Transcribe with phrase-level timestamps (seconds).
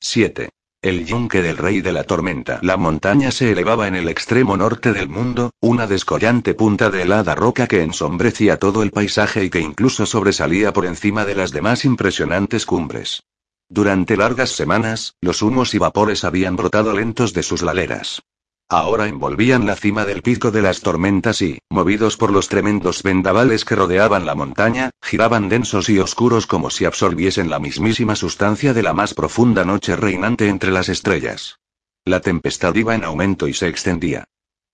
[0.00, 0.48] 7.
[0.80, 2.60] El yunque del rey de la tormenta.
[2.62, 7.34] La montaña se elevaba en el extremo norte del mundo, una descollante punta de helada
[7.34, 11.84] roca que ensombrecía todo el paisaje y que incluso sobresalía por encima de las demás
[11.84, 13.24] impresionantes cumbres.
[13.68, 18.22] Durante largas semanas, los humos y vapores habían brotado lentos de sus laderas.
[18.70, 23.64] Ahora envolvían la cima del pico de las tormentas y, movidos por los tremendos vendavales
[23.64, 28.82] que rodeaban la montaña, giraban densos y oscuros como si absorbiesen la mismísima sustancia de
[28.82, 31.60] la más profunda noche reinante entre las estrellas.
[32.04, 34.24] La tempestad iba en aumento y se extendía.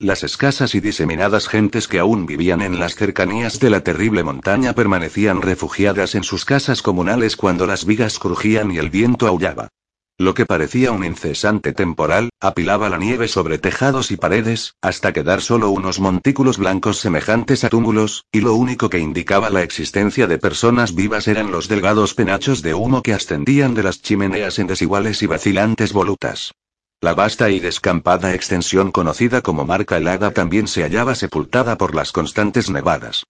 [0.01, 4.73] Las escasas y diseminadas gentes que aún vivían en las cercanías de la terrible montaña
[4.73, 9.69] permanecían refugiadas en sus casas comunales cuando las vigas crujían y el viento aullaba.
[10.17, 15.41] Lo que parecía un incesante temporal, apilaba la nieve sobre tejados y paredes, hasta quedar
[15.41, 20.39] solo unos montículos blancos semejantes a túmulos, y lo único que indicaba la existencia de
[20.39, 25.21] personas vivas eran los delgados penachos de humo que ascendían de las chimeneas en desiguales
[25.25, 26.53] y vacilantes volutas.
[27.01, 32.13] La vasta y descampada extensión conocida como Marca Helada también se hallaba sepultada por las
[32.13, 33.25] constantes nevadas.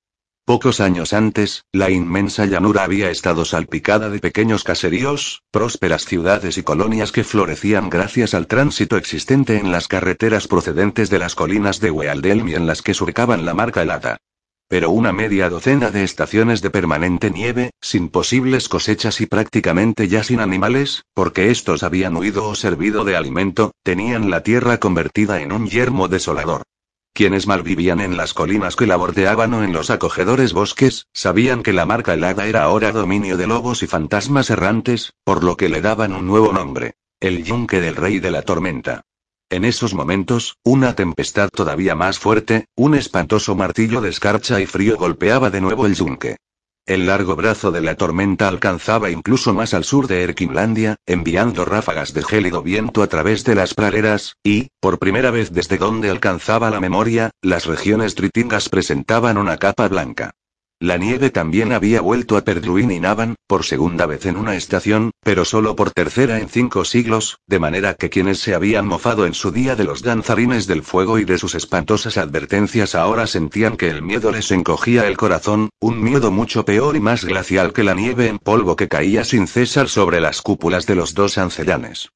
[0.47, 6.63] Pocos años antes, la inmensa llanura había estado salpicada de pequeños caseríos, prósperas ciudades y
[6.63, 11.91] colonias que florecían gracias al tránsito existente en las carreteras procedentes de las colinas de
[11.91, 14.19] Wealdelm y en las que surcaban la marca helada.
[14.69, 20.25] Pero una media docena de estaciones de permanente nieve, sin posibles cosechas y prácticamente ya
[20.25, 25.53] sin animales, porque estos habían huido o servido de alimento, tenían la tierra convertida en
[25.53, 26.65] un yermo desolador.
[27.15, 31.73] Quienes malvivían en las colinas que la bordeaban o en los acogedores bosques, sabían que
[31.73, 35.81] la marca helada era ahora dominio de lobos y fantasmas errantes, por lo que le
[35.81, 39.03] daban un nuevo nombre, el yunque del rey de la tormenta.
[39.49, 44.97] En esos momentos, una tempestad todavía más fuerte, un espantoso martillo de escarcha y frío
[44.97, 46.39] golpeaba de nuevo el yunque.
[46.87, 52.13] El largo brazo de la tormenta alcanzaba incluso más al sur de Erkinlandia, enviando ráfagas
[52.13, 56.69] de gélido viento a través de las praderas, y, por primera vez desde donde alcanzaba
[56.69, 60.33] la memoria, las regiones tritingas presentaban una capa blanca.
[60.85, 65.13] La nieve también había vuelto a Perdruin y Navan, por segunda vez en una estación,
[65.23, 69.33] pero solo por tercera en cinco siglos, de manera que quienes se habían mofado en
[69.33, 73.89] su día de los danzarines del fuego y de sus espantosas advertencias ahora sentían que
[73.89, 77.95] el miedo les encogía el corazón, un miedo mucho peor y más glacial que la
[77.95, 82.11] nieve en polvo que caía sin cesar sobre las cúpulas de los dos ancellanes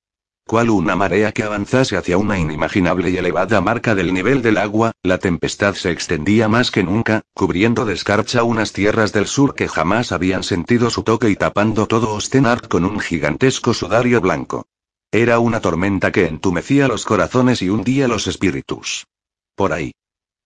[0.48, 4.92] cual una marea que avanzase hacia una inimaginable y elevada marca del nivel del agua,
[5.02, 9.68] la tempestad se extendía más que nunca, cubriendo de escarcha unas tierras del sur que
[9.68, 14.66] jamás habían sentido su toque y tapando todo Ostenart con un gigantesco sudario blanco.
[15.12, 19.06] Era una tormenta que entumecía los corazones y hundía los espíritus.
[19.54, 19.92] Por ahí.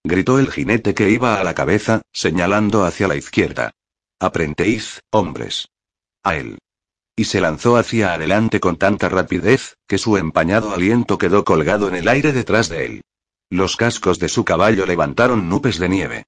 [0.03, 3.71] Gritó el jinete que iba a la cabeza, señalando hacia la izquierda.
[4.19, 5.69] Aprentéis, hombres.
[6.25, 6.59] A él
[7.17, 11.95] y se lanzó hacia adelante con tanta rapidez, que su empañado aliento quedó colgado en
[11.95, 13.03] el aire detrás de él.
[13.51, 16.25] Los cascos de su caballo levantaron nubes de nieve.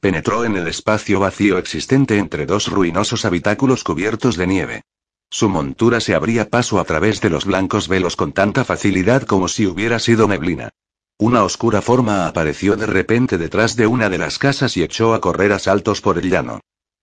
[0.00, 4.82] Penetró en el espacio vacío existente entre dos ruinosos habitáculos cubiertos de nieve.
[5.28, 9.48] Su montura se abría paso a través de los blancos velos con tanta facilidad como
[9.48, 10.70] si hubiera sido neblina.
[11.18, 15.20] Una oscura forma apareció de repente detrás de una de las casas y echó a
[15.20, 16.60] correr a saltos por el llano.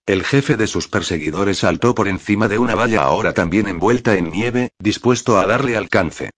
[0.08, 4.30] El jefe de sus perseguidores saltó por encima de una valla ahora también envuelta en
[4.30, 6.30] nieve, dispuesto a darle alcance.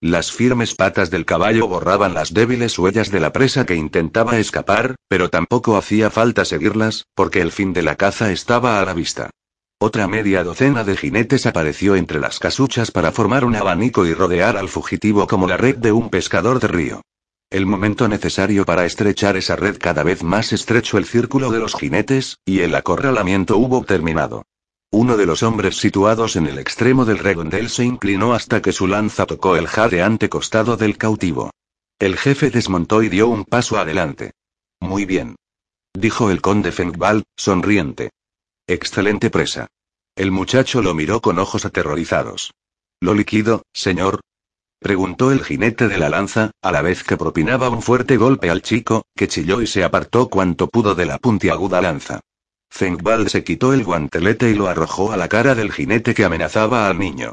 [0.00, 4.94] Las firmes patas del caballo borraban las débiles huellas de la presa que intentaba escapar,
[5.08, 9.30] pero tampoco hacía falta seguirlas, porque el fin de la caza estaba a la vista.
[9.80, 14.56] Otra media docena de jinetes apareció entre las casuchas para formar un abanico y rodear
[14.56, 17.02] al fugitivo como la red de un pescador de río.
[17.50, 21.74] El momento necesario para estrechar esa red cada vez más estrecho el círculo de los
[21.76, 24.44] jinetes, y el acorralamiento hubo terminado.
[24.90, 28.88] Uno de los hombres situados en el extremo del redondel se inclinó hasta que su
[28.88, 31.50] lanza tocó el jadeante costado del cautivo.
[32.00, 34.32] El jefe desmontó y dio un paso adelante.
[34.80, 35.36] Muy bien.
[35.94, 38.10] Dijo el conde Fengval, sonriente.
[38.66, 39.68] Excelente presa.
[40.16, 42.52] El muchacho lo miró con ojos aterrorizados.
[43.00, 44.20] ¿Lo liquido, señor?
[44.78, 48.62] Preguntó el jinete de la lanza, a la vez que propinaba un fuerte golpe al
[48.62, 52.20] chico, que chilló y se apartó cuanto pudo de la puntiaguda lanza.
[52.70, 56.88] Fengval se quitó el guantelete y lo arrojó a la cara del jinete que amenazaba
[56.88, 57.32] al niño.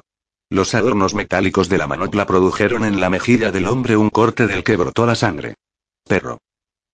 [0.49, 4.63] Los adornos metálicos de la manopla produjeron en la mejilla del hombre un corte del
[4.63, 5.55] que brotó la sangre.
[6.07, 6.37] Perro.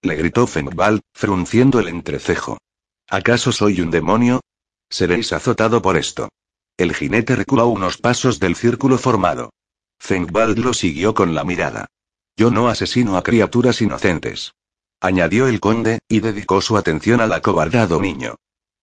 [0.02, 2.58] Le gritó Fengval, frunciendo el entrecejo.
[3.08, 4.42] ¿Acaso soy un demonio?
[4.90, 6.30] Seréis azotado por esto.
[6.78, 9.52] El jinete reculó unos pasos del círculo formado.
[10.00, 11.88] Fengvald lo siguió con la mirada.
[12.38, 14.54] Yo no asesino a criaturas inocentes.
[15.02, 18.36] Añadió el conde, y dedicó su atención al acobardado niño.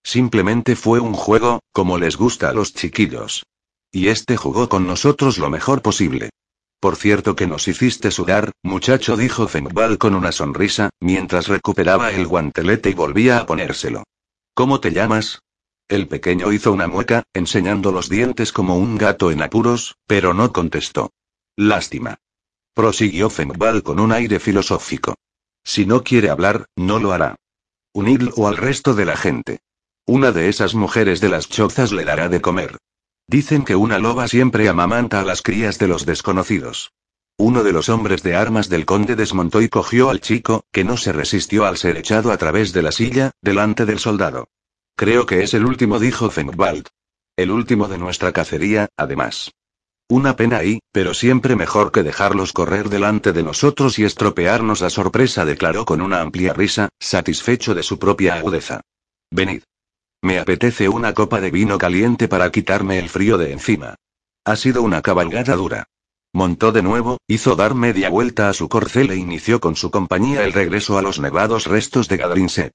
[0.03, 3.45] Simplemente fue un juego, como les gusta a los chiquillos.
[3.91, 6.29] Y este jugó con nosotros lo mejor posible.
[6.79, 12.27] Por cierto que nos hiciste sudar, muchacho, dijo Fengbal con una sonrisa, mientras recuperaba el
[12.27, 14.03] guantelete y volvía a ponérselo.
[14.53, 15.39] ¿Cómo te llamas?
[15.89, 20.51] El pequeño hizo una mueca, enseñando los dientes como un gato en apuros, pero no
[20.51, 21.13] contestó.
[21.55, 22.17] Lástima.
[22.73, 25.15] Prosiguió Fengbal con un aire filosófico.
[25.63, 27.37] Si no quiere hablar, no lo hará.
[27.93, 29.59] Unidlo al resto de la gente.
[30.05, 32.77] Una de esas mujeres de las chozas le dará de comer.
[33.25, 36.91] Dicen que una loba siempre amamanta a las crías de los desconocidos.
[37.37, 40.97] Uno de los hombres de armas del conde desmontó y cogió al chico, que no
[40.97, 44.49] se resistió al ser echado a través de la silla, delante del soldado.
[44.97, 46.87] Creo que es el último, dijo Fengbald.
[47.37, 49.51] El último de nuestra cacería, además.
[50.09, 54.89] Una pena ahí, pero siempre mejor que dejarlos correr delante de nosotros y estropearnos la
[54.89, 58.81] sorpresa, declaró con una amplia risa, satisfecho de su propia agudeza.
[59.29, 59.61] Venid.
[60.23, 63.93] Me apetece una copa de vino caliente para quitarme el frío de encima.
[64.45, 65.83] Ha sido una cabalgada dura.
[66.33, 70.43] Montó de nuevo, hizo dar media vuelta a su corcel e inició con su compañía
[70.43, 72.73] el regreso a los nevados restos de Gadrinset.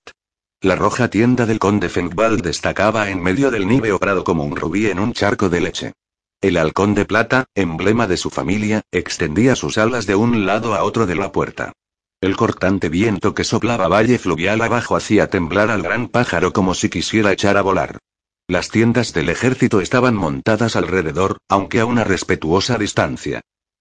[0.63, 4.87] La roja tienda del conde Fengbald destacaba en medio del níveo prado como un rubí
[4.87, 5.93] en un charco de leche.
[6.41, 10.85] El halcón de plata, emblema de su familia, extendía sus alas de un lado a
[10.85, 11.73] otro de la puerta.
[12.21, 16.89] El cortante viento que soplaba valle fluvial abajo hacía temblar al gran pájaro como si
[16.89, 17.99] quisiera echar a volar.
[18.47, 23.41] Las tiendas del ejército estaban montadas alrededor, aunque a una respetuosa distancia.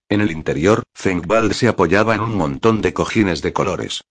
[0.10, 4.02] En el interior, Fengbald se apoyaba en un montón de cojines de colores.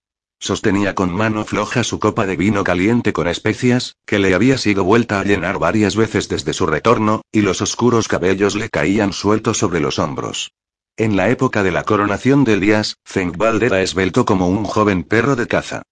[0.42, 4.84] Sostenía con mano floja su copa de vino caliente con especias, que le había sido
[4.84, 9.58] vuelta a llenar varias veces desde su retorno, y los oscuros cabellos le caían sueltos
[9.58, 10.52] sobre los hombros.
[10.96, 15.36] En la época de la coronación de Elías, Fengbald era esbelto como un joven perro
[15.36, 15.82] de caza.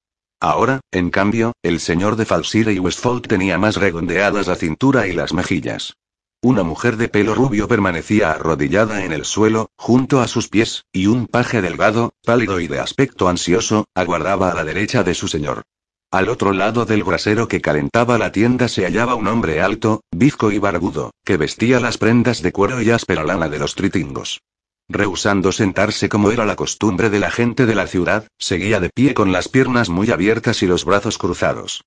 [0.40, 5.12] Ahora, en cambio, el señor de Falsire y Westfold tenía más redondeadas la cintura y
[5.12, 5.94] las mejillas.
[6.40, 11.08] Una mujer de pelo rubio permanecía arrodillada en el suelo, junto a sus pies, y
[11.08, 15.64] un paje delgado, pálido y de aspecto ansioso, aguardaba a la derecha de su señor.
[16.12, 20.52] Al otro lado del brasero que calentaba la tienda se hallaba un hombre alto, bizco
[20.52, 24.40] y barbudo, que vestía las prendas de cuero y áspera lana de los tritingos.
[24.88, 29.12] Rehusando sentarse como era la costumbre de la gente de la ciudad, seguía de pie
[29.12, 31.82] con las piernas muy abiertas y los brazos cruzados.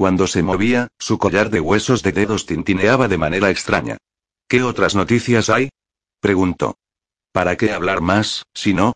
[0.00, 3.98] Cuando se movía, su collar de huesos de dedos tintineaba de manera extraña.
[4.48, 5.68] ¿Qué otras noticias hay?
[6.20, 6.78] preguntó.
[7.32, 8.94] ¿Para qué hablar más, si no?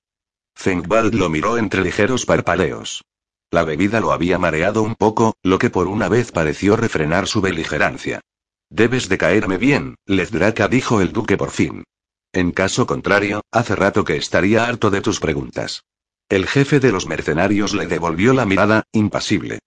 [0.54, 3.04] Fengbald lo miró entre ligeros parpadeos.
[3.50, 7.42] La bebida lo había mareado un poco, lo que por una vez pareció refrenar su
[7.42, 8.22] beligerancia.
[8.70, 11.84] Debes de caerme bien, Lezdraka dijo el duque por fin.
[12.32, 15.84] En caso contrario, hace rato que estaría harto de tus preguntas.
[16.30, 19.58] El jefe de los mercenarios le devolvió la mirada, impasible.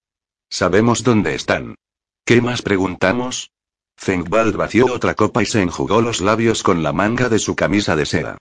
[0.50, 1.76] Sabemos dónde están.
[2.26, 3.52] ¿Qué más preguntamos?
[3.98, 7.96] Fengbald vació otra copa y se enjugó los labios con la manga de su camisa
[7.96, 8.38] de seda.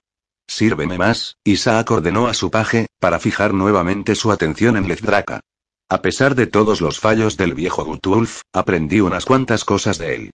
[0.47, 5.41] Sírveme más, Isaac ordenó a su paje, para fijar nuevamente su atención en Lezdraka.
[5.89, 10.31] A pesar de todos los fallos del viejo Gutulf, aprendí unas cuantas cosas de él.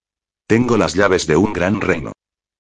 [0.47, 2.11] Tengo las llaves de un gran reino.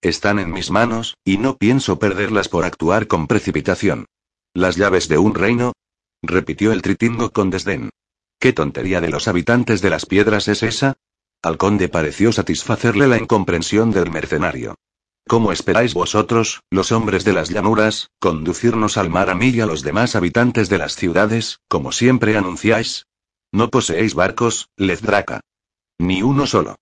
[0.01, 4.05] Están en mis manos, y no pienso perderlas por actuar con precipitación.
[4.53, 5.73] ¿Las llaves de un reino?
[6.21, 7.89] repitió el tritingo con desdén.
[8.43, 10.95] ¿Qué tontería de los habitantes de las piedras es esa?
[11.41, 14.75] Al conde pareció satisfacerle la incomprensión del mercenario.
[15.29, 19.65] ¿Cómo esperáis vosotros, los hombres de las llanuras, conducirnos al mar a mí y a
[19.65, 23.05] los demás habitantes de las ciudades, como siempre anunciáis?
[23.53, 25.39] No poseéis barcos, Lezdraka.
[25.97, 26.75] Ni uno solo.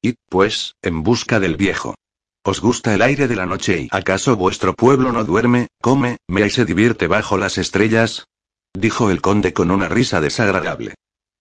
[0.00, 1.94] Id, pues, en busca del viejo.
[2.42, 6.46] ¿Os gusta el aire de la noche y acaso vuestro pueblo no duerme, come, mea
[6.46, 8.24] y se divierte bajo las estrellas?
[8.72, 10.94] Dijo el conde con una risa desagradable.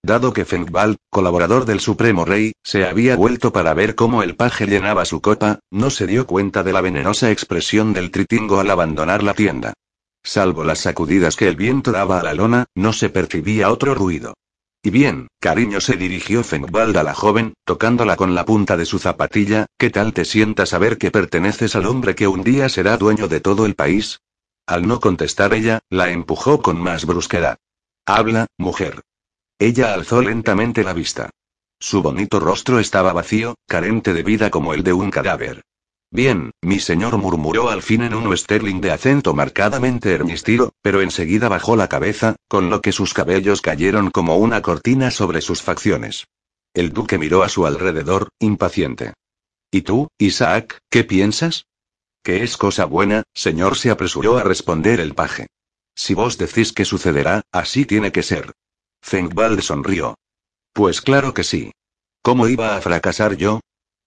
[0.04, 4.66] Dado que Fengbal, colaborador del Supremo Rey, se había vuelto para ver cómo el paje
[4.66, 9.22] llenaba su copa, no se dio cuenta de la venenosa expresión del tritingo al abandonar
[9.22, 9.74] la tienda.
[10.24, 14.34] Salvo las sacudidas que el viento daba a la lona, no se percibía otro ruido.
[14.84, 18.98] Y bien, cariño, se dirigió Fengbald a la joven, tocándola con la punta de su
[18.98, 23.28] zapatilla, ¿qué tal te sientas saber que perteneces al hombre que un día será dueño
[23.28, 24.20] de todo el país?
[24.66, 27.60] Al no contestar ella, la empujó con más brusquedad.
[28.08, 29.02] Habla, mujer.
[29.62, 31.30] Ella alzó lentamente la vista.
[31.80, 35.62] Su bonito rostro estaba vacío, carente de vida como el de un cadáver.
[36.10, 41.48] Bien, mi señor murmuró al fin en un sterling de acento marcadamente hermistiro, pero enseguida
[41.48, 46.26] bajó la cabeza, con lo que sus cabellos cayeron como una cortina sobre sus facciones.
[46.74, 49.14] El duque miró a su alrededor, impaciente.
[49.70, 51.68] ¿Y tú, Isaac, qué piensas?
[52.24, 55.46] Que es cosa buena, señor, se apresuró a responder el paje.
[55.94, 58.54] Si vos decís que sucederá, así tiene que ser.
[59.02, 60.16] Fengbald sonrió.
[60.74, 61.72] Pues claro que sí.
[62.22, 63.60] ¿Cómo iba a fracasar yo?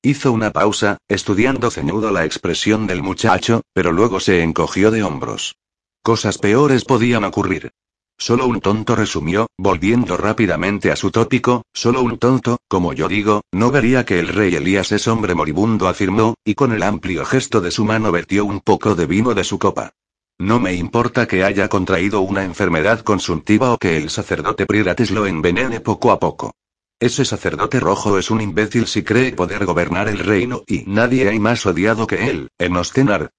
[0.03, 5.57] Hizo una pausa, estudiando ceñudo la expresión del muchacho, pero luego se encogió de hombros.
[6.03, 7.71] Cosas peores podían ocurrir.
[8.19, 13.43] Solo un tonto resumió, volviendo rápidamente a su tópico, solo un tonto, como yo digo,
[13.53, 17.61] no vería que el rey Elías es hombre moribundo, afirmó, y con el amplio gesto
[17.61, 19.95] de su mano vertió un poco de vino de su copa.
[20.39, 25.27] No me importa que haya contraído una enfermedad consuntiva o que el sacerdote Prirates lo
[25.27, 26.55] envenene poco a poco.
[26.99, 31.39] Ese sacerdote rojo es un imbécil si cree poder gobernar el reino y nadie hay
[31.39, 33.31] más odiado que él, en Ostenar.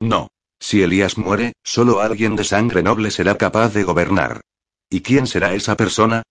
[0.00, 0.28] No.
[0.58, 4.40] Si Elías muere, solo alguien de sangre noble será capaz de gobernar.
[4.88, 6.22] ¿Y quién será esa persona?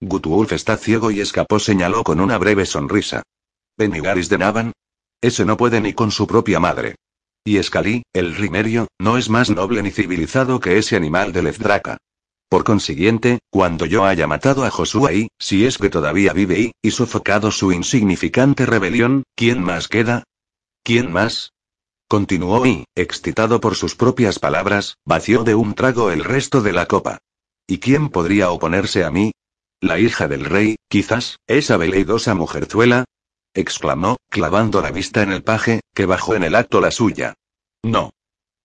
[0.00, 3.22] Gutwulf está ciego y escapó, señaló con una breve sonrisa.
[3.76, 4.72] ¿Benigaris de Navan?
[5.20, 6.96] Ese no puede ni con su propia madre.
[7.46, 11.98] Y Escalí, el rimerio, no es más noble ni civilizado que ese animal de Lezdraka.
[12.48, 16.72] Por consiguiente, cuando yo haya matado a Josué y, si es que todavía vive y,
[16.80, 20.24] y sofocado su insignificante rebelión, ¿quién más queda?
[20.82, 21.52] ¿Quién más?
[22.08, 26.86] Continuó y, excitado por sus propias palabras, vació de un trago el resto de la
[26.86, 27.18] copa.
[27.66, 29.32] ¿Y quién podría oponerse a mí?
[29.80, 33.04] La hija del rey, quizás, esa veleidosa mujerzuela,
[33.54, 37.34] exclamó, clavando la vista en el paje, que bajó en el acto la suya.
[37.82, 38.12] No.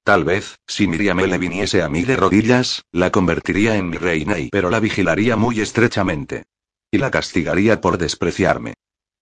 [0.03, 4.39] Tal vez, si Miriam le viniese a mí de rodillas, la convertiría en mi reina
[4.39, 6.45] y pero la vigilaría muy estrechamente.
[6.91, 8.73] Y la castigaría por despreciarme.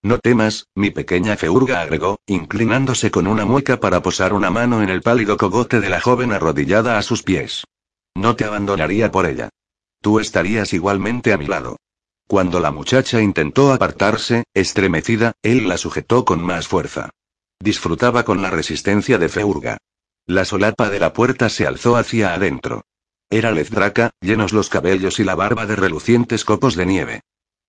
[0.02, 4.88] No temas, mi pequeña Feurga agregó, inclinándose con una mueca para posar una mano en
[4.88, 7.64] el pálido cogote de la joven arrodillada a sus pies.
[8.14, 9.50] No te abandonaría por ella.
[10.00, 11.76] Tú estarías igualmente a mi lado.
[12.28, 17.08] Cuando la muchacha intentó apartarse, estremecida, él la sujetó con más fuerza.
[17.58, 19.78] Disfrutaba con la resistencia de Feurga.
[20.26, 22.82] La solapa de la puerta se alzó hacia adentro.
[23.30, 27.20] Era Lezdraka, llenos los cabellos y la barba de relucientes copos de nieve.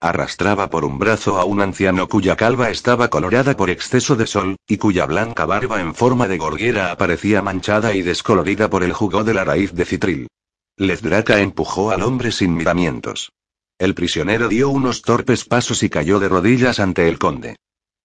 [0.02, 4.58] Arrastraba por un brazo a un anciano cuya calva estaba colorada por exceso de sol,
[4.68, 9.24] y cuya blanca barba en forma de gorguera aparecía manchada y descolorida por el jugo
[9.24, 10.28] de la raíz de citril.
[10.76, 13.32] Lezdraka empujó al hombre sin miramientos.
[13.80, 17.56] El prisionero dio unos torpes pasos y cayó de rodillas ante el conde.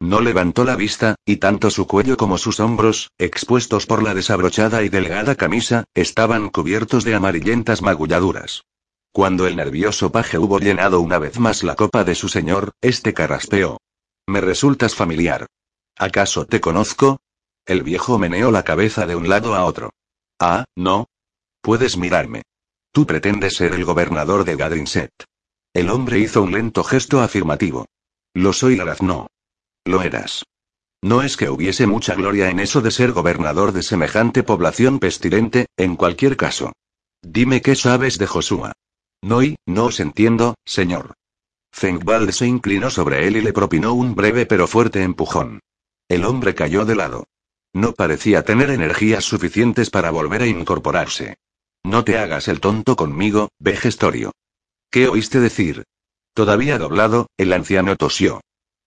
[0.01, 4.85] No levantó la vista, y tanto su cuello como sus hombros, expuestos por la desabrochada
[4.85, 8.63] y delgada camisa, estaban cubiertos de amarillentas magulladuras.
[9.13, 13.13] Cuando el nervioso paje hubo llenado una vez más la copa de su señor, este
[13.13, 13.79] carraspeó.
[14.29, 15.47] Me resultas familiar.
[15.97, 17.19] ¿Acaso te conozco?
[17.67, 19.91] El viejo meneó la cabeza de un lado a otro.
[20.39, 21.07] Ah, no.
[21.61, 22.43] Puedes mirarme.
[22.93, 25.11] Tú pretendes ser el gobernador de Gadrinset.
[25.75, 27.87] El hombre hizo un lento gesto afirmativo.
[28.33, 29.27] Lo soy, no.
[29.85, 30.45] Lo eras.
[31.03, 35.67] No es que hubiese mucha gloria en eso de ser gobernador de semejante población pestilente,
[35.77, 36.73] en cualquier caso.
[37.23, 38.73] Dime qué sabes de Josúa.
[39.21, 41.15] No y, no os entiendo, señor.
[41.73, 45.59] Fengwald se inclinó sobre él y le propinó un breve pero fuerte empujón.
[46.09, 47.25] El hombre cayó de lado.
[47.73, 51.37] No parecía tener energías suficientes para volver a incorporarse.
[51.83, 54.31] No te hagas el tonto conmigo, vejestorio.
[54.95, 55.83] ¿Qué oíste decir?
[56.35, 58.41] Todavía doblado, el anciano tosió.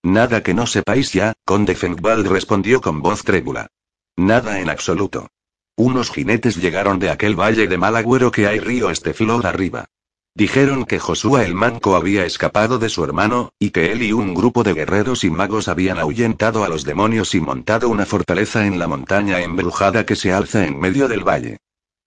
[0.04, 3.68] Nada que no sepáis ya, conde Fengwald respondió con voz trébula.
[4.16, 5.28] Nada en absoluto.
[5.76, 9.88] Unos jinetes llegaron de aquel valle de mal agüero que hay río Esteflor arriba.
[10.34, 14.34] Dijeron que Josué el Manco había escapado de su hermano, y que él y un
[14.34, 18.80] grupo de guerreros y magos habían ahuyentado a los demonios y montado una fortaleza en
[18.80, 21.58] la montaña embrujada que se alza en medio del valle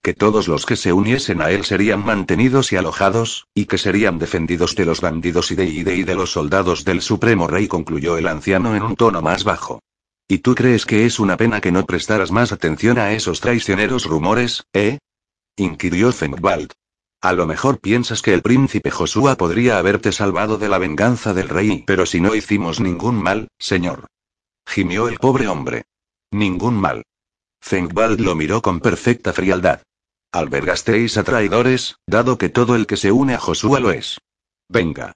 [0.02, 4.18] que todos los que se uniesen a él serían mantenidos y alojados, y que serían
[4.18, 8.16] defendidos de los bandidos y de, y de, de los soldados del Supremo Rey, concluyó
[8.16, 9.80] el anciano en un tono más bajo.
[10.26, 14.06] ¿Y tú crees que es una pena que no prestaras más atención a esos traicioneros
[14.06, 14.98] rumores, eh?
[15.56, 16.72] inquirió Fengwald.
[17.22, 21.50] A lo mejor piensas que el príncipe Joshua podría haberte salvado de la venganza del
[21.50, 24.06] rey, pero si no hicimos ningún mal, señor.
[24.66, 25.84] Gimió el pobre hombre.
[26.30, 27.02] Ningún mal.
[27.60, 29.82] Fengwald lo miró con perfecta frialdad.
[30.32, 34.18] Albergasteis a traidores, dado que todo el que se une a Josué lo es.
[34.68, 35.12] Venga.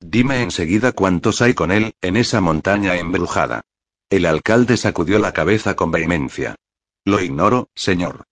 [0.00, 3.62] Dime enseguida cuántos hay con él, en esa montaña embrujada.
[4.10, 6.56] El alcalde sacudió la cabeza con vehemencia.
[7.04, 8.24] Lo ignoro, señor.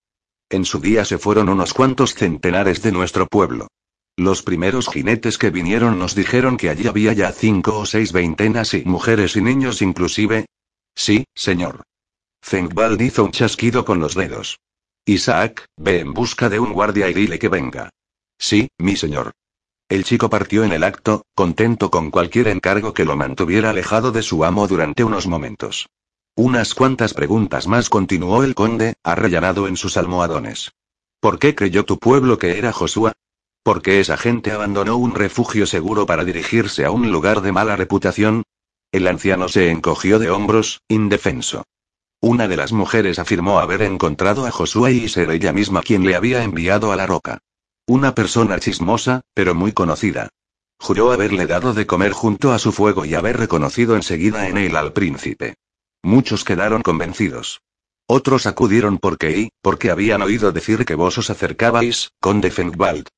[0.50, 3.68] En su día se fueron unos cuantos centenares de nuestro pueblo.
[4.16, 8.74] Los primeros jinetes que vinieron nos dijeron que allí había ya cinco o seis veintenas
[8.74, 10.46] y mujeres y niños inclusive.
[10.94, 11.84] Sí, señor.
[12.42, 14.58] Fengwald hizo un chasquido con los dedos.
[15.08, 17.88] Isaac, ve en busca de un guardia y dile que venga.
[18.38, 19.32] Sí, mi señor.
[19.88, 24.20] El chico partió en el acto, contento con cualquier encargo que lo mantuviera alejado de
[24.20, 25.88] su amo durante unos momentos.
[26.36, 30.72] Unas cuantas preguntas más continuó el conde, arrellanado en sus almohadones.
[31.20, 33.12] ¿Por qué creyó tu pueblo que era Josué?
[33.62, 37.76] ¿Por qué esa gente abandonó un refugio seguro para dirigirse a un lugar de mala
[37.76, 38.42] reputación?
[38.92, 41.64] El anciano se encogió de hombros, indefenso.
[42.20, 46.16] Una de las mujeres afirmó haber encontrado a Josué y ser ella misma quien le
[46.16, 47.38] había enviado a la roca.
[47.86, 50.28] Una persona chismosa, pero muy conocida.
[50.80, 54.74] Juró haberle dado de comer junto a su fuego y haber reconocido enseguida en él
[54.74, 55.54] al príncipe.
[56.02, 57.60] Muchos quedaron convencidos.
[58.08, 63.08] Otros acudieron porque y, porque habían oído decir que vos os acercabais, conde Fengwald.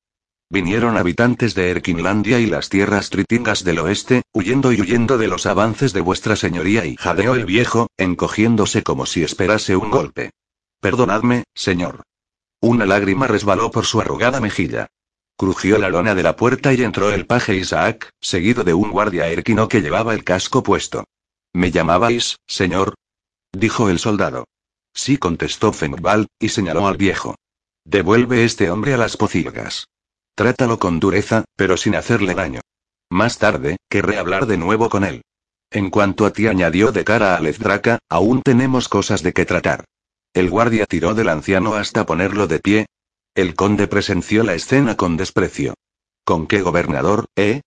[0.51, 5.45] Vinieron habitantes de Erkinlandia y las tierras tritingas del oeste, huyendo y huyendo de los
[5.45, 10.31] avances de vuestra señoría y jadeó el viejo, encogiéndose como si esperase un golpe.
[10.81, 12.03] Perdonadme, señor.
[12.59, 14.87] Una lágrima resbaló por su arrugada mejilla.
[15.37, 19.29] Crujió la lona de la puerta y entró el paje Isaac, seguido de un guardia
[19.29, 21.05] erquino que llevaba el casco puesto.
[21.53, 22.95] ¿Me llamabais, señor?
[23.53, 24.43] dijo el soldado.
[24.93, 27.35] Sí, contestó Fenwald, y señaló al viejo.
[27.85, 29.87] Devuelve este hombre a las pocilgas.
[30.35, 32.61] Trátalo con dureza, pero sin hacerle daño.
[33.09, 35.21] Más tarde, querré hablar de nuevo con él.
[35.69, 39.85] En cuanto a ti añadió de cara a Lezdraka, aún tenemos cosas de que tratar.
[40.33, 42.85] El guardia tiró del anciano hasta ponerlo de pie.
[43.35, 45.73] El conde presenció la escena con desprecio.
[46.23, 47.61] ¿Con qué gobernador, eh?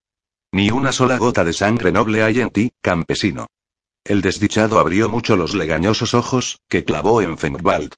[0.52, 3.46] Ni una sola gota de sangre noble hay en ti, campesino.
[4.04, 7.94] El desdichado abrió mucho los legañosos ojos, que clavó en Fenwald.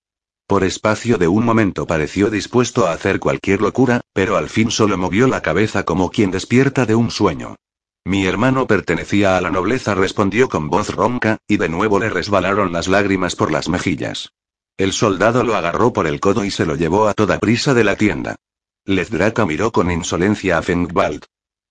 [0.47, 4.97] Por espacio de un momento pareció dispuesto a hacer cualquier locura, pero al fin solo
[4.97, 7.57] movió la cabeza como quien despierta de un sueño.
[8.05, 12.73] Mi hermano pertenecía a la nobleza, respondió con voz ronca, y de nuevo le resbalaron
[12.73, 14.31] las lágrimas por las mejillas.
[14.77, 17.83] El soldado lo agarró por el codo y se lo llevó a toda prisa de
[17.83, 18.37] la tienda.
[18.85, 21.25] Lezdraka miró con insolencia a Fengwald.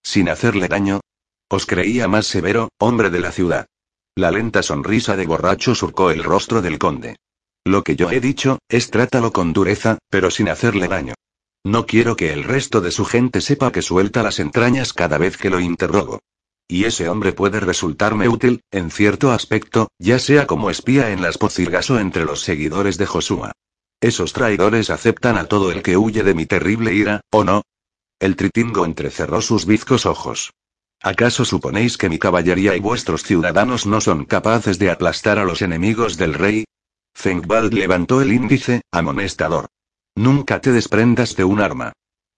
[0.03, 0.99] Sin hacerle daño.
[1.47, 3.67] Os creía más severo, hombre de la ciudad.
[4.15, 7.15] La lenta sonrisa de borracho surcó el rostro del conde.
[7.65, 11.15] Lo que yo he dicho, es trátalo con dureza, pero sin hacerle daño.
[11.65, 15.35] No quiero que el resto de su gente sepa que suelta las entrañas cada vez
[15.35, 16.19] que lo interrogo.
[16.67, 21.39] Y ese hombre puede resultarme útil, en cierto aspecto, ya sea como espía en las
[21.39, 23.51] pocilgas o entre los seguidores de Josué.
[23.99, 27.63] Esos traidores aceptan a todo el que huye de mi terrible ira, ¿o no?
[28.19, 30.53] El tritingo entrecerró sus bizcos ojos.
[31.01, 35.63] ¿Acaso suponéis que mi caballería y vuestros ciudadanos no son capaces de aplastar a los
[35.63, 36.65] enemigos del rey?
[37.15, 39.67] Fengwald levantó el índice, amonestador.
[40.15, 41.93] Nunca te desprendas de un arma.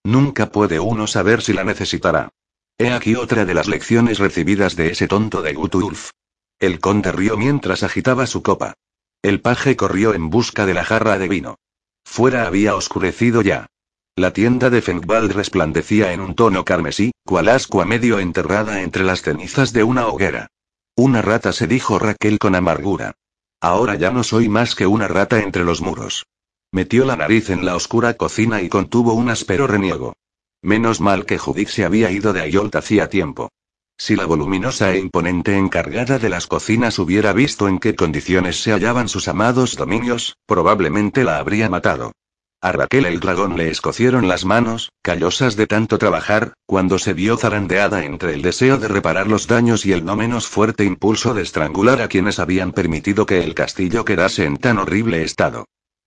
[0.06, 2.30] Nunca puede uno saber si la necesitará.
[2.78, 6.12] He aquí otra de las lecciones recibidas de ese tonto de Gutulf.
[6.60, 8.76] El conde rió mientras agitaba su copa.
[9.22, 11.58] El paje corrió en busca de la jarra de vino.
[12.06, 13.68] Fuera había oscurecido ya.
[14.16, 19.22] La tienda de Fengwald resplandecía en un tono carmesí, cual ascua medio enterrada entre las
[19.22, 20.48] cenizas de una hoguera.
[20.96, 23.14] Una rata se dijo Raquel con amargura.
[23.60, 26.26] Ahora ya no soy más que una rata entre los muros.
[26.72, 30.14] Metió la nariz en la oscura cocina y contuvo un áspero reniego.
[30.62, 33.50] Menos mal que Judith se había ido de Ayolt hacía tiempo.
[33.98, 38.72] Si la voluminosa e imponente encargada de las cocinas hubiera visto en qué condiciones se
[38.72, 42.12] hallaban sus amados dominios, probablemente la habría matado.
[42.60, 47.38] A Raquel el dragón le escocieron las manos, callosas de tanto trabajar, cuando se vio
[47.38, 51.44] zarandeada entre el deseo de reparar los daños y el no menos fuerte impulso de
[51.44, 55.66] estrangular a quienes habían permitido que el castillo quedase en tan horrible estado.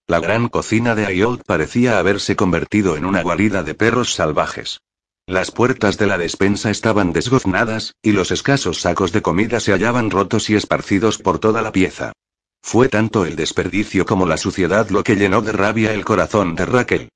[0.08, 4.80] La gran cocina de Ayolt parecía haberse convertido en una guarida de perros salvajes.
[5.26, 10.10] Las puertas de la despensa estaban desgoznadas, y los escasos sacos de comida se hallaban
[10.10, 12.12] rotos y esparcidos por toda la pieza.
[12.62, 16.66] Fue tanto el desperdicio como la suciedad lo que llenó de rabia el corazón de
[16.66, 17.08] Raquel.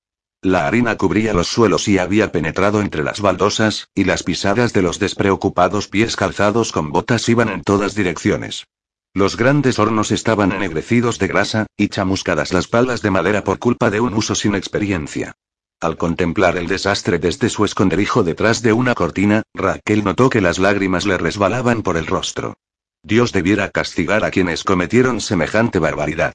[0.42, 4.82] La harina cubría los suelos y había penetrado entre las baldosas, y las pisadas de
[4.82, 8.66] los despreocupados pies calzados con botas iban en todas direcciones.
[9.14, 13.88] Los grandes hornos estaban ennegrecidos de grasa, y chamuscadas las palas de madera por culpa
[13.90, 15.36] de un uso sin experiencia.
[15.80, 20.58] Al contemplar el desastre desde su esconderijo detrás de una cortina, Raquel notó que las
[20.58, 22.56] lágrimas le resbalaban por el rostro.
[23.04, 26.32] Dios debiera castigar a quienes cometieron semejante barbaridad.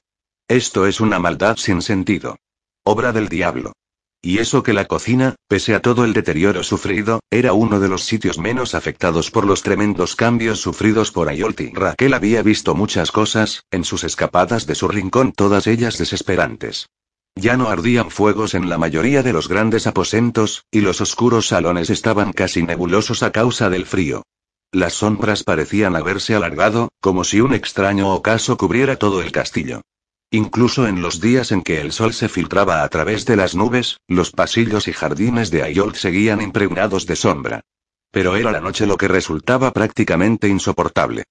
[0.48, 2.38] Esto es una maldad sin sentido.
[2.84, 3.74] Obra del diablo.
[4.22, 8.04] Y eso que la cocina, pese a todo el deterioro sufrido, era uno de los
[8.04, 11.72] sitios menos afectados por los tremendos cambios sufridos por Ayolti.
[11.74, 16.88] Raquel había visto muchas cosas, en sus escapadas de su rincón, todas ellas desesperantes.
[17.36, 21.90] Ya no ardían fuegos en la mayoría de los grandes aposentos, y los oscuros salones
[21.90, 24.24] estaban casi nebulosos a causa del frío.
[24.72, 29.82] Las sombras parecían haberse alargado, como si un extraño ocaso cubriera todo el castillo.
[30.30, 33.98] Incluso en los días en que el sol se filtraba a través de las nubes,
[34.08, 37.62] los pasillos y jardines de Ayolt seguían impregnados de sombra.
[38.12, 41.24] Pero era la noche lo que resultaba prácticamente insoportable.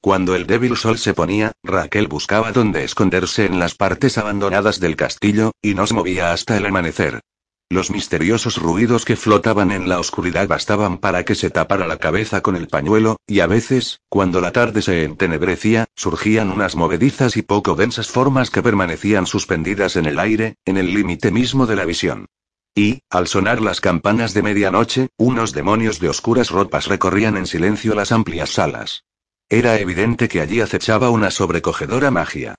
[0.00, 4.96] Cuando el débil sol se ponía, Raquel buscaba dónde esconderse en las partes abandonadas del
[4.96, 7.20] castillo, y nos movía hasta el amanecer.
[7.68, 12.40] Los misteriosos ruidos que flotaban en la oscuridad bastaban para que se tapara la cabeza
[12.40, 17.42] con el pañuelo, y a veces, cuando la tarde se entenebrecía, surgían unas movedizas y
[17.42, 21.84] poco densas formas que permanecían suspendidas en el aire, en el límite mismo de la
[21.84, 22.26] visión.
[22.72, 27.96] Y, al sonar las campanas de medianoche, unos demonios de oscuras ropas recorrían en silencio
[27.96, 29.02] las amplias salas.
[29.48, 32.54] Era evidente que allí acechaba una sobrecogedora magia.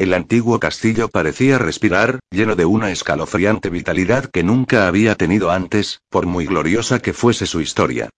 [0.00, 6.00] El antiguo castillo parecía respirar, lleno de una escalofriante vitalidad que nunca había tenido antes,
[6.08, 8.08] por muy gloriosa que fuese su historia.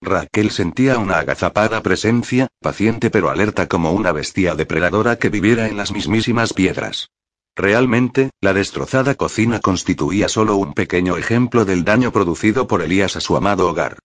[0.00, 5.76] Raquel sentía una agazapada presencia, paciente pero alerta como una bestia depredadora que viviera en
[5.76, 7.08] las mismísimas piedras.
[7.56, 13.20] Realmente, la destrozada cocina constituía solo un pequeño ejemplo del daño producido por Elías a
[13.20, 13.98] su amado hogar.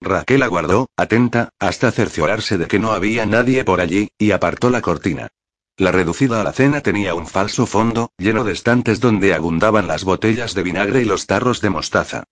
[0.00, 4.80] Raquel aguardó, atenta, hasta cerciorarse de que no había nadie por allí, y apartó la
[4.80, 5.32] cortina.
[5.76, 10.62] La reducida alacena tenía un falso fondo, lleno de estantes donde abundaban las botellas de
[10.62, 12.22] vinagre y los tarros de mostaza.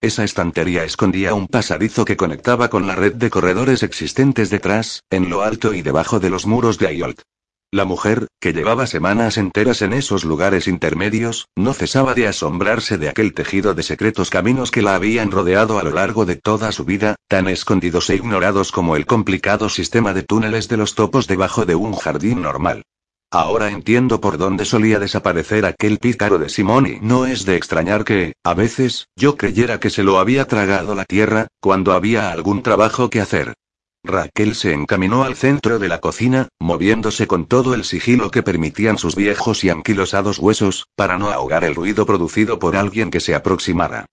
[0.00, 5.30] Esa estantería escondía un pasadizo que conectaba con la red de corredores existentes detrás, en
[5.30, 7.22] lo alto y debajo de los muros de Ayolt.
[7.72, 13.08] La mujer, que llevaba semanas enteras en esos lugares intermedios, no cesaba de asombrarse de
[13.08, 16.84] aquel tejido de secretos caminos que la habían rodeado a lo largo de toda su
[16.84, 21.64] vida, tan escondidos e ignorados como el complicado sistema de túneles de los topos debajo
[21.64, 22.84] de un jardín normal.
[23.34, 26.98] Ahora entiendo por dónde solía desaparecer aquel pícaro de Simone.
[27.00, 31.06] No es de extrañar que, a veces, yo creyera que se lo había tragado la
[31.06, 33.54] tierra, cuando había algún trabajo que hacer.
[34.04, 38.98] Raquel se encaminó al centro de la cocina, moviéndose con todo el sigilo que permitían
[38.98, 43.34] sus viejos y anquilosados huesos, para no ahogar el ruido producido por alguien que se
[43.34, 44.04] aproximara.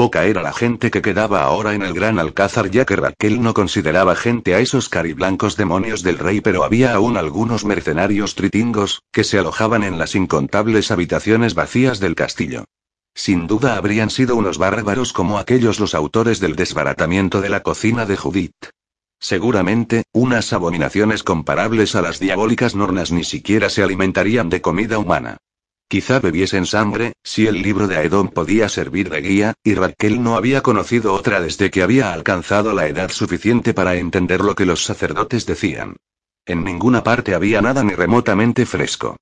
[0.00, 3.52] Poca era la gente que quedaba ahora en el gran alcázar ya que Raquel no
[3.52, 9.24] consideraba gente a esos cariblancos demonios del rey pero había aún algunos mercenarios tritingos, que
[9.24, 12.64] se alojaban en las incontables habitaciones vacías del castillo.
[13.14, 18.06] Sin duda habrían sido unos bárbaros como aquellos los autores del desbaratamiento de la cocina
[18.06, 18.70] de Judith.
[19.18, 25.36] Seguramente, unas abominaciones comparables a las diabólicas nornas ni siquiera se alimentarían de comida humana.
[25.90, 30.36] Quizá bebiesen sangre, si el libro de Aedon podía servir de guía, y Raquel no
[30.36, 34.84] había conocido otra desde que había alcanzado la edad suficiente para entender lo que los
[34.84, 35.96] sacerdotes decían.
[36.46, 39.16] En ninguna parte había nada ni remotamente fresco.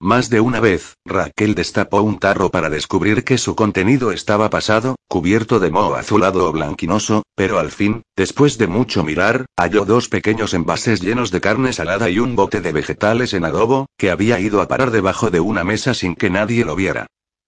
[0.00, 4.96] Más de una vez, Raquel destapó un tarro para descubrir que su contenido estaba pasado,
[5.08, 10.08] cubierto de moho azulado o blanquinoso, pero al fin, después de mucho mirar, halló dos
[10.08, 14.40] pequeños envases llenos de carne salada y un bote de vegetales en adobo, que había
[14.40, 17.06] ido a parar debajo de una mesa sin que nadie lo viera.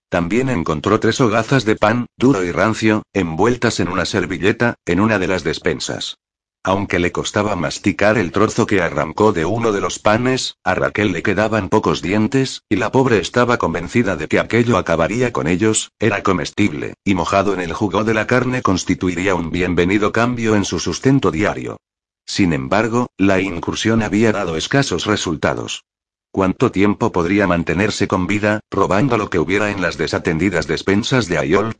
[0.08, 5.18] También encontró tres hogazas de pan, duro y rancio, envueltas en una servilleta, en una
[5.18, 6.16] de las despensas.
[6.66, 11.12] Aunque le costaba masticar el trozo que arrancó de uno de los panes, a Raquel
[11.12, 15.92] le quedaban pocos dientes, y la pobre estaba convencida de que aquello acabaría con ellos,
[16.00, 20.64] era comestible, y mojado en el jugo de la carne constituiría un bienvenido cambio en
[20.64, 21.76] su sustento diario.
[22.26, 25.84] Sin embargo, la incursión había dado escasos resultados.
[26.32, 31.38] ¿Cuánto tiempo podría mantenerse con vida, robando lo que hubiera en las desatendidas despensas de
[31.38, 31.76] Ayol?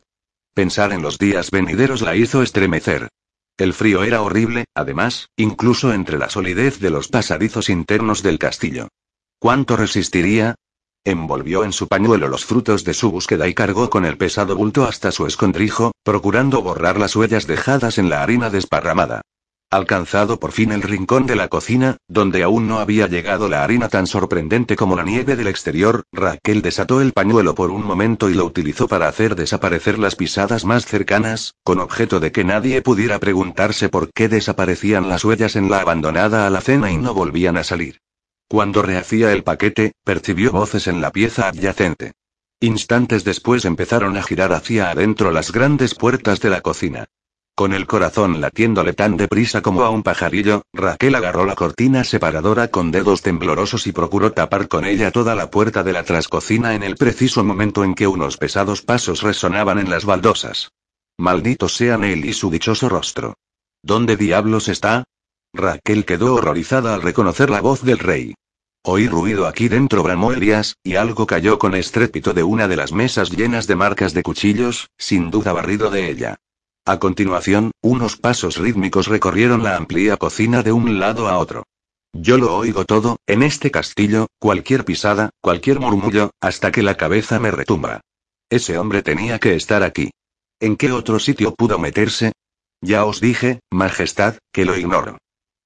[0.53, 3.09] Pensar en los días venideros la hizo estremecer.
[3.57, 8.89] El frío era horrible, además, incluso entre la solidez de los pasadizos internos del castillo.
[9.39, 10.55] ¿Cuánto resistiría?
[11.03, 14.85] Envolvió en su pañuelo los frutos de su búsqueda y cargó con el pesado bulto
[14.85, 19.21] hasta su escondrijo, procurando borrar las huellas dejadas en la harina desparramada.
[19.69, 23.89] Alcanzado por fin el rincón de la cocina, donde aún no había llegado la harina
[23.89, 28.33] tan sorprendente como la nieve del exterior, Raquel desató el pañuelo por un momento y
[28.33, 33.19] lo utilizó para hacer desaparecer las pisadas más cercanas, con objeto de que nadie pudiera
[33.19, 37.99] preguntarse por qué desaparecían las huellas en la abandonada alacena y no volvían a salir.
[38.47, 42.13] Cuando rehacía el paquete, percibió voces en la pieza adyacente.
[42.61, 47.09] Instantes después empezaron a girar hacia adentro las grandes puertas de la cocina.
[47.57, 52.67] Con el corazón latiéndole tan deprisa como a un pajarillo, Raquel agarró la cortina separadora
[52.67, 56.83] con dedos temblorosos y procuró tapar con ella toda la puerta de la trascocina en
[56.83, 60.69] el preciso momento en que unos pesados pasos resonaban en las baldosas.
[61.17, 63.33] Malditos sean él y su dichoso rostro.
[63.81, 65.05] ¿Dónde diablos está?
[65.51, 68.35] Raquel quedó horrorizada al reconocer la voz del rey.
[68.83, 72.91] Oí ruido aquí dentro, bramó Elías, y algo cayó con estrépito de una de las
[72.91, 76.37] mesas llenas de marcas de cuchillos, sin duda barrido de ella.
[76.87, 81.65] A continuación, unos pasos rítmicos recorrieron la amplia cocina de un lado a otro.
[82.13, 87.41] Yo lo oigo todo, en este castillo, cualquier pisada, cualquier murmullo, hasta que la cabeza
[87.41, 87.99] me retumba.
[88.49, 90.11] Ese hombre tenía que estar aquí.
[90.61, 92.31] ¿En qué otro sitio pudo meterse?
[92.79, 95.17] Ya os dije, Majestad, que lo ignoro.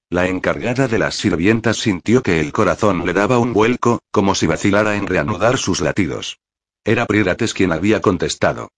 [0.10, 4.48] La encargada de las sirvientas sintió que el corazón le daba un vuelco, como si
[4.48, 6.40] vacilara en reanudar sus latidos.
[6.84, 8.70] Era Prirates quien había contestado.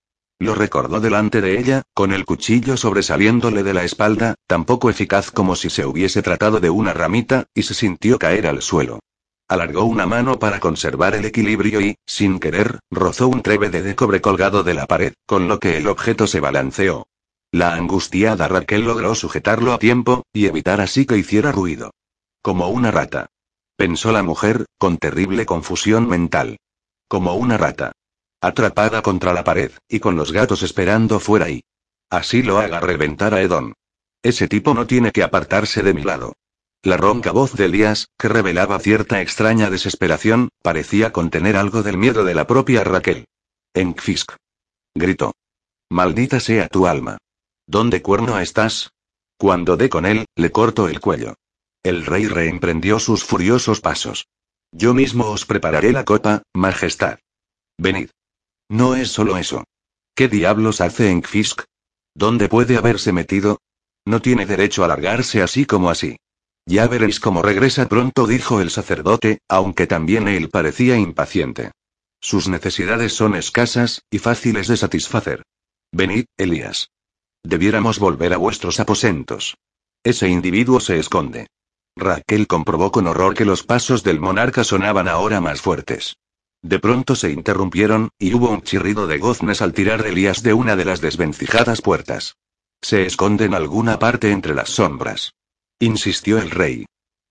[0.44, 5.32] Lo recordó delante de ella, con el cuchillo sobresaliéndole de la espalda, tan poco eficaz
[5.32, 9.00] como si se hubiese tratado de una ramita, y se sintió caer al suelo.
[9.48, 14.20] Alargó una mano para conservar el equilibrio y, sin querer, rozó un trébede de cobre
[14.20, 17.08] colgado de la pared, con lo que el objeto se balanceó.
[17.54, 21.92] La angustiada Raquel logró sujetarlo a tiempo, y evitar así que hiciera ruido.
[22.42, 23.28] Como una rata.
[23.78, 26.58] Pensó la mujer, con terrible confusión mental.
[27.08, 27.94] Como una rata
[28.44, 31.64] atrapada contra la pared, y con los gatos esperando fuera y.
[32.10, 33.74] Así lo haga reventar a Edon.
[34.22, 36.34] Ese tipo no tiene que apartarse de mi lado.
[36.84, 42.26] La ronca voz de Elías, que revelaba cierta extraña desesperación, parecía contener algo del miedo
[42.26, 43.26] de la propia Raquel.
[43.74, 44.34] Enkfisk.
[44.94, 45.32] Gritó.
[45.90, 47.18] Maldita sea tu alma.
[47.66, 48.92] ¿Dónde cuerno estás?
[49.38, 51.36] Cuando dé con él, le corto el cuello.
[51.82, 54.28] El rey reemprendió sus furiosos pasos.
[54.74, 57.20] Yo mismo os prepararé la copa, majestad.
[57.78, 58.10] Venid.
[58.74, 59.66] No es solo eso.
[60.16, 61.62] ¿Qué diablos hace en Fisk?
[62.16, 63.60] ¿Dónde puede haberse metido?
[64.04, 66.18] No tiene derecho a largarse así como así.
[66.66, 71.70] Ya veréis cómo regresa pronto, dijo el sacerdote, aunque también él parecía impaciente.
[72.20, 75.44] Sus necesidades son escasas, y fáciles de satisfacer.
[75.92, 76.90] Venid, Elías.
[77.44, 79.56] Debiéramos volver a vuestros aposentos.
[80.04, 81.46] Ese individuo se esconde.
[81.96, 86.16] Raquel comprobó con horror que los pasos del monarca sonaban ahora más fuertes.
[86.64, 90.78] De pronto se interrumpieron, y hubo un chirrido de goznes al tirar Elías de una
[90.78, 92.38] de las desvencijadas puertas.
[92.82, 95.34] Se esconde en alguna parte entre las sombras.
[95.80, 96.86] Insistió el rey.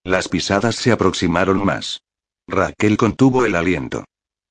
[0.04, 2.02] Las pisadas se aproximaron más.
[2.46, 4.04] Raquel contuvo el aliento.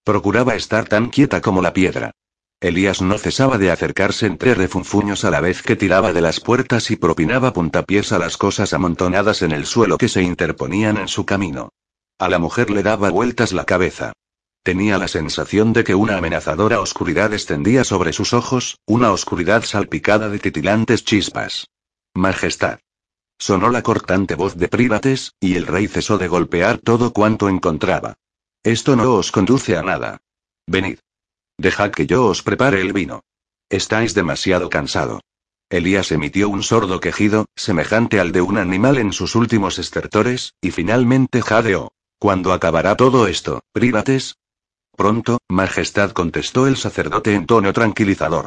[0.03, 2.11] Procuraba estar tan quieta como la piedra.
[2.59, 6.89] Elías no cesaba de acercarse entre refunfuños a la vez que tiraba de las puertas
[6.89, 11.25] y propinaba puntapiés a las cosas amontonadas en el suelo que se interponían en su
[11.25, 11.69] camino.
[12.17, 14.13] A la mujer le daba vueltas la cabeza.
[14.63, 20.29] Tenía la sensación de que una amenazadora oscuridad extendía sobre sus ojos, una oscuridad salpicada
[20.29, 21.67] de titilantes chispas.
[22.13, 22.79] Majestad.
[23.39, 28.13] Sonó la cortante voz de Prívates, y el rey cesó de golpear todo cuanto encontraba.
[28.61, 30.21] Esto no os conduce a nada.
[30.67, 30.99] Venid.
[31.57, 33.23] Dejad que yo os prepare el vino.
[33.67, 35.21] Estáis demasiado cansado.
[35.71, 40.69] Elías emitió un sordo quejido, semejante al de un animal en sus últimos estertores, y
[40.69, 41.93] finalmente jadeó.
[42.19, 44.35] Cuando acabará todo esto, Prívates?
[45.01, 48.45] Pronto, Majestad contestó el sacerdote en tono tranquilizador.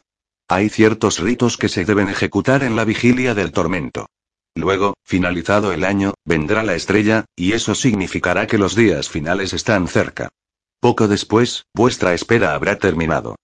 [0.49, 4.07] Hay ciertos ritos que se deben ejecutar en la vigilia del tormento.
[4.55, 9.89] Luego, finalizado el año, vendrá la estrella, y eso significará que los días finales están
[9.89, 10.29] cerca.
[10.79, 13.35] Poco después, vuestra espera habrá terminado.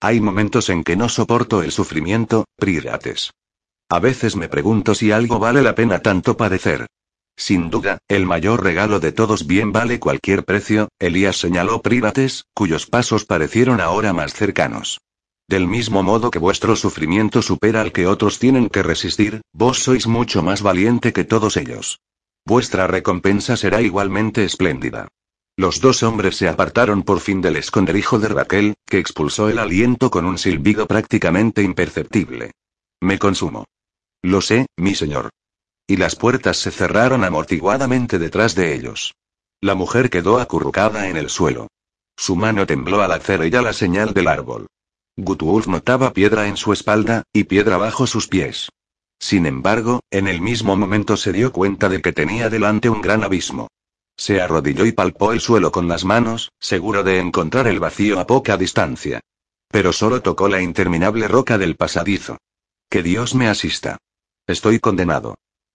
[0.00, 3.32] Hay momentos en que no soporto el sufrimiento, Prirates.
[3.88, 6.86] A veces me pregunto si algo vale la pena tanto padecer.
[7.40, 12.84] Sin duda, el mayor regalo de todos bien vale cualquier precio, Elías señaló Prívates, cuyos
[12.84, 15.00] pasos parecieron ahora más cercanos.
[15.48, 20.06] Del mismo modo que vuestro sufrimiento supera al que otros tienen que resistir, vos sois
[20.06, 22.00] mucho más valiente que todos ellos.
[22.44, 25.08] Vuestra recompensa será igualmente espléndida.
[25.56, 30.10] Los dos hombres se apartaron por fin del esconderijo de Raquel, que expulsó el aliento
[30.10, 32.52] con un silbido prácticamente imperceptible.
[33.00, 33.64] Me consumo.
[34.22, 35.30] Lo sé, mi señor
[35.90, 39.16] y las puertas se cerraron amortiguadamente detrás de ellos.
[39.60, 41.66] La mujer quedó acurrucada en el suelo.
[42.16, 44.68] Su mano tembló al hacer ella la señal del árbol.
[45.16, 48.68] Gutwulf notaba piedra en su espalda, y piedra bajo sus pies.
[49.18, 53.24] Sin embargo, en el mismo momento se dio cuenta de que tenía delante un gran
[53.24, 53.66] abismo.
[54.16, 58.28] Se arrodilló y palpó el suelo con las manos, seguro de encontrar el vacío a
[58.28, 59.18] poca distancia.
[59.66, 62.38] Pero solo tocó la interminable roca del pasadizo.
[62.88, 63.98] Que Dios me asista.
[64.46, 65.34] Estoy condenado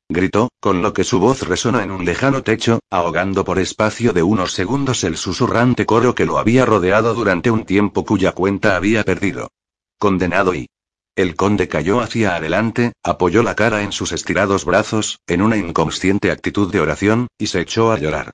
[0.09, 4.23] gritó, con lo que su voz resonó en un lejano techo, ahogando por espacio de
[4.23, 9.03] unos segundos el susurrante coro que lo había rodeado durante un tiempo cuya cuenta había
[9.03, 9.49] perdido.
[9.97, 10.67] Condenado y...
[11.15, 16.29] El conde cayó hacia adelante, apoyó la cara en sus estirados brazos, en una inconsciente
[16.29, 18.31] actitud de oración, y se echó a llorar.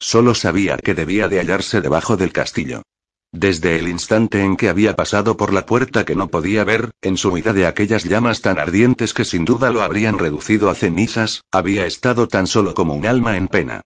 [0.00, 2.82] Solo sabía que debía de hallarse debajo del castillo.
[3.36, 7.16] Desde el instante en que había pasado por la puerta que no podía ver, en
[7.16, 11.42] su huida de aquellas llamas tan ardientes que sin duda lo habrían reducido a cenizas,
[11.50, 13.80] había estado tan solo como un alma en pena.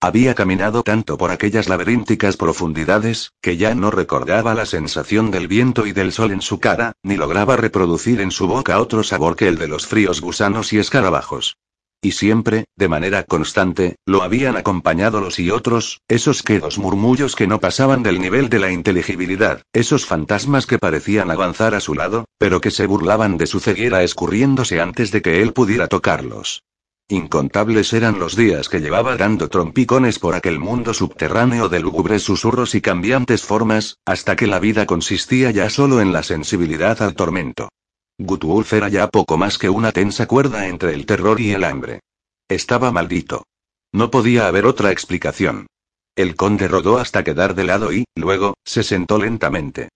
[0.00, 5.84] Había caminado tanto por aquellas laberínticas profundidades, que ya no recordaba la sensación del viento
[5.84, 9.48] y del sol en su cara, ni lograba reproducir en su boca otro sabor que
[9.48, 11.58] el de los fríos gusanos y escarabajos.
[12.04, 17.46] Y siempre, de manera constante, lo habían acompañado los y otros, esos quedos murmullos que
[17.46, 22.26] no pasaban del nivel de la inteligibilidad, esos fantasmas que parecían avanzar a su lado,
[22.36, 26.62] pero que se burlaban de su ceguera escurriéndose antes de que él pudiera tocarlos.
[27.08, 32.74] Incontables eran los días que llevaba dando trompicones por aquel mundo subterráneo de lúgubres susurros
[32.74, 37.70] y cambiantes formas, hasta que la vida consistía ya solo en la sensibilidad al tormento.
[38.18, 42.00] Gutwulf era ya poco más que una tensa cuerda entre el terror y el hambre.
[42.48, 43.44] Estaba maldito.
[43.92, 45.66] No podía haber otra explicación.
[46.14, 49.88] El conde rodó hasta quedar de lado y, luego, se sentó lentamente.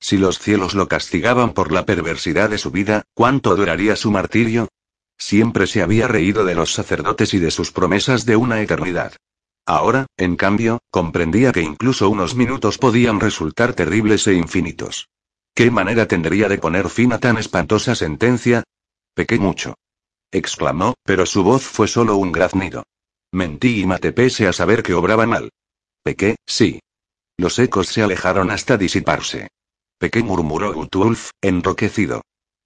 [0.00, 4.68] Si los cielos lo castigaban por la perversidad de su vida, ¿cuánto duraría su martirio?
[5.18, 9.12] Siempre se había reído de los sacerdotes y de sus promesas de una eternidad.
[9.66, 15.08] Ahora, en cambio, comprendía que incluso unos minutos podían resultar terribles e infinitos.
[15.56, 18.62] ¿Qué manera tendría de poner fin a tan espantosa sentencia?
[19.14, 19.74] Pequé mucho.
[20.30, 22.82] exclamó, pero su voz fue solo un graznido.
[23.32, 25.48] Mentí y maté pese a saber que obraba mal.
[26.02, 26.80] Pequé, sí.
[27.38, 29.48] Los ecos se alejaron hasta disiparse.
[29.98, 32.20] Pequé murmuró Gutulf, enroquecido.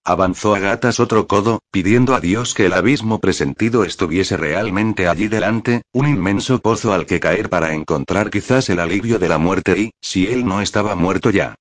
[0.05, 5.29] Avanzó a gatas otro codo, pidiendo a Dios que el abismo presentido estuviese realmente allí
[5.29, 9.79] delante, un inmenso pozo al que caer para encontrar quizás el alivio de la muerte
[9.79, 11.55] y, si él no estaba muerto ya.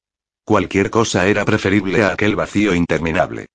[0.50, 3.46] Cualquier cosa era preferible a aquel vacío interminable.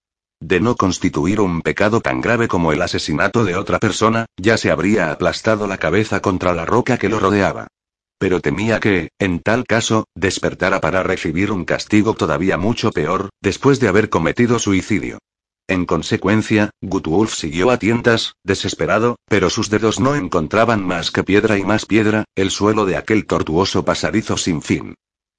[0.41, 4.71] De no constituir un pecado tan grave como el asesinato de otra persona, ya se
[4.71, 7.67] habría aplastado la cabeza contra la roca que lo rodeaba
[8.21, 13.81] pero temía que, en tal caso, despertara para recibir un castigo todavía mucho peor, después
[13.81, 15.19] de haber cometido suicidio.
[15.69, 21.59] En consecuencia, Gutwulf siguió a tientas, desesperado, pero sus dedos no encontraban más que piedra
[21.59, 24.95] y más piedra, el suelo de aquel tortuoso pasadizo sin fin.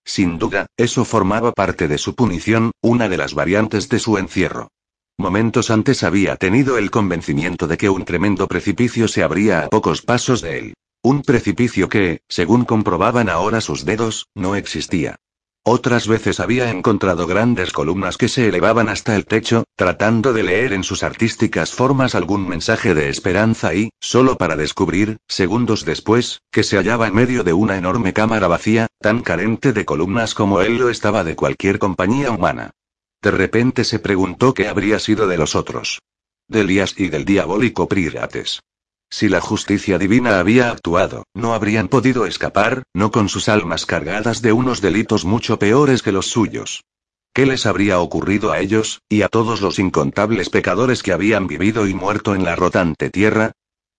[0.06, 4.70] Sin duda, eso formaba parte de su punición, una de las variantes de su encierro.
[5.18, 10.02] Momentos antes había tenido el convencimiento de que un tremendo precipicio se abría a pocos
[10.02, 10.74] pasos de él.
[11.02, 15.16] Un precipicio que, según comprobaban ahora sus dedos, no existía.
[15.68, 20.74] Otras veces había encontrado grandes columnas que se elevaban hasta el techo, tratando de leer
[20.74, 26.62] en sus artísticas formas algún mensaje de esperanza y, solo para descubrir, segundos después, que
[26.62, 30.78] se hallaba en medio de una enorme cámara vacía, tan carente de columnas como él
[30.78, 32.70] lo estaba de cualquier compañía humana.
[33.24, 36.00] De repente se preguntó qué habría sido de los otros.
[36.48, 38.62] De Elías y del diabólico Prirates.
[39.10, 44.42] Si la justicia divina había actuado, no habrían podido escapar, no con sus almas cargadas
[44.42, 46.84] de unos delitos mucho peores que los suyos.
[47.34, 51.88] ¿Qué les habría ocurrido a ellos, y a todos los incontables pecadores que habían vivido
[51.88, 53.52] y muerto en la rotante tierra?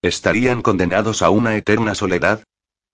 [0.03, 2.45] ¿Estarían condenados a una eterna soledad?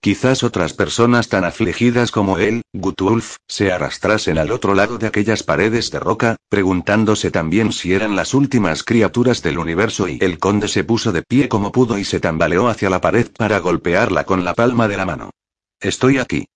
[0.02, 5.44] Quizás otras personas tan afligidas como él, Gutulf, se arrastrasen al otro lado de aquellas
[5.44, 10.66] paredes de roca, preguntándose también si eran las últimas criaturas del universo y el conde
[10.66, 14.44] se puso de pie como pudo y se tambaleó hacia la pared para golpearla con
[14.44, 15.30] la palma de la mano.
[15.78, 16.46] Estoy aquí.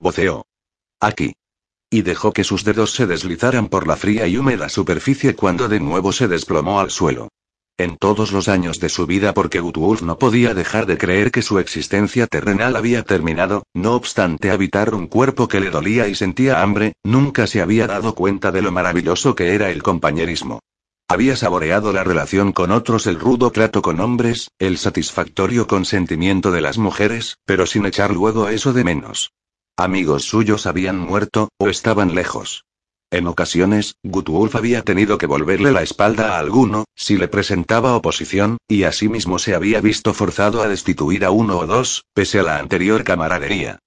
[0.00, 0.44] Voceó.
[0.98, 1.34] Aquí.
[1.88, 5.78] Y dejó que sus dedos se deslizaran por la fría y húmeda superficie cuando de
[5.78, 7.28] nuevo se desplomó al suelo
[7.78, 11.42] en todos los años de su vida porque Gutwulf no podía dejar de creer que
[11.42, 16.60] su existencia terrenal había terminado, no obstante habitar un cuerpo que le dolía y sentía
[16.60, 20.60] hambre, nunca se había dado cuenta de lo maravilloso que era el compañerismo.
[21.08, 26.60] Había saboreado la relación con otros, el rudo trato con hombres, el satisfactorio consentimiento de
[26.60, 29.32] las mujeres, pero sin echar luego eso de menos.
[29.76, 32.64] Amigos suyos habían muerto, o estaban lejos.
[33.10, 38.58] En ocasiones, Gutwulf había tenido que volverle la espalda a alguno, si le presentaba oposición,
[38.68, 42.58] y asimismo se había visto forzado a destituir a uno o dos, pese a la
[42.58, 43.78] anterior camaradería.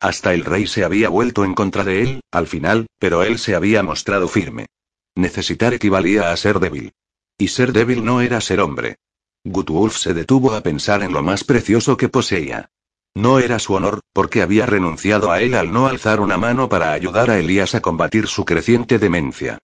[0.00, 3.54] Hasta el rey se había vuelto en contra de él, al final, pero él se
[3.54, 4.66] había mostrado firme.
[5.14, 6.94] Necesitar equivalía a ser débil.
[7.36, 8.96] Y ser débil no era ser hombre.
[9.44, 12.70] Gutwulf se detuvo a pensar en lo más precioso que poseía.
[13.14, 16.92] No era su honor, porque había renunciado a él al no alzar una mano para
[16.92, 19.58] ayudar a Elías a combatir su creciente demencia.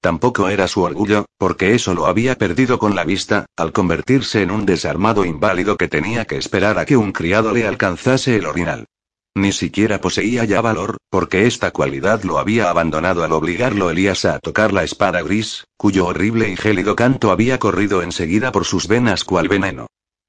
[0.00, 4.50] Tampoco era su orgullo, porque eso lo había perdido con la vista, al convertirse en
[4.50, 8.86] un desarmado inválido que tenía que esperar a que un criado le alcanzase el orinal.
[9.34, 14.38] Ni siquiera poseía ya valor, porque esta cualidad lo había abandonado al obligarlo Elías a
[14.40, 19.24] tocar la espada gris, cuyo horrible y gélido canto había corrido enseguida por sus venas
[19.24, 19.86] cual veneno.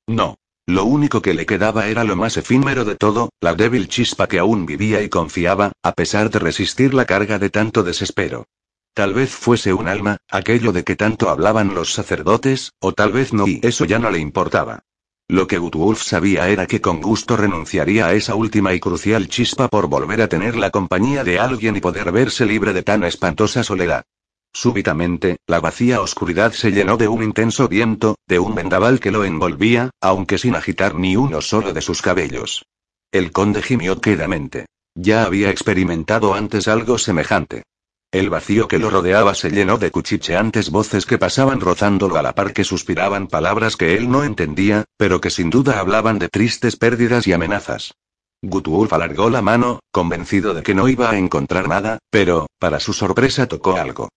[0.08, 0.36] No.
[0.66, 4.40] Lo único que le quedaba era lo más efímero de todo, la débil chispa que
[4.40, 8.46] aún vivía y confiaba, a pesar de resistir la carga de tanto desespero.
[8.94, 13.34] Tal vez fuese un alma, aquello de que tanto hablaban los sacerdotes, o tal vez
[13.34, 14.84] no y eso ya no le importaba.
[15.28, 19.68] Lo que Gutwulf sabía era que con gusto renunciaría a esa última y crucial chispa
[19.68, 23.64] por volver a tener la compañía de alguien y poder verse libre de tan espantosa
[23.64, 24.06] soledad.
[24.54, 29.26] Súbitamente, la vacía oscuridad se llenó de un intenso viento, de un vendaval que lo
[29.26, 32.64] envolvía, aunque sin agitar ni uno solo de sus cabellos.
[33.12, 34.68] El conde gimió quedamente.
[34.96, 37.64] Ya había experimentado antes algo semejante.
[38.12, 42.36] El vacío que lo rodeaba se llenó de cuchicheantes voces que pasaban rozándolo a la
[42.36, 46.76] par que suspiraban palabras que él no entendía, pero que sin duda hablaban de tristes
[46.76, 47.96] pérdidas y amenazas.
[48.44, 52.94] Gutwulf alargó la mano, convencido de que no iba a encontrar nada, pero, para su
[52.94, 54.10] sorpresa tocó algo.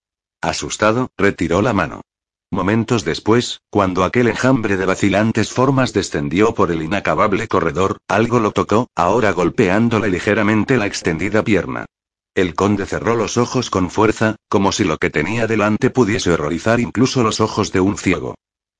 [0.47, 2.01] Asustado, retiró la mano.
[2.49, 8.51] Momentos después, cuando aquel enjambre de vacilantes formas descendió por el inacabable corredor, algo lo
[8.51, 11.85] tocó, ahora golpeándole ligeramente la extendida pierna.
[12.33, 16.79] El conde cerró los ojos con fuerza, como si lo que tenía delante pudiese horrorizar
[16.79, 18.35] incluso los ojos de un ciego.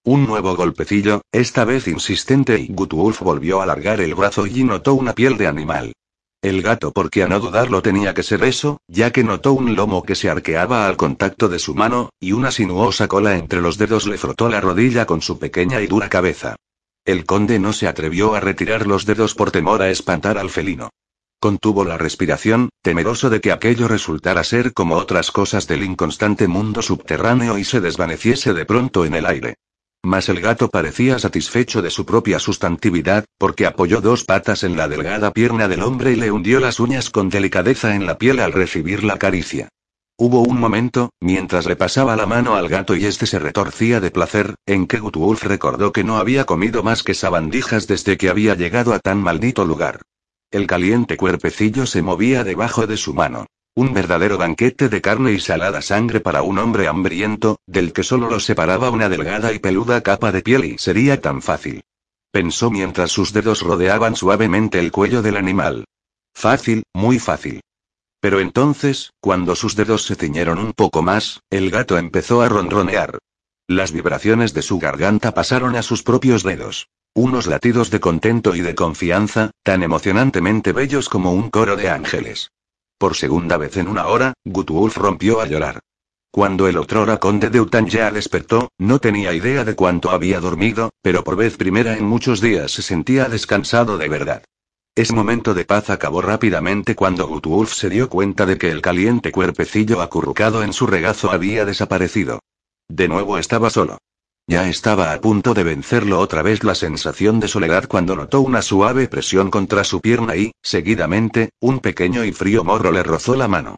[0.06, 4.94] Un nuevo golpecillo, esta vez insistente y Gutwulf volvió a alargar el brazo y notó
[4.94, 5.94] una piel de animal.
[6.42, 10.04] El gato, porque a no dudarlo tenía que ser eso, ya que notó un lomo
[10.04, 14.06] que se arqueaba al contacto de su mano, y una sinuosa cola entre los dedos
[14.06, 16.56] le frotó la rodilla con su pequeña y dura cabeza.
[17.06, 20.90] El conde no se atrevió a retirar los dedos por temor a espantar al felino.
[21.40, 26.82] Contuvo la respiración, temeroso de que aquello resultara ser como otras cosas del inconstante mundo
[26.82, 29.56] subterráneo y se desvaneciese de pronto en el aire.
[30.08, 34.88] Mas el gato parecía satisfecho de su propia sustantividad, porque apoyó dos patas en la
[34.88, 38.54] delgada pierna del hombre y le hundió las uñas con delicadeza en la piel al
[38.54, 39.68] recibir la caricia.
[40.18, 44.10] Hubo un momento, mientras le pasaba la mano al gato y este se retorcía de
[44.10, 48.56] placer, en que Gutwulf recordó que no había comido más que sabandijas desde que había
[48.56, 50.04] llegado a tan maldito lugar.
[50.52, 53.46] El caliente cuerpecillo se movía debajo de su mano.
[53.78, 58.28] Un verdadero banquete de carne y salada sangre para un hombre hambriento, del que solo
[58.28, 61.84] lo separaba una delgada y peluda capa de piel y sería tan fácil.
[62.32, 65.86] Pensó mientras sus dedos rodeaban suavemente el cuello del animal.
[66.34, 67.62] Fácil, muy fácil.
[68.20, 73.20] Pero entonces, cuando sus dedos se ciñeron un poco más, el gato empezó a ronronear.
[73.68, 76.88] Las vibraciones de su garganta pasaron a sus propios dedos.
[77.14, 82.50] Unos latidos de contento y de confianza, tan emocionantemente bellos como un coro de ángeles.
[82.98, 85.80] Por segunda vez en una hora, Gutwulf rompió a llorar.
[86.32, 91.24] Cuando el otrora conde de ya despertó, no tenía idea de cuánto había dormido, pero
[91.24, 94.44] por vez primera en muchos días se sentía descansado de verdad.
[94.96, 99.32] Ese momento de paz acabó rápidamente cuando Gutwulf se dio cuenta de que el caliente
[99.32, 102.40] cuerpecillo acurrucado en su regazo había desaparecido.
[102.90, 104.00] De nuevo estaba solo.
[104.50, 108.62] Ya estaba a punto de vencerlo otra vez la sensación de soledad cuando notó una
[108.62, 113.50] suave presión contra su pierna y, seguidamente, un pequeño y frío morro le rozó la
[113.50, 113.76] mano.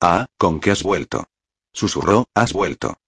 [0.00, 1.24] Ah, ¿con qué has vuelto?
[1.72, 2.98] Susurró, has vuelto.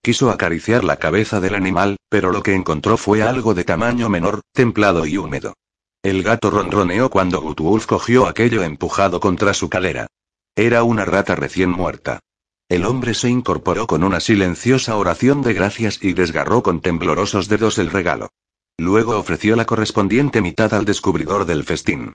[0.00, 4.42] Quiso acariciar la cabeza del animal, pero lo que encontró fue algo de tamaño menor,
[4.52, 5.54] templado y húmedo.
[6.04, 10.06] El gato ronroneó cuando Gutwulf cogió aquello empujado contra su cadera.
[10.54, 12.20] Era una rata recién muerta.
[12.70, 17.78] El hombre se incorporó con una silenciosa oración de gracias y desgarró con temblorosos dedos
[17.78, 18.30] el regalo.
[18.78, 22.12] Luego ofreció la correspondiente mitad al descubridor del festín.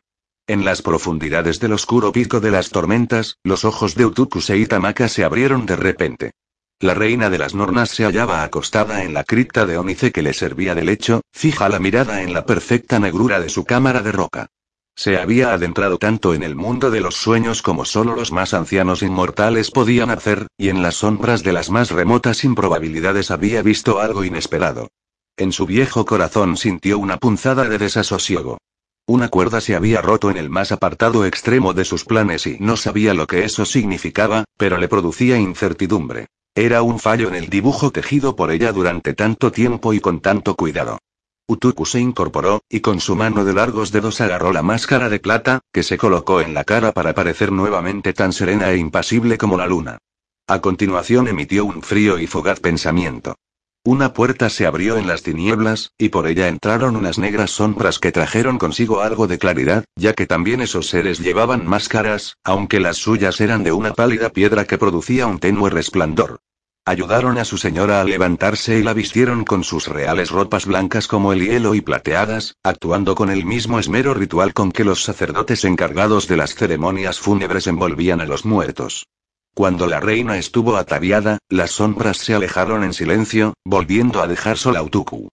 [0.48, 5.10] En las profundidades del oscuro pico de las tormentas, los ojos de Utukus y Tamaka
[5.10, 6.32] se abrieron de repente.
[6.80, 10.32] La reina de las Nornas se hallaba acostada en la cripta de ónice que le
[10.32, 14.48] servía de lecho, fija la mirada en la perfecta negrura de su cámara de roca.
[14.96, 19.02] Se había adentrado tanto en el mundo de los sueños como solo los más ancianos
[19.04, 24.24] inmortales podían hacer, y en las sombras de las más remotas improbabilidades había visto algo
[24.24, 24.88] inesperado.
[25.36, 28.58] En su viejo corazón sintió una punzada de desasosiego.
[29.06, 32.78] Una cuerda se había roto en el más apartado extremo de sus planes y no
[32.78, 36.28] sabía lo que eso significaba, pero le producía incertidumbre.
[36.56, 40.56] Era un fallo en el dibujo tejido por ella durante tanto tiempo y con tanto
[40.56, 41.00] cuidado.
[41.48, 45.62] Utuku se incorporó, y con su mano de largos dedos agarró la máscara de plata,
[45.72, 49.68] que se colocó en la cara para parecer nuevamente tan serena e impasible como la
[49.68, 50.00] luna.
[50.48, 53.36] A continuación emitió un frío y fugaz pensamiento.
[53.84, 58.12] Una puerta se abrió en las tinieblas, y por ella entraron unas negras sombras que
[58.12, 63.40] trajeron consigo algo de claridad, ya que también esos seres llevaban máscaras, aunque las suyas
[63.40, 66.40] eran de una pálida piedra que producía un tenue resplandor.
[66.88, 71.34] Ayudaron a su señora a levantarse y la vistieron con sus reales ropas blancas como
[71.34, 76.28] el hielo y plateadas, actuando con el mismo esmero ritual con que los sacerdotes encargados
[76.28, 79.08] de las ceremonias fúnebres envolvían a los muertos.
[79.56, 84.80] Cuando la reina estuvo ataviada, las sombras se alejaron en silencio, volviendo a dejar sola
[84.80, 85.30] a Utuku.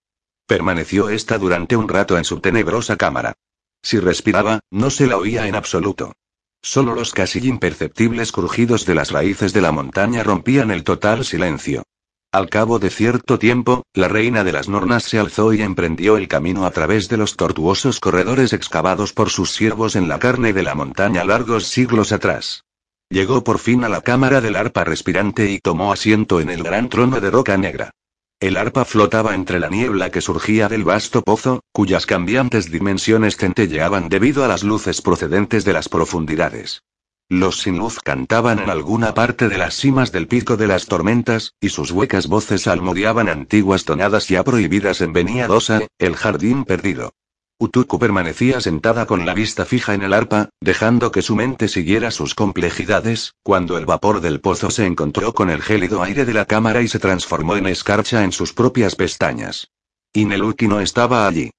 [0.47, 3.33] Permaneció esta durante un rato en su tenebrosa cámara.
[3.83, 6.13] Si respiraba, no se la oía en absoluto.
[6.65, 11.83] Solo los casi imperceptibles crujidos de las raíces de la montaña rompían el total silencio.
[12.31, 16.29] Al cabo de cierto tiempo, la reina de las Nornas se alzó y emprendió el
[16.29, 20.63] camino a través de los tortuosos corredores excavados por sus siervos en la carne de
[20.63, 22.63] la montaña largos siglos atrás.
[23.09, 26.87] Llegó por fin a la cámara del arpa respirante y tomó asiento en el gran
[26.87, 27.91] trono de roca negra.
[28.43, 34.09] El arpa flotaba entre la niebla que surgía del vasto pozo, cuyas cambiantes dimensiones centelleaban
[34.09, 36.83] debido a las luces procedentes de las profundidades.
[37.29, 41.53] Los sin luz cantaban en alguna parte de las cimas del pico de las tormentas,
[41.61, 47.13] y sus huecas voces almodeaban antiguas tonadas ya prohibidas en Beniadosa, el jardín perdido.
[47.59, 52.11] Utuku permanecía sentada con la vista fija en el arpa, dejando que su mente siguiera
[52.11, 56.45] sus complejidades, cuando el vapor del pozo se encontró con el gélido aire de la
[56.45, 59.69] cámara y se transformó en escarcha en sus propias pestañas.
[60.13, 61.51] Ineluki no estaba allí.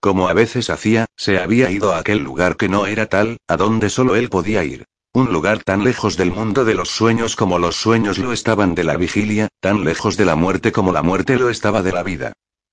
[0.00, 3.56] Como a veces hacía, se había ido a aquel lugar que no era tal, a
[3.56, 4.84] donde solo él podía ir.
[5.12, 8.82] Un lugar tan lejos del mundo de los sueños como los sueños lo estaban de
[8.82, 12.32] la vigilia, tan lejos de la muerte como la muerte lo estaba de la vida.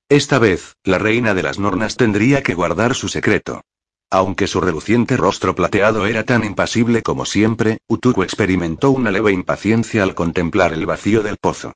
[0.10, 3.62] Esta vez, la reina de las nornas tendría que guardar su secreto.
[4.10, 10.02] Aunque su reluciente rostro plateado era tan impasible como siempre, Utuku experimentó una leve impaciencia
[10.02, 11.74] al contemplar el vacío del pozo.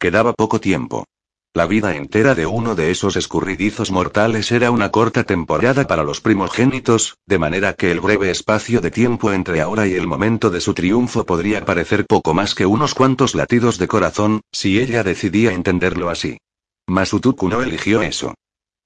[0.00, 1.04] Quedaba poco tiempo.
[1.52, 6.22] La vida entera de uno de esos escurridizos mortales era una corta temporada para los
[6.22, 10.62] primogénitos, de manera que el breve espacio de tiempo entre ahora y el momento de
[10.62, 15.52] su triunfo podría parecer poco más que unos cuantos latidos de corazón, si ella decidía
[15.52, 16.38] entenderlo así.
[16.86, 18.34] Mas Utuku no eligió eso.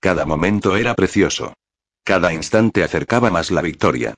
[0.00, 1.54] Cada momento era precioso.
[2.04, 4.14] Cada instante acercaba más la victoria.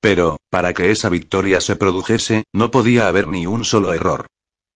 [0.00, 4.26] Pero, para que esa victoria se produjese, no podía haber ni un solo error.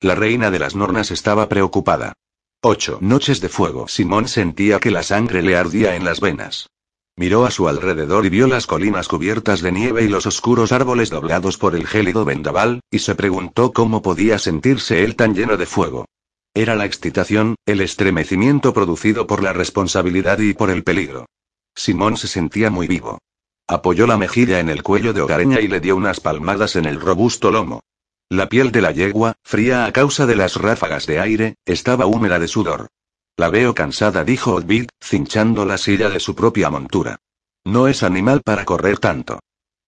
[0.01, 2.15] La reina de las nornas estaba preocupada.
[2.63, 3.89] Ocho noches de fuego.
[3.89, 6.69] Simón sentía que la sangre le ardía en las venas.
[7.17, 11.11] Miró a su alrededor y vio las colinas cubiertas de nieve y los oscuros árboles
[11.11, 15.67] doblados por el gélido vendaval, y se preguntó cómo podía sentirse él tan lleno de
[15.67, 16.07] fuego.
[16.55, 21.27] Era la excitación, el estremecimiento producido por la responsabilidad y por el peligro.
[21.75, 23.19] Simón se sentía muy vivo.
[23.69, 27.01] Apoyó la mejilla en el cuello de Hogareña y le dio unas palmadas en el
[27.01, 27.81] robusto lomo.
[28.31, 32.39] La piel de la yegua, fría a causa de las ráfagas de aire, estaba húmeda
[32.39, 32.89] de sudor.
[33.37, 37.19] La veo cansada, dijo Odvid, cinchando la silla de su propia montura.
[37.65, 39.39] No es animal para correr tanto.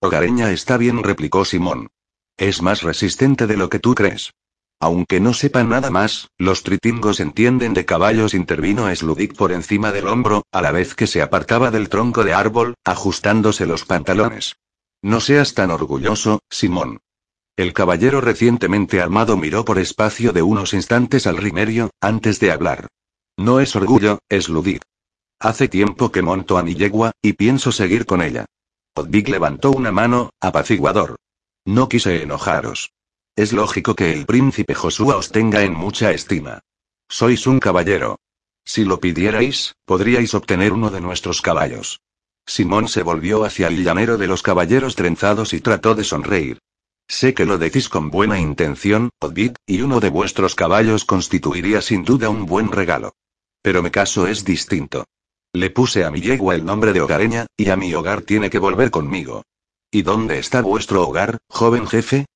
[0.01, 1.89] Hogareña está bien, replicó Simón.
[2.37, 4.33] Es más resistente de lo que tú crees.
[4.83, 10.09] Aunque no sepan nada más, los tritingos entienden de caballos, intervino Sludik por encima del
[10.09, 14.57] hombro, a la vez que se apartaba del tronco de árbol, ajustándose los pantalones.
[15.03, 17.01] No seas tan orgulloso, Simón.
[17.57, 22.89] El caballero recientemente armado miró por espacio de unos instantes al rimerio, antes de hablar.
[23.37, 24.49] No es orgullo, es.
[25.39, 28.47] Hace tiempo que monto a mi yegua, y pienso seguir con ella.
[28.95, 31.16] Odvig levantó una mano, apaciguador.
[31.66, 32.93] No quise enojaros.
[33.37, 36.61] Es lógico que el príncipe Josué os tenga en mucha estima.
[37.09, 38.18] Sois un caballero.
[38.64, 42.01] Si lo pidierais, podríais obtener uno de nuestros caballos.
[42.47, 46.59] Simón se volvió hacia el llanero de los caballeros trenzados y trató de sonreír.
[47.09, 52.05] Sé que lo decís con buena intención, Odvid, y uno de vuestros caballos constituiría sin
[52.05, 53.14] duda un buen regalo.
[53.62, 55.07] Pero mi caso es distinto.
[55.53, 58.61] Le puse a mi yegua el nombre de hogareña, y a mi hogar tiene que
[58.61, 59.43] volver conmigo.
[59.91, 62.26] ¿Y dónde está vuestro hogar, joven jefe?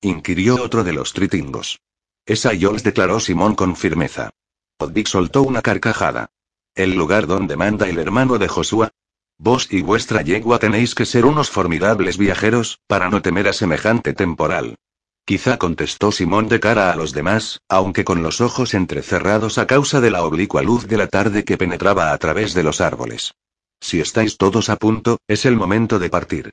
[0.00, 1.80] Inquirió otro de los tritingos.
[2.26, 4.30] Esa Yols declaró Simón con firmeza.
[4.78, 6.30] Odvid soltó una carcajada.
[6.74, 8.90] ¿El lugar donde manda el hermano de Josué?
[9.38, 14.12] Vos y vuestra yegua tenéis que ser unos formidables viajeros, para no temer a semejante
[14.12, 14.76] temporal.
[15.24, 20.00] Quizá contestó Simón de cara a los demás, aunque con los ojos entrecerrados a causa
[20.00, 23.34] de la oblicua luz de la tarde que penetraba a través de los árboles.
[23.80, 26.50] Si estáis todos a punto, es el momento de partir.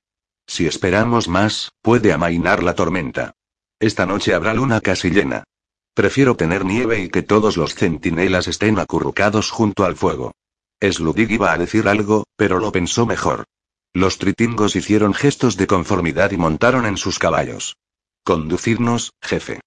[0.47, 3.33] Si esperamos más, puede amainar la tormenta.
[3.79, 5.43] Esta noche habrá luna casi llena.
[5.93, 10.33] Prefiero tener nieve y que todos los centinelas estén acurrucados junto al fuego.
[10.81, 13.45] Sludig iba a decir algo, pero lo pensó mejor.
[13.93, 17.77] Los tritingos hicieron gestos de conformidad y montaron en sus caballos.
[18.23, 19.61] Conducirnos, jefe.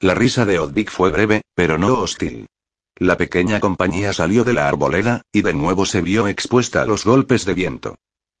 [0.00, 2.46] La risa de Odvik fue breve, pero no hostil.
[2.96, 7.04] La pequeña compañía salió de la arboleda, y de nuevo se vio expuesta a los
[7.04, 7.96] golpes de viento.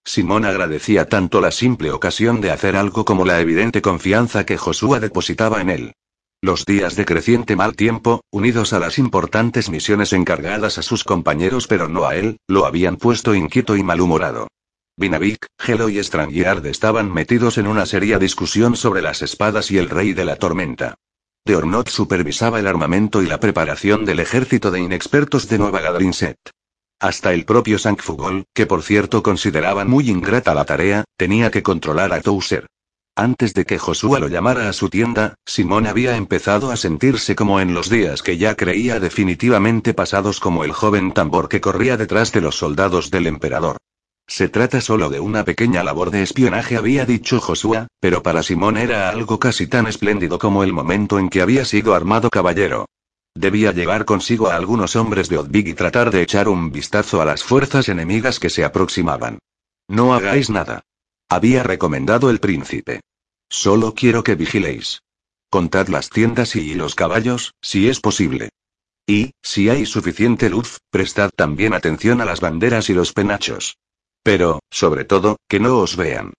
[0.06, 5.00] Simón agradecía tanto la simple ocasión de hacer algo como la evidente confianza que Josué
[5.00, 5.92] depositaba en él.
[6.40, 11.66] Los días de creciente mal tiempo, unidos a las importantes misiones encargadas a sus compañeros
[11.66, 14.46] pero no a él, lo habían puesto inquieto y malhumorado.
[14.96, 19.90] Vinavik, Gelo y Strangiard estaban metidos en una seria discusión sobre las espadas y el
[19.90, 20.94] rey de la tormenta.
[21.44, 26.38] Deornot supervisaba el armamento y la preparación del ejército de inexpertos de Nueva Gadrinset.
[26.98, 32.14] Hasta el propio Sankfugol, que por cierto consideraban muy ingrata la tarea, tenía que controlar
[32.14, 32.66] a Touser.
[33.14, 37.60] Antes de que Josué lo llamara a su tienda, Simón había empezado a sentirse como
[37.60, 42.32] en los días que ya creía definitivamente pasados como el joven tambor que corría detrás
[42.32, 43.76] de los soldados del emperador.
[44.26, 48.76] Se trata solo de una pequeña labor de espionaje, había dicho Josué, pero para Simón
[48.76, 52.86] era algo casi tan espléndido como el momento en que había sido armado caballero.
[53.36, 57.26] Debía llevar consigo a algunos hombres de Odvig y tratar de echar un vistazo a
[57.26, 59.40] las fuerzas enemigas que se aproximaban.
[59.88, 60.80] No hagáis nada.
[61.28, 63.02] Había recomendado el príncipe.
[63.50, 65.02] Solo quiero que vigiléis.
[65.50, 68.48] Contad las tiendas y los caballos, si es posible.
[69.06, 73.76] Y, si hay suficiente luz, prestad también atención a las banderas y los penachos.
[74.22, 76.32] Pero, sobre todo, que no os vean.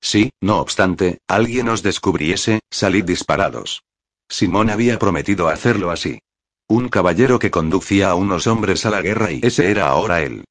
[0.00, 3.82] Si, no obstante, alguien os descubriese, salid disparados.
[4.28, 6.20] Simón había prometido hacerlo así.
[6.66, 10.44] Un caballero que conducía a unos hombres a la guerra y ese era ahora él.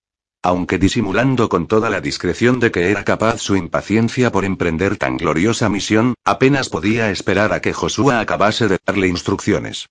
[0.44, 5.18] Aunque disimulando con toda la discreción de que era capaz su impaciencia por emprender tan
[5.18, 9.88] gloriosa misión, apenas podía esperar a que Josué acabase de darle instrucciones.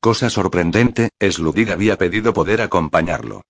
[0.00, 3.42] Cosa sorprendente, Sludig había pedido poder acompañarlo.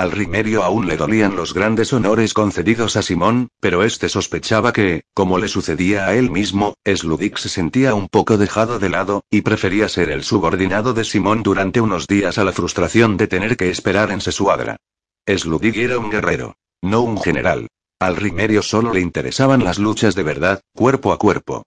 [0.00, 5.02] Al Rimerio aún le dolían los grandes honores concedidos a Simón, pero este sospechaba que,
[5.12, 9.42] como le sucedía a él mismo, Sludig se sentía un poco dejado de lado, y
[9.42, 13.68] prefería ser el subordinado de Simón durante unos días a la frustración de tener que
[13.68, 14.78] esperar en Sesuadra.
[15.26, 17.68] Sludig era un guerrero, no un general.
[17.98, 21.64] Al Rimerio solo le interesaban las luchas de verdad, cuerpo a cuerpo.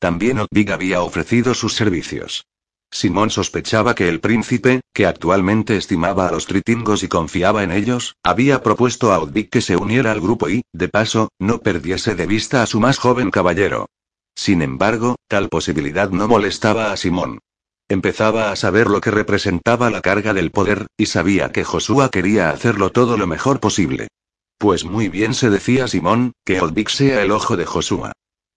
[0.00, 2.46] También Odvig había ofrecido sus servicios.
[2.90, 8.16] Simón sospechaba que el príncipe, que actualmente estimaba a los tritingos y confiaba en ellos,
[8.22, 12.26] había propuesto a Odvik que se uniera al grupo y, de paso, no perdiese de
[12.26, 13.86] vista a su más joven caballero.
[14.34, 17.38] Sin embargo, tal posibilidad no molestaba a Simón.
[17.88, 22.50] Empezaba a saber lo que representaba la carga del poder, y sabía que Josué quería
[22.50, 24.08] hacerlo todo lo mejor posible.
[24.58, 28.12] Pues muy bien se decía Simón, que Odvik sea el ojo de Josué.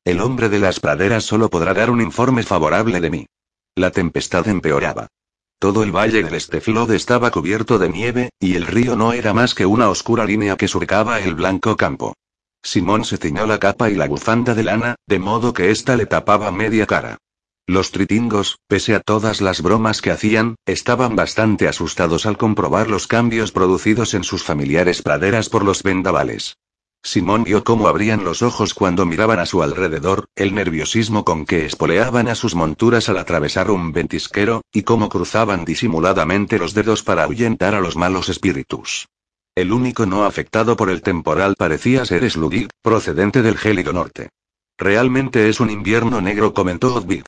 [0.06, 3.26] El hombre de las praderas solo podrá dar un informe favorable de mí.
[3.76, 5.08] La tempestad empeoraba.
[5.60, 9.54] Todo el valle del Esteflod estaba cubierto de nieve, y el río no era más
[9.54, 12.14] que una oscura línea que surcaba el blanco campo.
[12.64, 16.06] Simón se ciñó la capa y la bufanda de lana, de modo que ésta le
[16.06, 17.18] tapaba media cara.
[17.68, 23.06] Los tritingos, pese a todas las bromas que hacían, estaban bastante asustados al comprobar los
[23.06, 26.58] cambios producidos en sus familiares praderas por los vendavales.
[27.02, 31.66] Simón vio cómo abrían los ojos cuando miraban a su alrededor, el nerviosismo con que
[31.66, 37.24] espoleaban a sus monturas al atravesar un ventisquero, y cómo cruzaban disimuladamente los dedos para
[37.24, 39.08] ahuyentar a los malos espíritus.
[39.56, 44.30] El único no afectado por el temporal parecía ser Sludid, procedente del gélido norte.
[44.78, 47.24] Realmente es un invierno negro, comentó Odvid.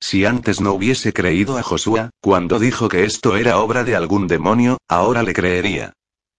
[0.00, 4.26] Si antes no hubiese creído a Josué, cuando dijo que esto era obra de algún
[4.26, 5.94] demonio, ahora le creería.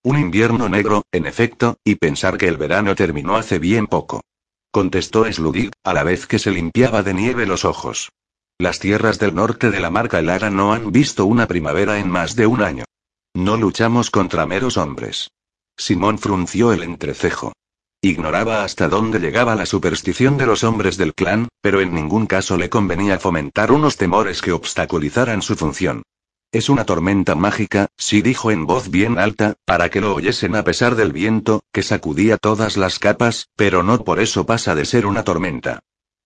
[0.06, 4.22] Un invierno negro, en efecto, y pensar que el verano terminó hace bien poco.
[4.70, 8.12] Contestó Sludig, a la vez que se limpiaba de nieve los ojos.
[8.60, 12.36] Las tierras del norte de la marca Elara no han visto una primavera en más
[12.36, 12.86] de un año.
[13.34, 15.32] No luchamos contra meros hombres.
[15.76, 17.53] Simón frunció el entrecejo.
[17.99, 22.58] Ignoraba hasta dónde llegaba la superstición de los hombres del clan, pero en ningún caso
[22.58, 26.03] le convenía fomentar unos temores que obstaculizaran su función.
[26.51, 30.63] Es una tormenta mágica, sí dijo en voz bien alta, para que lo oyesen a
[30.63, 35.05] pesar del viento, que sacudía todas las capas, pero no por eso pasa de ser
[35.05, 35.79] una tormenta.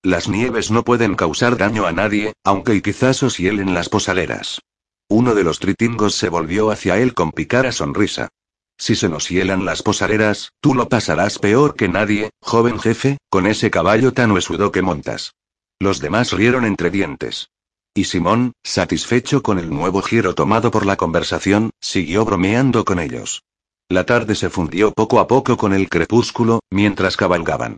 [0.04, 4.62] Las nieves no pueden causar daño a nadie, aunque quizás os hielen las posaderas.
[5.10, 8.30] Uno de los tritingos se volvió hacia él con picara sonrisa.
[8.78, 13.46] Si se nos hielan las posaderas, tú lo pasarás peor que nadie, joven jefe, con
[13.46, 15.34] ese caballo tan huesudo que montas.
[15.80, 17.50] Los demás rieron entre dientes.
[18.00, 23.44] Y Simón, satisfecho con el nuevo giro tomado por la conversación, siguió bromeando con ellos.
[23.90, 27.76] La tarde se fundió poco a poco con el crepúsculo, mientras cabalgaban.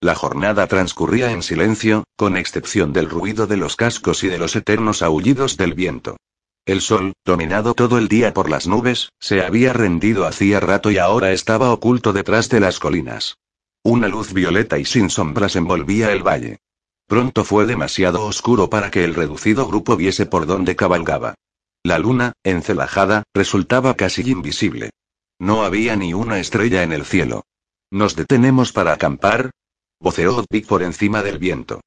[0.00, 4.54] La jornada transcurría en silencio, con excepción del ruido de los cascos y de los
[4.54, 6.18] eternos aullidos del viento.
[6.66, 10.98] El sol, dominado todo el día por las nubes, se había rendido hacía rato y
[10.98, 13.38] ahora estaba oculto detrás de las colinas.
[13.82, 16.58] Una luz violeta y sin sombras envolvía el valle.
[17.06, 21.34] Pronto fue demasiado oscuro para que el reducido grupo viese por dónde cabalgaba.
[21.82, 24.90] La luna, encelajada, resultaba casi invisible.
[25.38, 27.44] No había ni una estrella en el cielo.
[27.90, 29.50] ¿Nos detenemos para acampar?
[30.00, 31.80] Voceó Odvik por encima del viento.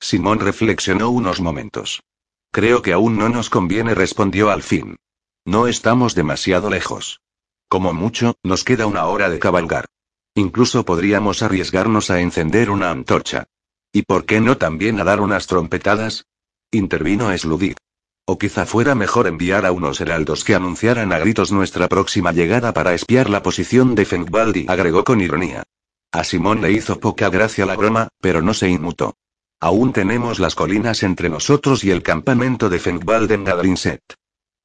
[0.00, 2.02] Simón reflexionó unos momentos.
[2.50, 4.96] Creo que aún no nos conviene, respondió al fin.
[5.44, 7.20] No estamos demasiado lejos.
[7.68, 9.86] Como mucho, nos queda una hora de cabalgar.
[10.34, 13.46] Incluso podríamos arriesgarnos a encender una antorcha.
[13.94, 16.26] ¿Y por qué no también a dar unas trompetadas?
[16.72, 17.76] Intervino Sludit.
[18.26, 22.74] O quizá fuera mejor enviar a unos heraldos que anunciaran a gritos nuestra próxima llegada
[22.74, 25.62] para espiar la posición de Fengbaldi, agregó con ironía.
[26.10, 29.14] A Simón le hizo poca gracia la broma, pero no se inmutó.
[29.60, 34.02] Aún tenemos las colinas entre nosotros y el campamento de Fengvald en Gadrinset.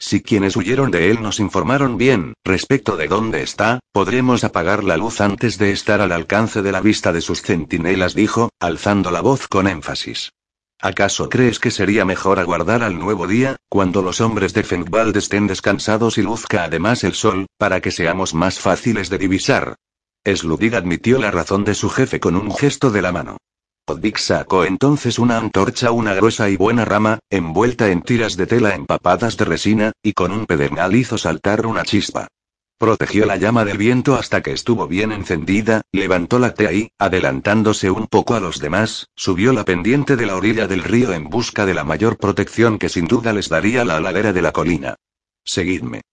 [0.02, 4.96] Si quienes huyeron de él nos informaron bien, respecto de dónde está, podremos apagar la
[4.96, 9.20] luz antes de estar al alcance de la vista de sus centinelas, dijo, alzando la
[9.20, 10.32] voz con énfasis.
[10.82, 15.46] ¿Acaso crees que sería mejor aguardar al nuevo día, cuando los hombres de Fengvald estén
[15.48, 19.76] descansados y luzca además el sol, para que seamos más fáciles de divisar?
[20.26, 23.38] Sludid admitió la razón de su jefe con un gesto de la mano.
[23.90, 28.76] Odvik sacó entonces una antorcha, una gruesa y buena rama, envuelta en tiras de tela
[28.76, 32.28] empapadas de resina, y con un pedernal hizo saltar una chispa.
[32.78, 37.90] Protegió la llama del viento hasta que estuvo bien encendida, levantó la tea y, adelantándose
[37.90, 41.66] un poco a los demás, subió la pendiente de la orilla del río en busca
[41.66, 44.96] de la mayor protección que sin duda les daría la ladera de la colina.
[45.44, 46.04] Seguidme.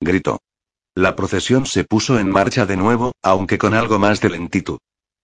[0.00, 0.40] Gritó.
[0.96, 4.78] La procesión se puso en marcha de nuevo, aunque con algo más de lentitud.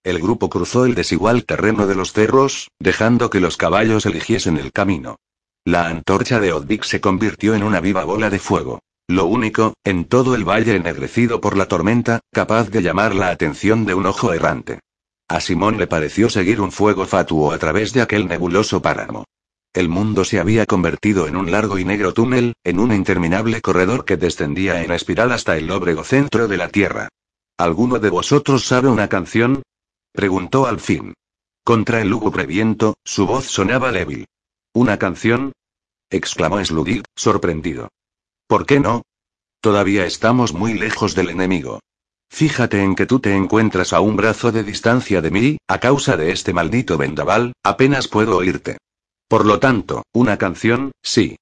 [0.06, 4.70] El grupo cruzó el desigual terreno de los cerros, dejando que los caballos eligiesen el
[4.70, 5.16] camino.
[5.64, 8.78] La antorcha de Odvik se convirtió en una viva bola de fuego.
[9.08, 13.84] Lo único, en todo el valle ennegrecido por la tormenta, capaz de llamar la atención
[13.84, 14.78] de un ojo errante.
[15.26, 19.24] A Simón le pareció seguir un fuego fatuo a través de aquel nebuloso páramo.
[19.74, 24.04] El mundo se había convertido en un largo y negro túnel, en un interminable corredor
[24.04, 27.08] que descendía en espiral hasta el lóbrego centro de la tierra.
[27.58, 29.62] ¿Alguno de vosotros sabe una canción?
[30.16, 31.14] Preguntó al fin.
[31.62, 34.26] Contra el lúgubre viento, su voz sonaba débil.
[34.72, 35.52] ¿Una canción?
[36.10, 37.88] exclamó Sludig, sorprendido.
[38.48, 39.02] ¿Por qué no?
[39.60, 41.80] Todavía estamos muy lejos del enemigo.
[42.30, 46.16] Fíjate en que tú te encuentras a un brazo de distancia de mí, a causa
[46.16, 48.78] de este maldito vendaval, apenas puedo oírte.
[49.28, 51.36] Por lo tanto, una canción, sí.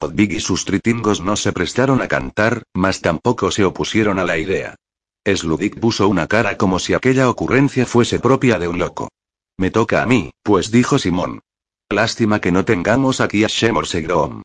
[0.00, 4.36] Odvig y sus tritingos no se prestaron a cantar, mas tampoco se opusieron a la
[4.36, 4.74] idea.
[5.24, 9.08] Sludik puso una cara como si aquella ocurrencia fuese propia de un loco.
[9.56, 11.40] Me toca a mí, pues dijo Simón.
[11.88, 14.42] Lástima que no tengamos aquí a Shemor Segrom.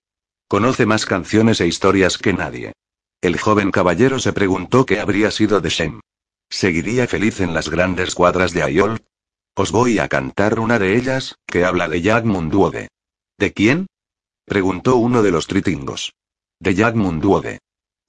[0.48, 2.74] Conoce más canciones e historias que nadie.
[3.22, 6.00] El joven caballero se preguntó qué habría sido de Shem.
[6.50, 9.04] ¿Seguiría feliz en las grandes cuadras de Ayol?
[9.56, 12.90] Os voy a cantar una de ellas, que habla de Yagmunduode.
[13.38, 13.88] ¿De quién?
[14.46, 16.14] preguntó uno de los tritingos.
[16.60, 17.60] De Yagmunduode.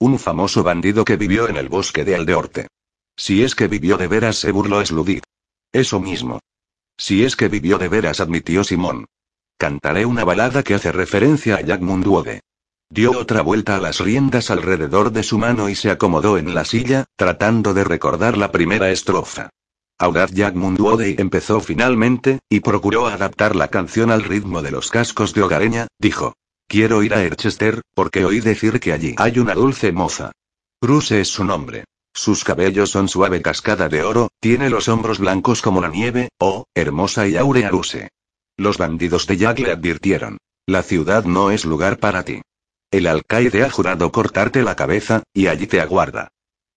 [0.01, 2.67] Un famoso bandido que vivió en el bosque de Aldeorte.
[3.17, 5.23] Si es que vivió de veras, se burló Sludit.
[5.73, 6.39] Eso mismo.
[6.97, 9.05] Si es que vivió de veras, admitió Simón.
[9.57, 12.39] Cantaré una balada que hace referencia a Jack Munduode.
[12.89, 16.63] Dio otra vuelta a las riendas alrededor de su mano y se acomodó en la
[16.63, 19.49] silla, tratando de recordar la primera estrofa.
[19.99, 25.33] Audaz Jack Munduode empezó finalmente, y procuró adaptar la canción al ritmo de los cascos
[25.33, 26.35] de hogareña, dijo.
[26.69, 30.33] Quiero ir a Erchester, porque oí decir que allí hay una dulce moza.
[30.79, 31.85] Bruce es su nombre.
[32.13, 36.65] Sus cabellos son suave cascada de oro, tiene los hombros blancos como la nieve, oh,
[36.75, 38.09] hermosa y áurea Bruce.
[38.55, 40.37] Los bandidos de Jack le advirtieron.
[40.67, 42.43] La ciudad no es lugar para ti.
[42.91, 46.27] El alcaide ha jurado cortarte la cabeza, y allí te aguarda.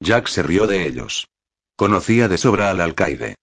[0.01, 1.28] Jack se rió de ellos.
[1.76, 3.34] Conocía de sobra al alcaide.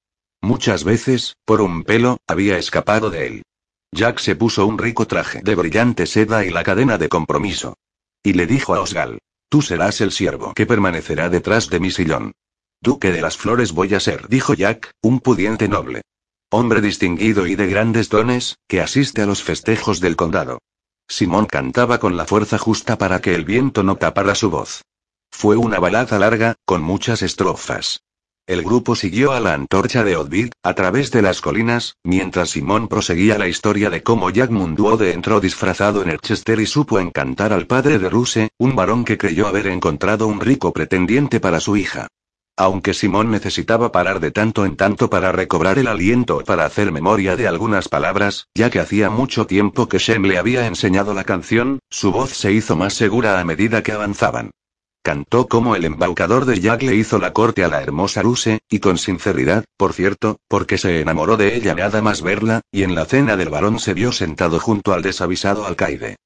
[0.41, 3.43] Muchas veces, por un pelo, había escapado de él.
[3.91, 7.75] Jack se puso un rico traje de brillante seda y la cadena de compromiso.
[8.23, 9.19] Y le dijo a Osgal.
[9.49, 12.33] Tú serás el siervo que permanecerá detrás de mi sillón.
[12.81, 16.01] Duque de las flores voy a ser, dijo Jack, un pudiente noble.
[16.51, 20.59] Hombre distinguido y de grandes dones, que asiste a los festejos del condado.
[21.07, 24.83] Simón cantaba con la fuerza justa para que el viento no tapara su voz.
[25.31, 28.01] Fue una balada larga, con muchas estrofas.
[28.49, 32.87] El grupo siguió a la antorcha de Odvid, a través de las colinas, mientras Simón
[32.87, 37.67] proseguía la historia de cómo Jack Munduode entró disfrazado en Erchester y supo encantar al
[37.67, 42.07] padre de Ruse, un varón que creyó haber encontrado un rico pretendiente para su hija.
[42.57, 47.35] Aunque Simón necesitaba parar de tanto en tanto para recobrar el aliento para hacer memoria
[47.35, 51.77] de algunas palabras, ya que hacía mucho tiempo que Shem le había enseñado la canción,
[51.91, 54.49] su voz se hizo más segura a medida que avanzaban.
[55.01, 58.79] Cantó como el embaucador de Jack le hizo la corte a la hermosa Ruse, y
[58.79, 63.05] con sinceridad, por cierto, porque se enamoró de ella nada más verla, y en la
[63.05, 66.17] cena del varón se vio sentado junto al desavisado alcaide.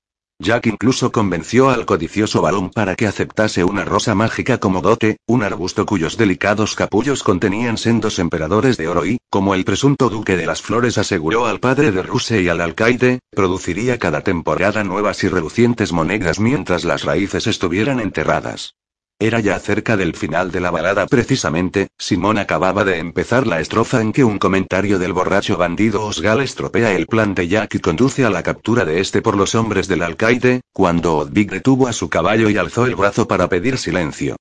[0.43, 5.41] Jack incluso convenció al codicioso balón para que aceptase una rosa mágica como dote, un
[5.41, 10.45] arbusto cuyos delicados capullos contenían sendos emperadores de oro y, como el presunto duque de
[10.45, 15.29] las flores aseguró al padre de Ruse y al alcaide, produciría cada temporada nuevas y
[15.29, 18.75] relucientes monedas mientras las raíces estuvieran enterradas.
[19.19, 24.01] Era ya cerca del final de la balada precisamente, Simón acababa de empezar la estrofa
[24.01, 28.25] en que un comentario del borracho bandido Osgal estropea el plan de Jack y conduce
[28.25, 32.09] a la captura de este por los hombres del alcaide, cuando Odvig detuvo a su
[32.09, 34.35] caballo y alzó el brazo para pedir silencio.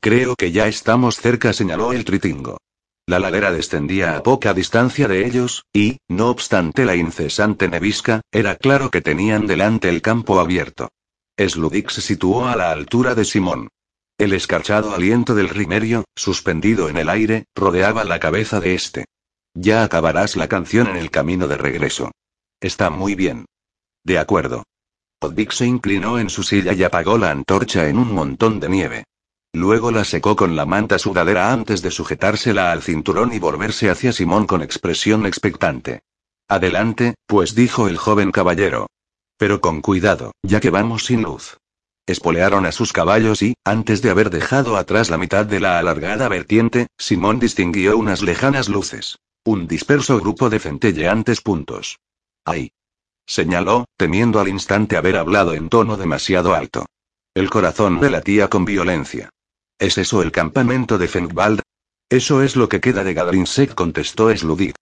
[0.00, 2.58] Creo que ya estamos cerca, señaló el tritingo.
[3.08, 8.56] La ladera descendía a poca distancia de ellos, y, no obstante la incesante nevisca, era
[8.56, 10.88] claro que tenían delante el campo abierto.
[11.38, 13.68] Sludik se situó a la altura de Simón.
[14.18, 19.04] El escarchado aliento del rimerio, suspendido en el aire, rodeaba la cabeza de este.
[19.54, 22.12] Ya acabarás la canción en el camino de regreso.
[22.58, 23.44] Está muy bien.
[24.04, 24.62] De acuerdo.
[25.20, 29.04] Odvik se inclinó en su silla y apagó la antorcha en un montón de nieve.
[29.52, 34.12] Luego la secó con la manta sudadera antes de sujetársela al cinturón y volverse hacia
[34.12, 36.00] Simón con expresión expectante.
[36.48, 38.86] Adelante, pues dijo el joven caballero.
[39.36, 41.58] Pero con cuidado, ya que vamos sin luz.
[42.06, 46.28] Espolearon a sus caballos y, antes de haber dejado atrás la mitad de la alargada
[46.28, 49.18] vertiente, Simón distinguió unas lejanas luces.
[49.44, 51.98] Un disperso grupo de centelleantes puntos.
[52.44, 52.70] ¡Ay!
[53.26, 56.86] señaló, temiendo al instante haber hablado en tono demasiado alto.
[57.34, 59.30] El corazón le latía con violencia.
[59.78, 61.60] ¿Es eso el campamento de Fengvald?
[62.08, 64.74] Eso es lo que queda de Gadrinsek, contestó Sludig.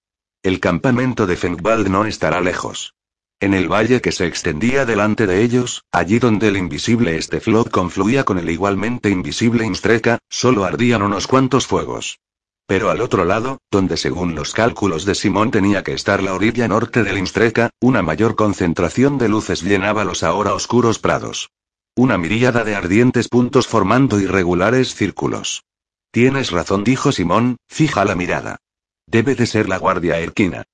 [0.42, 2.94] El campamento de Fengvald no estará lejos.
[3.40, 8.24] En el valle que se extendía delante de ellos, allí donde el invisible Esteflot confluía
[8.24, 12.20] con el igualmente invisible Instreka, solo ardían unos cuantos fuegos.
[12.66, 16.66] Pero al otro lado, donde según los cálculos de Simón tenía que estar la orilla
[16.66, 21.50] norte del Instreka, una mayor concentración de luces llenaba los ahora oscuros prados.
[21.94, 25.64] Una miríada de ardientes puntos formando irregulares círculos.
[26.10, 28.56] Tienes razón, dijo Simón, fija la mirada.
[29.06, 30.64] Debe de ser la guardia erquina.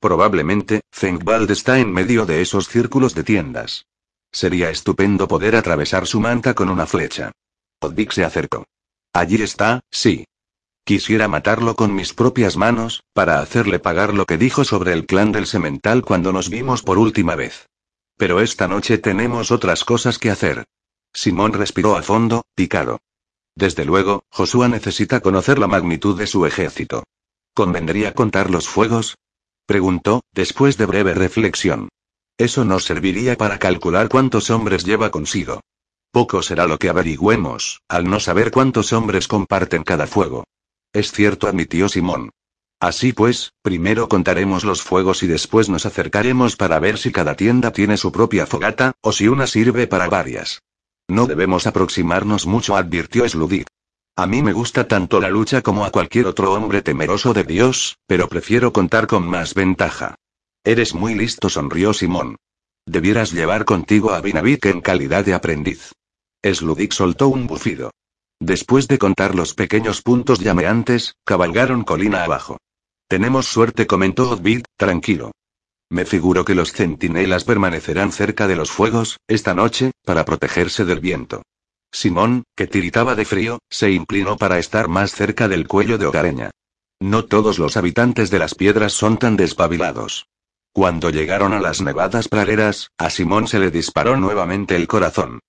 [0.00, 3.86] Probablemente, Fengvald está en medio de esos círculos de tiendas.
[4.32, 7.32] Sería estupendo poder atravesar su manta con una flecha.
[7.80, 8.64] Odvik se acercó.
[9.12, 10.24] Allí está, sí.
[10.84, 15.32] Quisiera matarlo con mis propias manos, para hacerle pagar lo que dijo sobre el clan
[15.32, 17.68] del semental cuando nos vimos por última vez.
[18.16, 20.64] Pero esta noche tenemos otras cosas que hacer.
[21.12, 23.00] Simón respiró a fondo, picado.
[23.54, 27.04] Desde luego, Josué necesita conocer la magnitud de su ejército.
[27.52, 29.16] ¿Convendría contar los fuegos?
[29.70, 31.90] Preguntó, después de breve reflexión.
[32.36, 35.60] Eso nos serviría para calcular cuántos hombres lleva consigo.
[36.10, 40.42] Poco será lo que averigüemos, al no saber cuántos hombres comparten cada fuego.
[40.92, 42.30] Es cierto, admitió Simón.
[42.80, 47.70] Así pues, primero contaremos los fuegos y después nos acercaremos para ver si cada tienda
[47.70, 50.62] tiene su propia fogata, o si una sirve para varias.
[51.06, 53.68] No debemos aproximarnos mucho, advirtió Sludit.
[54.20, 57.96] A mí me gusta tanto la lucha como a cualquier otro hombre temeroso de Dios,
[58.06, 60.14] pero prefiero contar con más ventaja.
[60.62, 62.36] Eres muy listo, sonrió Simón.
[62.84, 65.92] Debieras llevar contigo a Binavik en calidad de aprendiz.
[66.44, 67.92] Sludik soltó un bufido.
[68.38, 72.58] Después de contar los pequeños puntos llameantes, cabalgaron colina abajo.
[73.08, 75.32] Tenemos suerte, comentó Odvid, tranquilo.
[75.88, 81.00] Me figuro que los centinelas permanecerán cerca de los fuegos, esta noche, para protegerse del
[81.00, 81.40] viento.
[81.92, 86.50] Simón, que tiritaba de frío, se inclinó para estar más cerca del cuello de Hogareña.
[87.00, 90.26] No todos los habitantes de las piedras son tan despabilados.
[90.72, 95.40] Cuando llegaron a las nevadas praderas, a Simón se le disparó nuevamente el corazón.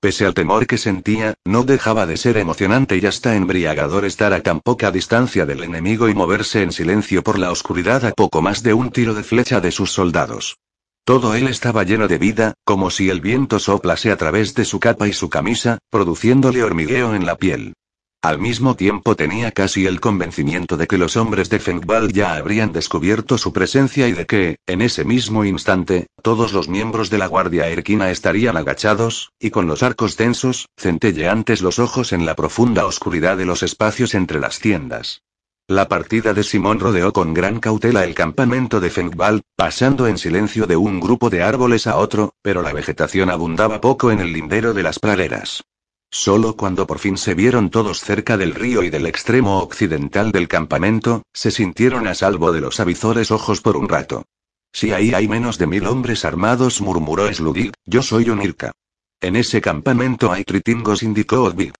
[0.00, 4.42] Pese al temor que sentía, no dejaba de ser emocionante y hasta embriagador estar a
[4.42, 8.62] tan poca distancia del enemigo y moverse en silencio por la oscuridad a poco más
[8.62, 10.56] de un tiro de flecha de sus soldados.
[11.04, 14.80] Todo él estaba lleno de vida, como si el viento soplase a través de su
[14.80, 17.74] capa y su camisa, produciéndole hormigueo en la piel.
[18.22, 22.70] Al mismo tiempo tenía casi el convencimiento de que los hombres de Fengval ya habrían
[22.70, 27.28] descubierto su presencia y de que, en ese mismo instante, todos los miembros de la
[27.28, 32.84] Guardia Erquina estarían agachados, y con los arcos tensos, centelleantes los ojos en la profunda
[32.84, 35.22] oscuridad de los espacios entre las tiendas.
[35.70, 40.66] La partida de Simón rodeó con gran cautela el campamento de Fengval, pasando en silencio
[40.66, 44.74] de un grupo de árboles a otro, pero la vegetación abundaba poco en el lindero
[44.74, 45.62] de las praderas.
[46.10, 50.48] Solo cuando por fin se vieron todos cerca del río y del extremo occidental del
[50.48, 54.24] campamento, se sintieron a salvo de los avizores ojos por un rato.
[54.72, 58.72] Si ahí hay menos de mil hombres armados, murmuró Sludig, yo soy un Irka.
[59.20, 61.74] En ese campamento hay tritingos, indicó Odvid.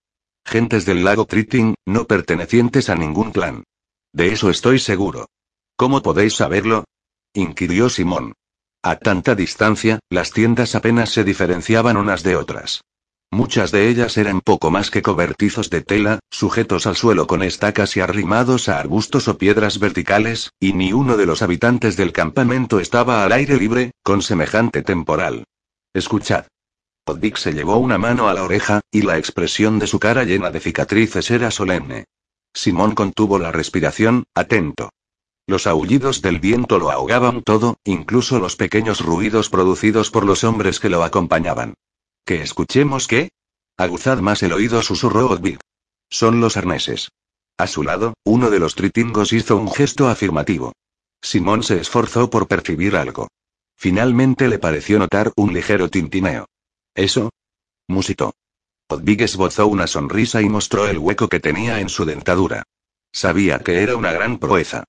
[0.45, 3.64] Gentes del lago Triting, no pertenecientes a ningún clan.
[4.12, 5.28] De eso estoy seguro.
[5.76, 6.84] ¿Cómo podéis saberlo?
[7.32, 8.34] inquirió Simón.
[8.82, 12.82] A tanta distancia, las tiendas apenas se diferenciaban unas de otras.
[13.32, 17.96] Muchas de ellas eran poco más que cobertizos de tela, sujetos al suelo con estacas
[17.96, 22.80] y arrimados a arbustos o piedras verticales, y ni uno de los habitantes del campamento
[22.80, 25.44] estaba al aire libre, con semejante temporal.
[25.94, 26.46] Escuchad.
[27.06, 30.50] Oddick se llevó una mano a la oreja, y la expresión de su cara llena
[30.50, 32.06] de cicatrices era solemne.
[32.55, 34.90] Simón contuvo la respiración, atento.
[35.46, 40.78] Los aullidos del viento lo ahogaban todo, incluso los pequeños ruidos producidos por los hombres
[40.78, 41.74] que lo acompañaban.
[42.24, 43.30] ¿Que escuchemos qué?
[43.76, 45.59] Aguzad más el oído, susurró Odvid.
[46.11, 47.11] Son los arneses.
[47.57, 50.72] A su lado, uno de los tritingos hizo un gesto afirmativo.
[51.22, 53.28] Simón se esforzó por percibir algo.
[53.76, 56.46] Finalmente le pareció notar un ligero tintineo.
[56.94, 57.30] ¿Eso?
[57.88, 58.34] Musitó.
[58.91, 62.64] Odvig esbozó una sonrisa y mostró el hueco que tenía en su dentadura.
[63.12, 64.82] Sabía que era una gran proeza.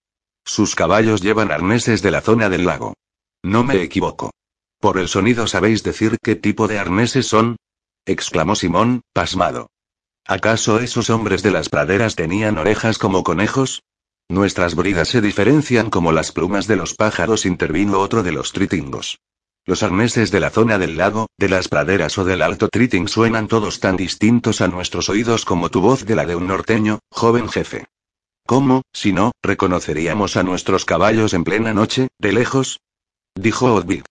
[0.43, 2.95] Sus caballos llevan arneses de la zona del lago.
[3.43, 4.31] No me equivoco.
[4.79, 7.57] ¿Por el sonido sabéis decir qué tipo de arneses son?
[8.05, 9.67] exclamó Simón, pasmado.
[10.25, 13.83] ¿Acaso esos hombres de las praderas tenían orejas como conejos?
[14.29, 19.19] Nuestras bridas se diferencian como las plumas de los pájaros, intervino otro de los tritingos.
[19.65, 23.47] Los arneses de la zona del lago, de las praderas o del Alto Triting suenan
[23.47, 27.47] todos tan distintos a nuestros oídos como tu voz de la de un norteño, joven
[27.47, 27.85] jefe.
[28.47, 32.79] ¿Cómo, si no, reconoceríamos a nuestros caballos en plena noche, de lejos?
[33.35, 34.03] Dijo Odvid.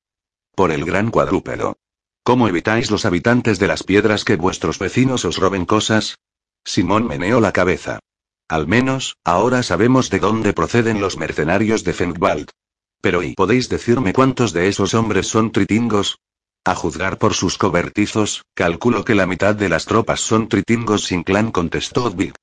[0.54, 1.76] Por el gran cuadrúpedo.
[2.22, 6.16] ¿Cómo evitáis los habitantes de las piedras que vuestros vecinos os roben cosas?
[6.64, 7.98] Simón meneó la cabeza.
[8.48, 12.50] Al menos, ahora sabemos de dónde proceden los mercenarios de Fengwald.
[13.00, 16.18] Pero ¿y podéis decirme cuántos de esos hombres son tritingos?
[16.64, 21.22] A juzgar por sus cobertizos, calculo que la mitad de las tropas son tritingos sin
[21.22, 22.34] clan, contestó Odvig.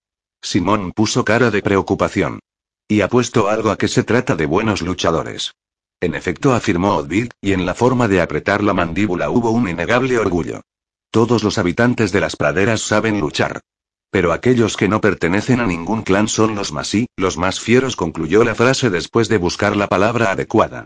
[0.42, 2.40] Simón puso cara de preocupación.
[2.88, 5.54] Y apuesto algo a que se trata de buenos luchadores.
[6.00, 10.18] En efecto, afirmó Odvig, y en la forma de apretar la mandíbula hubo un innegable
[10.18, 10.62] orgullo.
[11.12, 13.62] Todos los habitantes de las praderas saben luchar.
[14.10, 17.96] Pero aquellos que no pertenecen a ningún clan son los más y, los más fieros,
[17.96, 20.86] concluyó la frase después de buscar la palabra adecuada.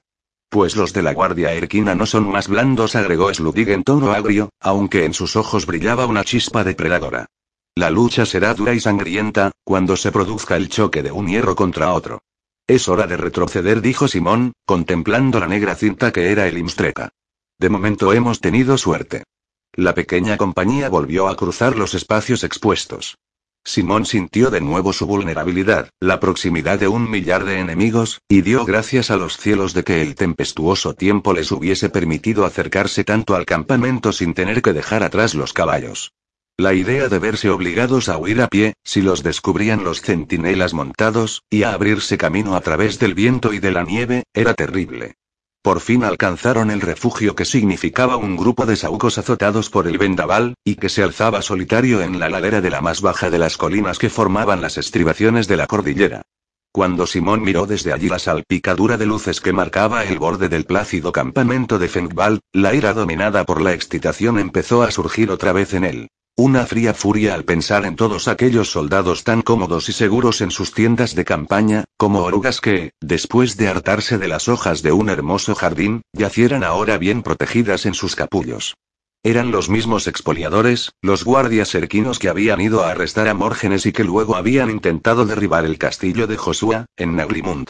[0.49, 4.49] Pues los de la Guardia Erquina no son más blandos, agregó Sludig en tono agrio,
[4.59, 7.27] aunque en sus ojos brillaba una chispa depredadora.
[7.75, 11.93] La lucha será dura y sangrienta, cuando se produzca el choque de un hierro contra
[11.93, 12.21] otro.
[12.67, 17.11] Es hora de retroceder, dijo Simón, contemplando la negra cinta que era el Imstreca.
[17.57, 19.23] De momento hemos tenido suerte.
[19.75, 23.17] La pequeña compañía volvió a cruzar los espacios expuestos.
[23.63, 28.65] Simón sintió de nuevo su vulnerabilidad, la proximidad de un millar de enemigos, y dio
[28.65, 33.45] gracias a los cielos de que el tempestuoso tiempo les hubiese permitido acercarse tanto al
[33.45, 36.11] campamento sin tener que dejar atrás los caballos.
[36.57, 41.43] La idea de verse obligados a huir a pie, si los descubrían los centinelas montados,
[41.49, 45.15] y a abrirse camino a través del viento y de la nieve, era terrible.
[45.63, 50.55] Por fin alcanzaron el refugio que significaba un grupo de saúcos azotados por el vendaval,
[50.63, 53.99] y que se alzaba solitario en la ladera de la más baja de las colinas
[53.99, 56.23] que formaban las estribaciones de la cordillera.
[56.73, 61.11] Cuando Simón miró desde allí la salpicadura de luces que marcaba el borde del plácido
[61.11, 65.83] campamento de Fengval, la ira dominada por la excitación empezó a surgir otra vez en
[65.83, 66.07] él.
[66.37, 70.73] Una fría furia al pensar en todos aquellos soldados tan cómodos y seguros en sus
[70.73, 75.55] tiendas de campaña, como orugas que, después de hartarse de las hojas de un hermoso
[75.55, 78.75] jardín, yacieran ahora bien protegidas en sus capullos.
[79.23, 83.91] Eran los mismos expoliadores, los guardias erquinos que habían ido a arrestar a Mórgenes y
[83.91, 87.67] que luego habían intentado derribar el castillo de Josué, en Naglimund.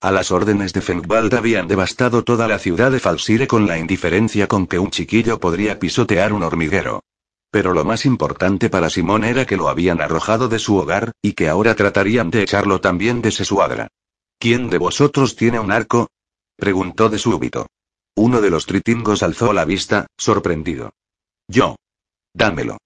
[0.00, 4.46] A las órdenes de Fengwald habían devastado toda la ciudad de Falsire con la indiferencia
[4.46, 7.02] con que un chiquillo podría pisotear un hormiguero.
[7.54, 11.34] Pero lo más importante para Simón era que lo habían arrojado de su hogar, y
[11.34, 13.86] que ahora tratarían de echarlo también de Sesuagra.
[14.40, 16.08] ¿Quién de vosotros tiene un arco?
[16.56, 17.68] preguntó de súbito.
[18.16, 20.94] Uno de los tritingos alzó la vista, sorprendido.
[21.46, 21.76] Yo.
[22.34, 22.78] Dámelo.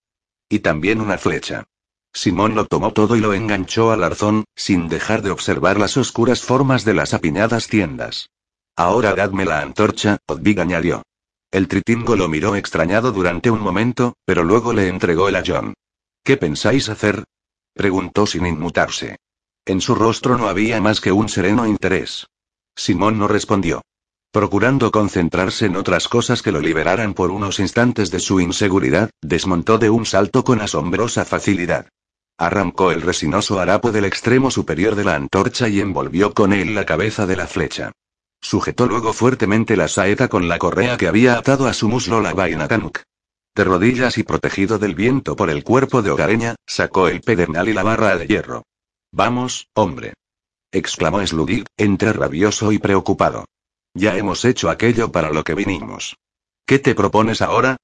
[0.50, 1.64] Y también una flecha.
[2.12, 6.42] Simón lo tomó todo y lo enganchó al arzón, sin dejar de observar las oscuras
[6.42, 8.28] formas de las apiñadas tiendas.
[8.76, 11.04] Ahora dadme la antorcha, Odvig añadió.
[11.50, 15.74] El tritingo lo miró extrañado durante un momento, pero luego le entregó el ayón.
[16.22, 17.24] ¿Qué pensáis hacer?
[17.72, 19.16] preguntó sin inmutarse.
[19.64, 22.26] En su rostro no había más que un sereno interés.
[22.76, 23.82] Simón no respondió.
[24.30, 29.78] Procurando concentrarse en otras cosas que lo liberaran por unos instantes de su inseguridad, desmontó
[29.78, 31.88] de un salto con asombrosa facilidad.
[32.36, 36.84] Arrancó el resinoso harapo del extremo superior de la antorcha y envolvió con él la
[36.84, 37.92] cabeza de la flecha.
[38.40, 42.34] Sujetó luego fuertemente la saeta con la correa que había atado a su muslo la
[42.34, 43.00] vaina Tanuk.
[43.54, 47.72] De rodillas y protegido del viento por el cuerpo de hogareña, sacó el pedernal y
[47.72, 48.62] la barra de hierro.
[49.10, 50.14] Vamos, hombre.
[50.70, 53.46] exclamó Sludig, entre rabioso y preocupado.
[53.94, 56.16] Ya hemos hecho aquello para lo que vinimos.
[56.66, 57.76] ¿Qué te propones ahora?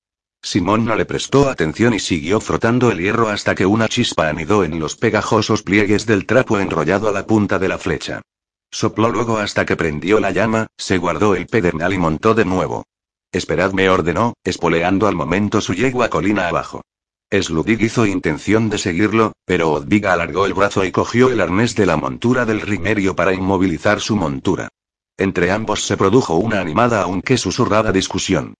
[0.43, 4.63] Simón no le prestó atención y siguió frotando el hierro hasta que una chispa anidó
[4.63, 8.21] en los pegajosos pliegues del trapo enrollado a la punta de la flecha.
[8.75, 12.83] Sopló luego hasta que prendió la llama, se guardó el pedernal y montó de nuevo.
[13.31, 16.83] Esperadme, ordenó, espoleando al momento su yegua colina abajo.
[17.31, 21.87] Sludig hizo intención de seguirlo, pero Odviga alargó el brazo y cogió el arnés de
[21.87, 24.70] la montura del rimerio para inmovilizar su montura.
[25.16, 28.55] Entre ambos se produjo una animada aunque susurrada discusión.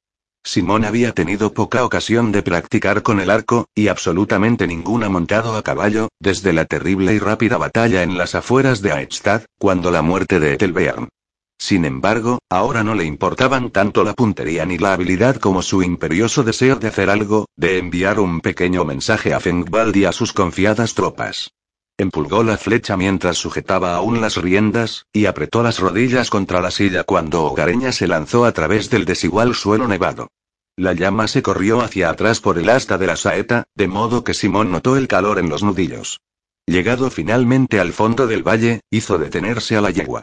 [0.45, 5.63] Simón había tenido poca ocasión de practicar con el arco, y absolutamente ninguna montado a
[5.63, 10.39] caballo, desde la terrible y rápida batalla en las afueras de Aechstad, cuando la muerte
[10.41, 11.09] de Etelbearn.
[11.59, 16.43] Sin embargo, ahora no le importaban tanto la puntería ni la habilidad como su imperioso
[16.43, 20.95] deseo de hacer algo, de enviar un pequeño mensaje a Fengvald y a sus confiadas
[20.95, 21.53] tropas.
[21.97, 27.05] Empulgó la flecha mientras sujetaba aún las riendas, y apretó las rodillas contra la silla
[27.05, 30.33] cuando Hogareña se lanzó a través del desigual suelo nevado.
[30.77, 34.35] La llama se corrió hacia atrás por el asta de la saeta, de modo que
[34.35, 36.21] Simón notó el calor en los nudillos.
[36.67, 40.23] Llegado finalmente al fondo del valle, hizo detenerse a la yegua.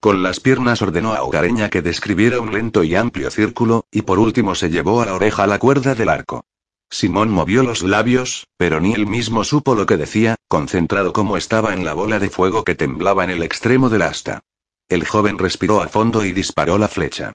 [0.00, 4.18] Con las piernas ordenó a Hogareña que describiera un lento y amplio círculo, y por
[4.18, 6.44] último se llevó a la oreja la cuerda del arco.
[6.92, 11.72] Simón movió los labios, pero ni él mismo supo lo que decía, concentrado como estaba
[11.72, 14.42] en la bola de fuego que temblaba en el extremo del asta.
[14.90, 17.32] El joven respiró a fondo y disparó la flecha.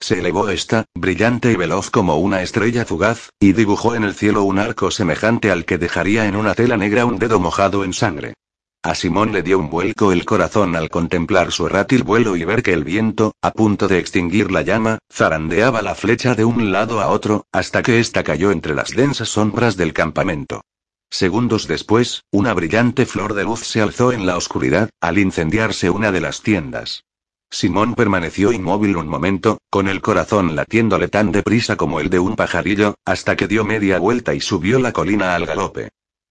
[0.00, 4.44] Se elevó esta, brillante y veloz como una estrella fugaz, y dibujó en el cielo
[4.44, 8.34] un arco semejante al que dejaría en una tela negra un dedo mojado en sangre.
[8.82, 12.62] A Simón le dio un vuelco el corazón al contemplar su errátil vuelo y ver
[12.62, 17.02] que el viento, a punto de extinguir la llama, zarandeaba la flecha de un lado
[17.02, 20.62] a otro, hasta que ésta cayó entre las densas sombras del campamento.
[21.10, 26.10] Segundos después, una brillante flor de luz se alzó en la oscuridad, al incendiarse una
[26.10, 27.04] de las tiendas.
[27.50, 32.34] Simón permaneció inmóvil un momento, con el corazón latiéndole tan deprisa como el de un
[32.34, 35.90] pajarillo, hasta que dio media vuelta y subió la colina al galope.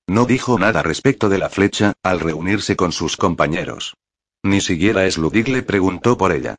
[0.10, 3.94] No dijo nada respecto de la flecha, al reunirse con sus compañeros.
[4.42, 6.56] Ni siquiera Sludig le preguntó por ella.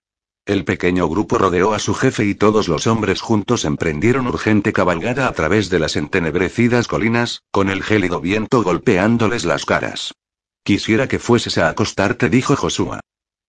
[0.46, 5.26] El pequeño grupo rodeó a su jefe y todos los hombres juntos emprendieron urgente cabalgada
[5.26, 10.14] a través de las entenebrecidas colinas, con el gélido viento golpeándoles las caras.
[10.62, 13.00] Quisiera que fueses a acostarte, dijo Josúa.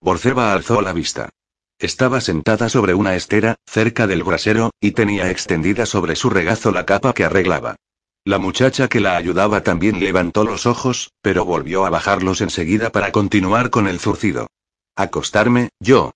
[0.01, 1.29] Borceba alzó la vista.
[1.77, 6.87] Estaba sentada sobre una estera, cerca del brasero, y tenía extendida sobre su regazo la
[6.87, 7.75] capa que arreglaba.
[8.23, 13.11] La muchacha que la ayudaba también levantó los ojos, pero volvió a bajarlos enseguida para
[13.11, 14.47] continuar con el zurcido.
[14.95, 16.11] Acostarme, yo.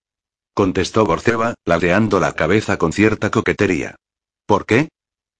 [0.54, 3.96] Contestó Borceba, ladeando la cabeza con cierta coquetería.
[4.46, 4.90] ¿Por qué?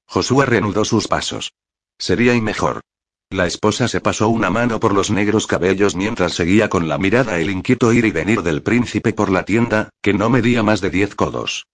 [0.08, 1.54] Josué reanudó sus pasos.
[2.00, 2.82] Sería y mejor.
[3.30, 7.40] La esposa se pasó una mano por los negros cabellos mientras seguía con la mirada
[7.40, 10.90] el inquieto ir y venir del príncipe por la tienda, que no medía más de
[10.90, 11.68] diez codos.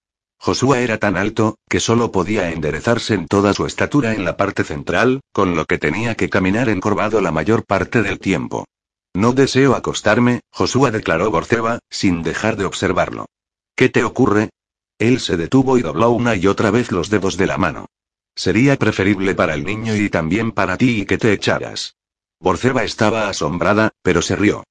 [0.44, 4.64] Josué era tan alto, que solo podía enderezarse en toda su estatura en la parte
[4.64, 8.66] central, con lo que tenía que caminar encorvado la mayor parte del tiempo.
[9.14, 13.28] No deseo acostarme, Josué declaró Borceba, sin dejar de observarlo.
[13.76, 14.50] ¿Qué te ocurre?
[14.98, 17.86] Él se detuvo y dobló una y otra vez los dedos de la mano.
[18.34, 21.98] Sería preferible para el niño y también para ti que te echaras.
[22.40, 24.64] Borceba estaba asombrada, pero se rió.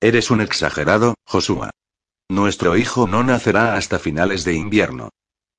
[0.00, 1.68] Eres un exagerado, Josué.
[2.30, 5.08] Nuestro hijo no nacerá hasta finales de invierno.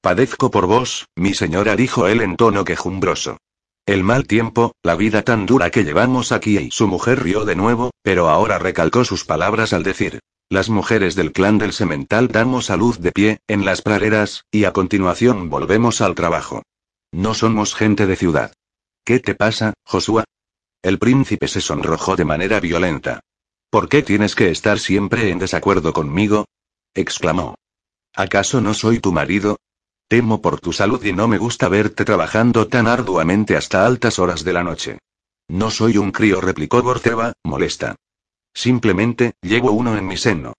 [0.02, 3.40] Padezco por vos, mi señora, dijo él en tono quejumbroso.
[3.86, 7.58] El mal tiempo, la vida tan dura que llevamos aquí y su mujer rió de
[7.58, 12.70] nuevo, pero ahora recalcó sus palabras al decir, las mujeres del clan del semental damos
[12.70, 16.64] a luz de pie, en las praderas, y a continuación volvemos al trabajo.
[17.12, 18.54] No somos gente de ciudad.
[19.04, 20.24] ¿Qué te pasa, Josué?
[20.82, 23.20] El príncipe se sonrojó de manera violenta.
[23.70, 26.46] ¿Por qué tienes que estar siempre en desacuerdo conmigo?
[26.94, 27.56] Exclamó.
[28.16, 29.58] ¿Acaso no soy tu marido?
[30.08, 34.44] Temo por tu salud y no me gusta verte trabajando tan arduamente hasta altas horas
[34.44, 35.00] de la noche.
[35.48, 37.96] No soy un crío, replicó Borceba, molesta.
[38.54, 40.54] Simplemente, llevo uno en mi seno.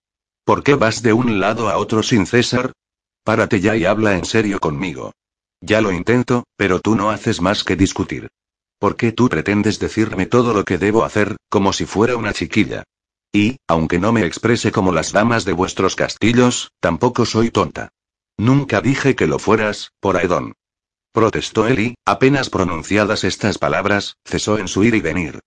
[0.45, 2.73] ¿Por qué vas de un lado a otro sin César?
[3.25, 5.13] Párate ya y habla en serio conmigo.
[5.61, 8.29] Ya lo intento, pero tú no haces más que discutir.
[8.79, 12.83] ¿Por qué tú pretendes decirme todo lo que debo hacer, como si fuera una chiquilla?
[13.33, 17.89] Y, aunque no me exprese como las damas de vuestros castillos, tampoco soy tonta.
[18.37, 20.55] Nunca dije que lo fueras, por Aedón.
[21.13, 25.41] Protestó Eli, apenas pronunciadas estas palabras, cesó en su ir y venir.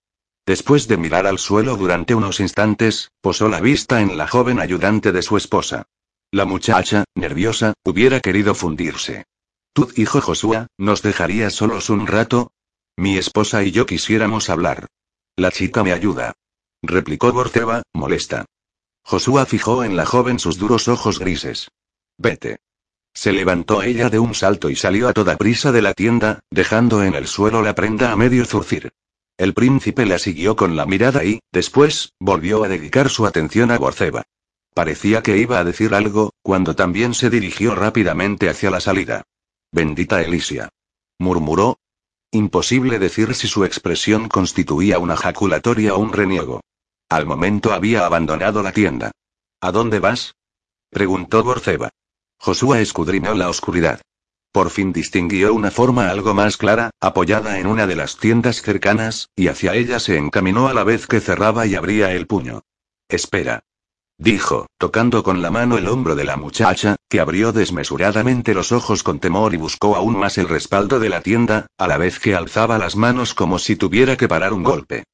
[0.46, 5.10] Después de mirar al suelo durante unos instantes, posó la vista en la joven ayudante
[5.10, 5.86] de su esposa.
[6.30, 9.24] La muchacha, nerviosa, hubiera querido fundirse.
[9.72, 12.52] Tú, hijo Josué, ¿nos dejarías solos un rato?
[12.96, 14.86] Mi esposa y yo quisiéramos hablar.
[15.36, 16.34] La chica me ayuda.
[16.82, 18.44] Replicó Borceba, molesta.
[19.02, 21.68] Josué fijó en la joven sus duros ojos grises.
[22.18, 22.58] Vete.
[23.14, 27.02] Se levantó ella de un salto y salió a toda prisa de la tienda, dejando
[27.02, 28.90] en el suelo la prenda a medio zurcir.
[29.38, 33.78] El príncipe la siguió con la mirada y, después, volvió a dedicar su atención a
[33.78, 34.24] Borceba.
[34.74, 39.22] Parecía que iba a decir algo, cuando también se dirigió rápidamente hacia la salida.
[39.72, 40.68] Bendita Elisia.
[41.18, 41.78] Murmuró.
[42.32, 46.60] Imposible decir si su expresión constituía una jaculatoria o un reniego.
[47.08, 49.12] Al momento había abandonado la tienda.
[49.60, 50.34] ¿A dónde vas?
[50.90, 51.90] preguntó Borceba.
[52.38, 54.00] Josué escudriñó la oscuridad.
[54.52, 59.28] Por fin distinguió una forma algo más clara, apoyada en una de las tiendas cercanas,
[59.36, 62.62] y hacia ella se encaminó a la vez que cerraba y abría el puño.
[63.08, 63.64] Espera
[64.18, 69.02] dijo, tocando con la mano el hombro de la muchacha, que abrió desmesuradamente los ojos
[69.02, 72.34] con temor y buscó aún más el respaldo de la tienda, a la vez que
[72.34, 75.04] alzaba las manos como si tuviera que parar un golpe.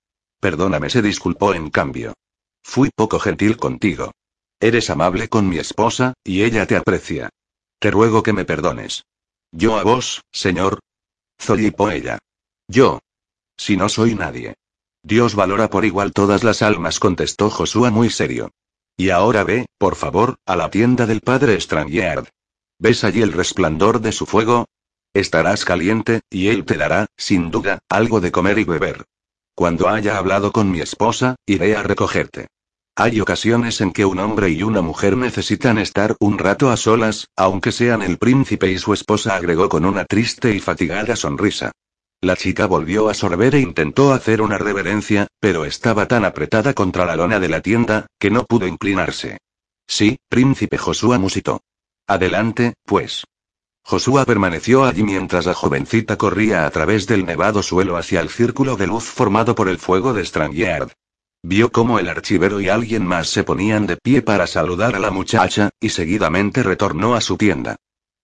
[0.40, 2.14] Perdóname, se disculpó en cambio.
[2.62, 4.12] Fui poco gentil contigo.
[4.60, 7.30] Eres amable con mi esposa, y ella te aprecia.
[7.78, 9.04] Te ruego que me perdones.
[9.50, 10.78] Yo a vos, señor.
[11.40, 12.18] Zollipó ella.
[12.68, 13.00] Yo.
[13.56, 14.54] Si no soy nadie.
[15.02, 18.50] Dios valora por igual todas las almas, contestó Josué muy serio.
[19.02, 22.28] Y ahora ve, por favor, a la tienda del padre Strangiard.
[22.78, 24.66] ¿Ves allí el resplandor de su fuego?
[25.12, 29.06] Estarás caliente, y él te dará, sin duda, algo de comer y beber.
[29.56, 32.46] Cuando haya hablado con mi esposa, iré a recogerte.
[32.94, 37.26] Hay ocasiones en que un hombre y una mujer necesitan estar un rato a solas,
[37.34, 41.72] aunque sean el príncipe y su esposa, agregó con una triste y fatigada sonrisa.
[42.24, 47.04] La chica volvió a sorber e intentó hacer una reverencia, pero estaba tan apretada contra
[47.04, 49.38] la lona de la tienda, que no pudo inclinarse.
[49.88, 51.62] Sí, príncipe Josué musitó.
[52.06, 53.24] Adelante, pues.
[53.82, 58.76] Josué permaneció allí mientras la jovencita corría a través del nevado suelo hacia el círculo
[58.76, 60.92] de luz formado por el fuego de Strangyard.
[61.42, 65.10] Vio cómo el archivero y alguien más se ponían de pie para saludar a la
[65.10, 67.74] muchacha, y seguidamente retornó a su tienda.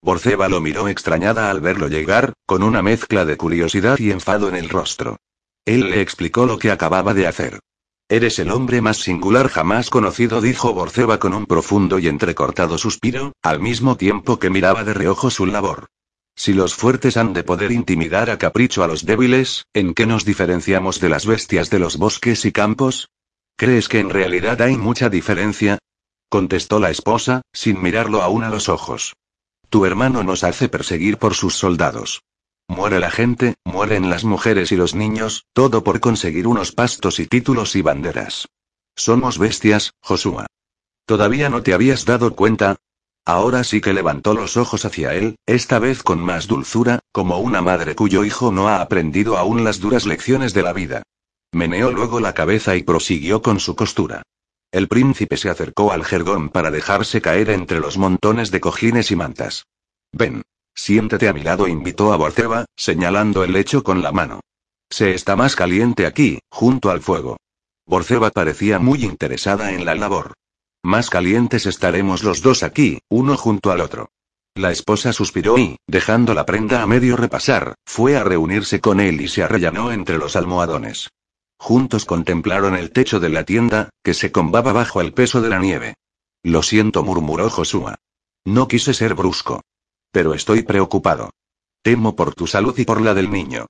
[0.00, 4.54] Borceba lo miró extrañada al verlo llegar, con una mezcla de curiosidad y enfado en
[4.54, 5.18] el rostro.
[5.64, 7.60] Él le explicó lo que acababa de hacer.
[8.08, 13.32] Eres el hombre más singular jamás conocido, dijo Borceba con un profundo y entrecortado suspiro,
[13.42, 15.88] al mismo tiempo que miraba de reojo su labor.
[16.34, 20.24] Si los fuertes han de poder intimidar a capricho a los débiles, ¿en qué nos
[20.24, 23.10] diferenciamos de las bestias de los bosques y campos?
[23.56, 25.78] ¿Crees que en realidad hay mucha diferencia?
[26.30, 29.14] contestó la esposa, sin mirarlo aún a los ojos.
[29.70, 32.22] Tu hermano nos hace perseguir por sus soldados.
[32.68, 37.26] Muere la gente, mueren las mujeres y los niños, todo por conseguir unos pastos y
[37.26, 38.48] títulos y banderas.
[38.96, 40.46] Somos bestias, Josué.
[41.06, 42.76] ¿Todavía no te habías dado cuenta?
[43.24, 47.60] Ahora sí que levantó los ojos hacia él, esta vez con más dulzura, como una
[47.60, 51.02] madre cuyo hijo no ha aprendido aún las duras lecciones de la vida.
[51.52, 54.22] Meneó luego la cabeza y prosiguió con su costura.
[54.70, 59.16] El príncipe se acercó al jergón para dejarse caer entre los montones de cojines y
[59.16, 59.66] mantas.
[60.12, 60.42] Ven.
[60.74, 64.40] Siéntete a mi lado, invitó a Borceba, señalando el lecho con la mano.
[64.90, 67.36] Se está más caliente aquí, junto al fuego.
[67.86, 70.34] Borceba parecía muy interesada en la labor.
[70.84, 74.10] Más calientes estaremos los dos aquí, uno junto al otro.
[74.54, 79.20] La esposa suspiró y, dejando la prenda a medio repasar, fue a reunirse con él
[79.20, 81.08] y se arrellanó entre los almohadones.
[81.58, 85.58] Juntos contemplaron el techo de la tienda, que se combaba bajo el peso de la
[85.58, 85.94] nieve.
[86.42, 87.96] Lo siento, murmuró Josué.
[88.44, 89.62] No quise ser brusco.
[90.12, 91.30] Pero estoy preocupado.
[91.82, 93.66] Temo por tu salud y por la del niño.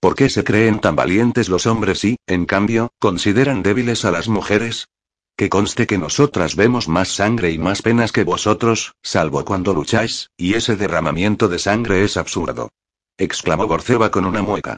[0.00, 4.28] ¿Por qué se creen tan valientes los hombres y, en cambio, consideran débiles a las
[4.28, 4.88] mujeres?
[5.36, 10.30] Que conste que nosotras vemos más sangre y más penas que vosotros, salvo cuando lucháis,
[10.36, 12.70] y ese derramamiento de sangre es absurdo.
[13.18, 14.76] exclamó Borceba con una mueca.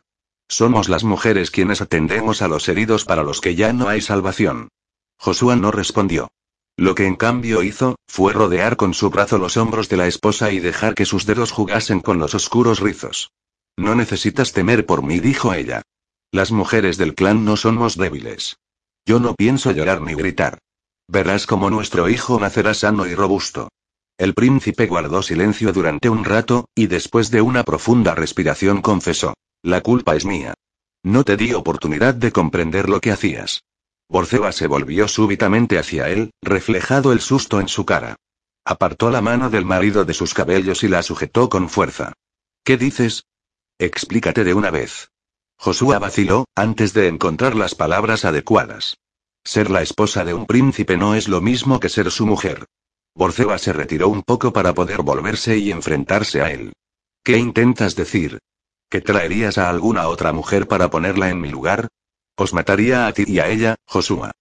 [0.48, 4.68] Somos las mujeres quienes atendemos a los heridos para los que ya no hay salvación.
[5.18, 6.30] Josué no respondió.
[6.76, 10.50] Lo que en cambio hizo, fue rodear con su brazo los hombros de la esposa
[10.50, 13.30] y dejar que sus dedos jugasen con los oscuros rizos.
[13.76, 15.82] No necesitas temer por mí, dijo ella.
[16.30, 18.56] Las mujeres del clan no somos débiles.
[19.06, 20.58] Yo no pienso llorar ni gritar.
[21.08, 23.68] Verás cómo nuestro hijo nacerá sano y robusto.
[24.16, 29.34] El príncipe guardó silencio durante un rato, y después de una profunda respiración confesó.
[29.62, 30.54] La culpa es mía.
[31.04, 33.62] No te di oportunidad de comprender lo que hacías.
[34.08, 38.16] Borceba se volvió súbitamente hacia él, reflejado el susto en su cara.
[38.64, 42.12] Apartó la mano del marido de sus cabellos y la sujetó con fuerza.
[42.64, 43.24] ¿Qué dices?
[43.78, 45.10] Explícate de una vez.
[45.56, 48.96] Josué vaciló, antes de encontrar las palabras adecuadas.
[49.44, 52.66] Ser la esposa de un príncipe no es lo mismo que ser su mujer.
[53.14, 56.72] Borceba se retiró un poco para poder volverse y enfrentarse a él.
[57.22, 58.38] ¿Qué intentas decir?
[58.92, 61.88] ¿Que traerías a alguna otra mujer para ponerla en mi lugar?
[62.36, 64.32] Os mataría a ti y a ella, Josué.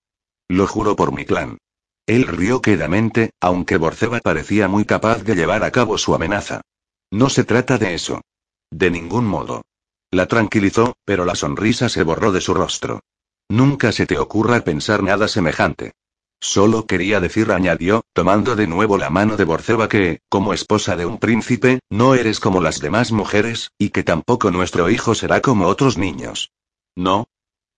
[0.49, 1.57] Lo juro por mi clan.
[2.05, 6.59] Él rió quedamente, aunque Borceba parecía muy capaz de llevar a cabo su amenaza.
[7.11, 8.19] No se trata de eso.
[8.69, 9.61] De ningún modo.
[10.11, 12.99] La tranquilizó, pero la sonrisa se borró de su rostro.
[13.47, 15.93] Nunca se te ocurra pensar nada semejante.
[16.43, 21.05] Solo quería decir, añadió, tomando de nuevo la mano de Borceba que, como esposa de
[21.05, 25.67] un príncipe, no eres como las demás mujeres, y que tampoco nuestro hijo será como
[25.67, 26.49] otros niños.
[26.95, 27.27] No.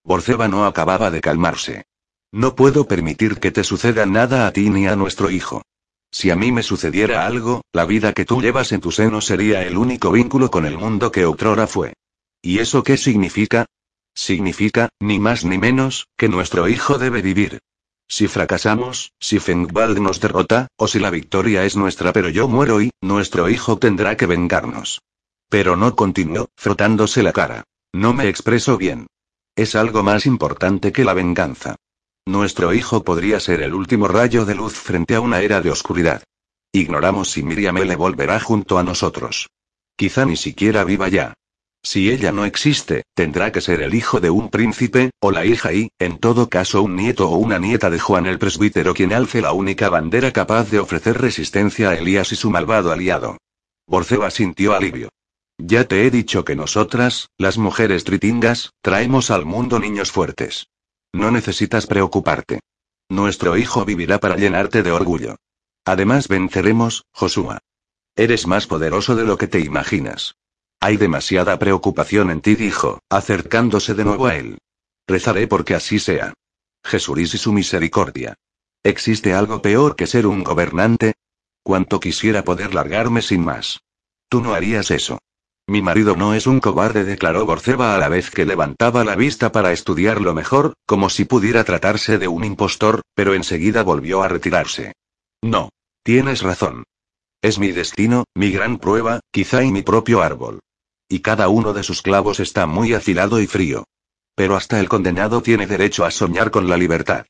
[0.06, 1.84] Borceba no acababa de calmarse.
[2.32, 5.62] No puedo permitir que te suceda nada a ti ni a nuestro hijo.
[6.10, 9.64] Si a mí me sucediera algo, la vida que tú llevas en tu seno sería
[9.64, 11.94] el único vínculo con el mundo que otrora fue.
[12.42, 13.66] ¿Y eso qué significa?
[14.16, 17.60] Significa, ni más ni menos, que nuestro hijo debe vivir.
[18.08, 22.82] Si fracasamos, si Fengwald nos derrota, o si la victoria es nuestra pero yo muero
[22.82, 25.02] y, nuestro hijo tendrá que vengarnos.
[25.50, 27.64] Pero no continuó, frotándose la cara.
[27.94, 29.08] No me expreso bien.
[29.56, 31.76] Es algo más importante que la venganza.
[32.26, 36.24] Nuestro hijo podría ser el último rayo de luz frente a una era de oscuridad.
[36.72, 39.50] Ignoramos si Miriam le volverá junto a nosotros.
[39.96, 41.34] Quizá ni siquiera viva ya.
[41.86, 45.74] Si ella no existe, tendrá que ser el hijo de un príncipe, o la hija
[45.74, 49.42] y, en todo caso, un nieto o una nieta de Juan el presbítero quien alce
[49.42, 53.38] la única bandera capaz de ofrecer resistencia a Elías y su malvado aliado.
[53.86, 55.10] Borceba sintió alivio.
[55.58, 60.68] Ya te he dicho que nosotras, las mujeres tritingas, traemos al mundo niños fuertes.
[61.12, 62.62] No necesitas preocuparte.
[63.10, 65.36] Nuestro hijo vivirá para llenarte de orgullo.
[65.86, 67.60] Además venceremos, Josua.
[68.16, 70.36] Eres más poderoso de lo que te imaginas.
[70.86, 74.58] Hay demasiada preocupación en ti, dijo, acercándose de nuevo a él.
[75.08, 76.34] Rezaré porque así sea.
[76.84, 78.34] Jesús y su misericordia.
[78.84, 81.14] ¿Existe algo peor que ser un gobernante?
[81.64, 83.80] Cuanto quisiera poder largarme sin más.
[84.28, 85.20] Tú no harías eso.
[85.68, 89.54] Mi marido no es un cobarde, declaró Borceba a la vez que levantaba la vista
[89.54, 94.92] para estudiarlo mejor, como si pudiera tratarse de un impostor, pero enseguida volvió a retirarse.
[95.42, 95.70] No.
[96.04, 96.84] Tienes razón.
[97.42, 100.60] Es mi destino, mi gran prueba, quizá y mi propio árbol
[101.08, 103.86] y cada uno de sus clavos está muy afilado y frío.
[104.36, 107.26] Pero hasta el condenado tiene derecho a soñar con la libertad.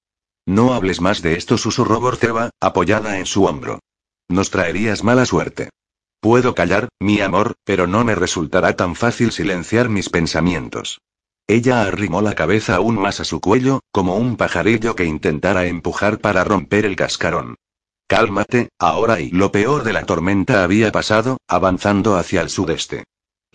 [0.46, 3.80] No hables más de esto, susurró Borceba, apoyada en su hombro.
[4.30, 5.70] Nos traerías mala suerte.
[6.20, 11.00] Puedo callar, mi amor, pero no me resultará tan fácil silenciar mis pensamientos.
[11.48, 16.20] Ella arrimó la cabeza aún más a su cuello, como un pajarillo que intentara empujar
[16.20, 17.56] para romper el cascarón.
[18.08, 23.04] Cálmate, ahora y lo peor de la tormenta había pasado, avanzando hacia el sudeste.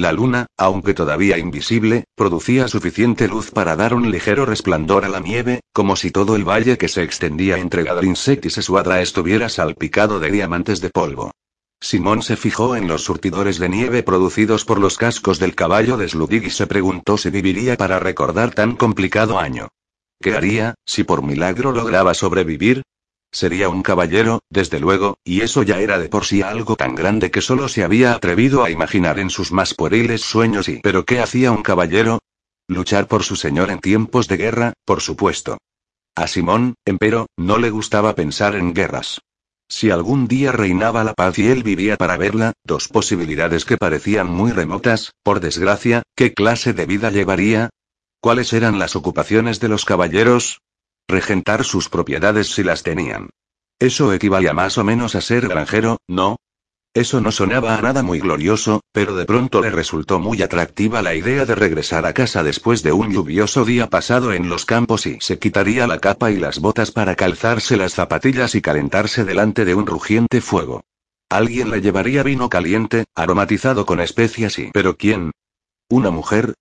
[0.00, 5.18] La luna, aunque todavía invisible, producía suficiente luz para dar un ligero resplandor a la
[5.18, 10.20] nieve, como si todo el valle que se extendía entre Gadrinsect y Sesuadra estuviera salpicado
[10.20, 11.32] de diamantes de polvo.
[11.80, 16.08] Simón se fijó en los surtidores de nieve producidos por los cascos del caballo de
[16.08, 19.66] Sludig y se preguntó si viviría para recordar tan complicado año.
[20.20, 22.82] ¿Qué haría, si por milagro lograba sobrevivir?
[23.30, 27.30] Sería un caballero, desde luego, y eso ya era de por sí algo tan grande
[27.30, 31.20] que solo se había atrevido a imaginar en sus más pueriles sueños y ¿pero qué
[31.20, 32.20] hacía un caballero?
[32.68, 35.58] Luchar por su señor en tiempos de guerra, por supuesto.
[36.14, 39.20] A Simón, empero, no le gustaba pensar en guerras.
[39.68, 44.28] Si algún día reinaba la paz y él vivía para verla, dos posibilidades que parecían
[44.28, 47.68] muy remotas, por desgracia, ¿qué clase de vida llevaría?
[48.20, 50.60] ¿Cuáles eran las ocupaciones de los caballeros?
[51.08, 53.30] Regentar sus propiedades si las tenían.
[53.78, 56.36] Eso equivalía más o menos a ser granjero, ¿no?
[56.92, 61.14] Eso no sonaba a nada muy glorioso, pero de pronto le resultó muy atractiva la
[61.14, 65.18] idea de regresar a casa después de un lluvioso día pasado en los campos y
[65.20, 69.74] se quitaría la capa y las botas para calzarse las zapatillas y calentarse delante de
[69.74, 70.82] un rugiente fuego.
[71.30, 74.70] Alguien le llevaría vino caliente, aromatizado con especias y...
[74.72, 75.30] ¿Pero quién?
[75.88, 76.54] ¿Una mujer?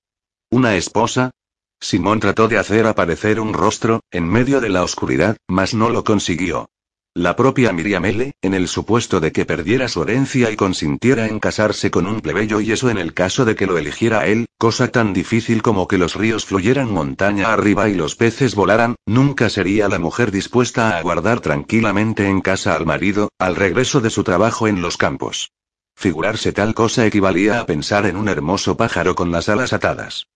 [0.52, 1.32] ¿Una esposa?
[1.80, 6.04] Simón trató de hacer aparecer un rostro, en medio de la oscuridad, mas no lo
[6.04, 6.70] consiguió.
[7.18, 11.90] La propia Miriam en el supuesto de que perdiera su herencia y consintiera en casarse
[11.90, 15.14] con un plebeyo y eso en el caso de que lo eligiera él, cosa tan
[15.14, 19.98] difícil como que los ríos fluyeran montaña arriba y los peces volaran, nunca sería la
[19.98, 24.84] mujer dispuesta a aguardar tranquilamente en casa al marido, al regreso de su trabajo en
[24.84, 25.50] los campos.
[25.96, 30.28] Figurarse tal cosa equivalía a pensar en un hermoso pájaro con las alas atadas.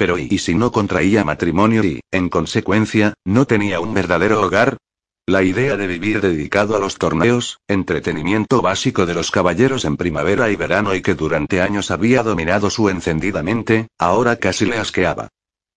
[0.00, 4.78] Pero ¿y si no contraía matrimonio y, en consecuencia, no tenía un verdadero hogar?
[5.26, 10.50] La idea de vivir dedicado a los torneos, entretenimiento básico de los caballeros en primavera
[10.50, 15.28] y verano y que durante años había dominado su encendida mente, ahora casi le asqueaba.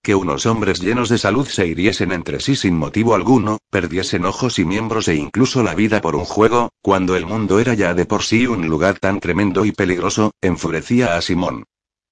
[0.02, 4.58] Que unos hombres llenos de salud se hiriesen entre sí sin motivo alguno, perdiesen ojos
[4.58, 8.06] y miembros e incluso la vida por un juego, cuando el mundo era ya de
[8.06, 11.66] por sí un lugar tan tremendo y peligroso, enfurecía a Simón.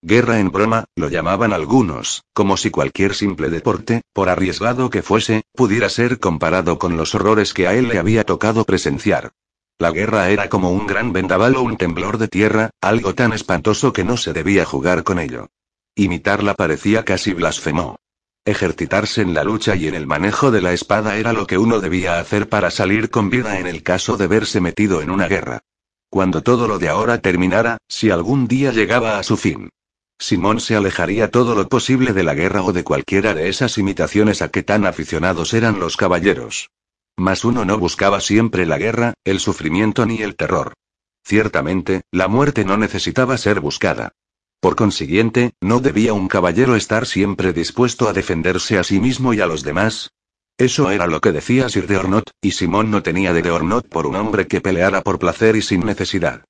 [0.04, 5.44] Guerra en broma, lo llamaban algunos, como si cualquier simple deporte, por arriesgado que fuese,
[5.54, 9.32] pudiera ser comparado con los horrores que a él le había tocado presenciar.
[9.78, 13.94] La guerra era como un gran vendaval o un temblor de tierra, algo tan espantoso
[13.94, 15.50] que no se debía jugar con ello.
[15.94, 17.98] Imitarla parecía casi blasfemo.
[18.44, 21.80] Ejercitarse en la lucha y en el manejo de la espada era lo que uno
[21.80, 25.60] debía hacer para salir con vida en el caso de verse metido en una guerra.
[26.10, 29.70] Cuando todo lo de ahora terminara, si algún día llegaba a su fin.
[30.22, 34.44] Simón se alejaría todo lo posible de la guerra o de cualquiera de esas imitaciones
[34.44, 36.70] a que tan aficionados eran los caballeros.
[37.18, 40.74] Mas uno no buscaba siempre la guerra, el sufrimiento ni el terror.
[41.26, 44.12] Ciertamente, la muerte no necesitaba ser buscada.
[44.60, 49.42] Por consiguiente, ¿no debía un caballero estar siempre dispuesto a defenderse a sí mismo y
[49.42, 50.12] a los demás?
[50.56, 54.06] Eso era lo que decía Sir de Ornot, y Simón no tenía de Ornot por
[54.06, 56.44] un hombre que peleara por placer y sin necesidad.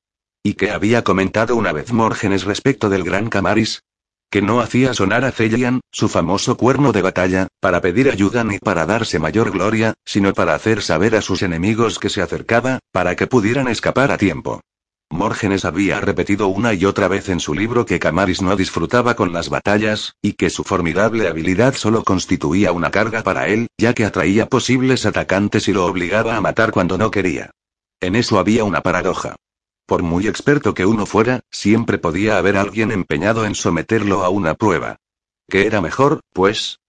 [0.43, 3.83] ¿Y qué había comentado una vez Morgenes respecto del gran Camaris?
[4.31, 8.57] Que no hacía sonar a Celian, su famoso cuerno de batalla, para pedir ayuda ni
[8.57, 13.15] para darse mayor gloria, sino para hacer saber a sus enemigos que se acercaba, para
[13.15, 14.61] que pudieran escapar a tiempo.
[15.11, 19.33] Mórgenes había repetido una y otra vez en su libro que Camaris no disfrutaba con
[19.33, 24.05] las batallas, y que su formidable habilidad solo constituía una carga para él, ya que
[24.05, 27.51] atraía posibles atacantes y lo obligaba a matar cuando no quería.
[27.99, 29.35] En eso había una paradoja.
[29.91, 34.55] Por muy experto que uno fuera, siempre podía haber alguien empeñado en someterlo a una
[34.55, 35.01] prueba.
[35.49, 36.79] ¿Qué era mejor, pues?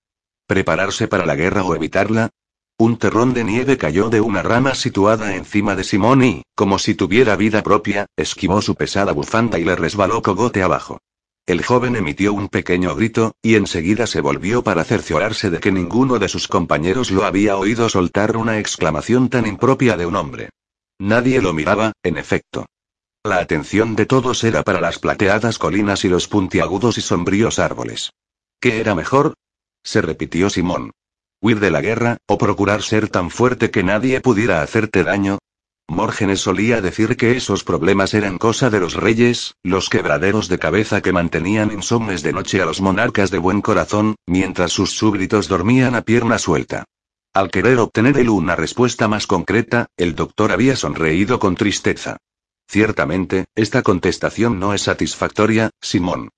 [0.47, 2.31] ¿Prepararse para la guerra o evitarla?
[2.79, 6.95] Un terrón de nieve cayó de una rama situada encima de Simón y, como si
[6.95, 11.01] tuviera vida propia, esquivó su pesada bufanda y le resbaló cogote abajo.
[11.45, 16.21] El joven emitió un pequeño grito, y enseguida se volvió para cerciorarse de que ninguno
[16.21, 20.51] de sus compañeros lo había oído soltar una exclamación tan impropia de un hombre.
[21.01, 22.67] Nadie lo miraba, en efecto.
[23.25, 28.11] La atención de todos era para las plateadas colinas y los puntiagudos y sombríos árboles.
[28.61, 29.35] ¿Qué era mejor?
[29.85, 30.91] Se repitió Simón.
[31.41, 35.39] ¿Huir de la guerra, o procurar ser tan fuerte que nadie pudiera hacerte daño?
[35.87, 41.01] Mórgenes solía decir que esos problemas eran cosa de los reyes, los quebraderos de cabeza
[41.01, 45.95] que mantenían insomnes de noche a los monarcas de buen corazón, mientras sus súbditos dormían
[45.95, 46.87] a pierna suelta.
[47.33, 52.17] Al querer obtener él una respuesta más concreta, el doctor había sonreído con tristeza.
[52.69, 56.31] Ciertamente, esta contestación no es satisfactoria, Simón.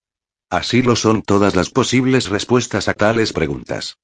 [0.51, 3.97] Así lo son todas las posibles respuestas a tales preguntas.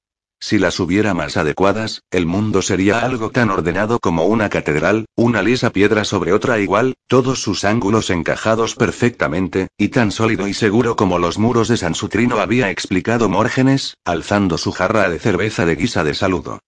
[0.43, 5.43] Si las hubiera más adecuadas, el mundo sería algo tan ordenado como una catedral, una
[5.43, 10.95] lisa piedra sobre otra igual, todos sus ángulos encajados perfectamente, y tan sólido y seguro
[10.95, 15.75] como los muros de San Sutrino había explicado Mórgenes, alzando su jarra de cerveza de
[15.75, 16.59] guisa de saludo.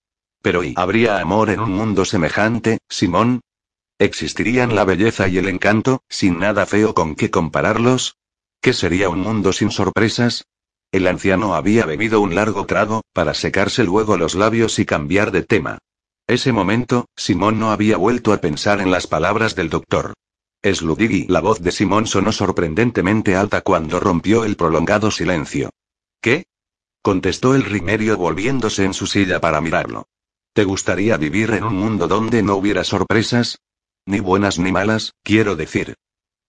[0.44, 3.42] Pero ¿y habría amor en un mundo semejante, Simón?
[4.04, 8.18] ¿Existirían la belleza y el encanto, sin nada feo con qué compararlos?
[8.60, 10.44] ¿Qué sería un mundo sin sorpresas?
[10.92, 15.44] El anciano había bebido un largo trago, para secarse luego los labios y cambiar de
[15.44, 15.78] tema.
[16.28, 20.16] Ese momento, Simón no había vuelto a pensar en las palabras del doctor.
[20.62, 25.70] Sludigi, la voz de Simón sonó sorprendentemente alta cuando rompió el prolongado silencio.
[26.20, 26.48] ¿Qué?
[27.02, 30.08] contestó el rimerio volviéndose en su silla para mirarlo.
[30.52, 33.60] ¿Te gustaría vivir en un mundo donde no hubiera sorpresas?
[34.06, 35.96] Ni buenas ni malas, quiero decir.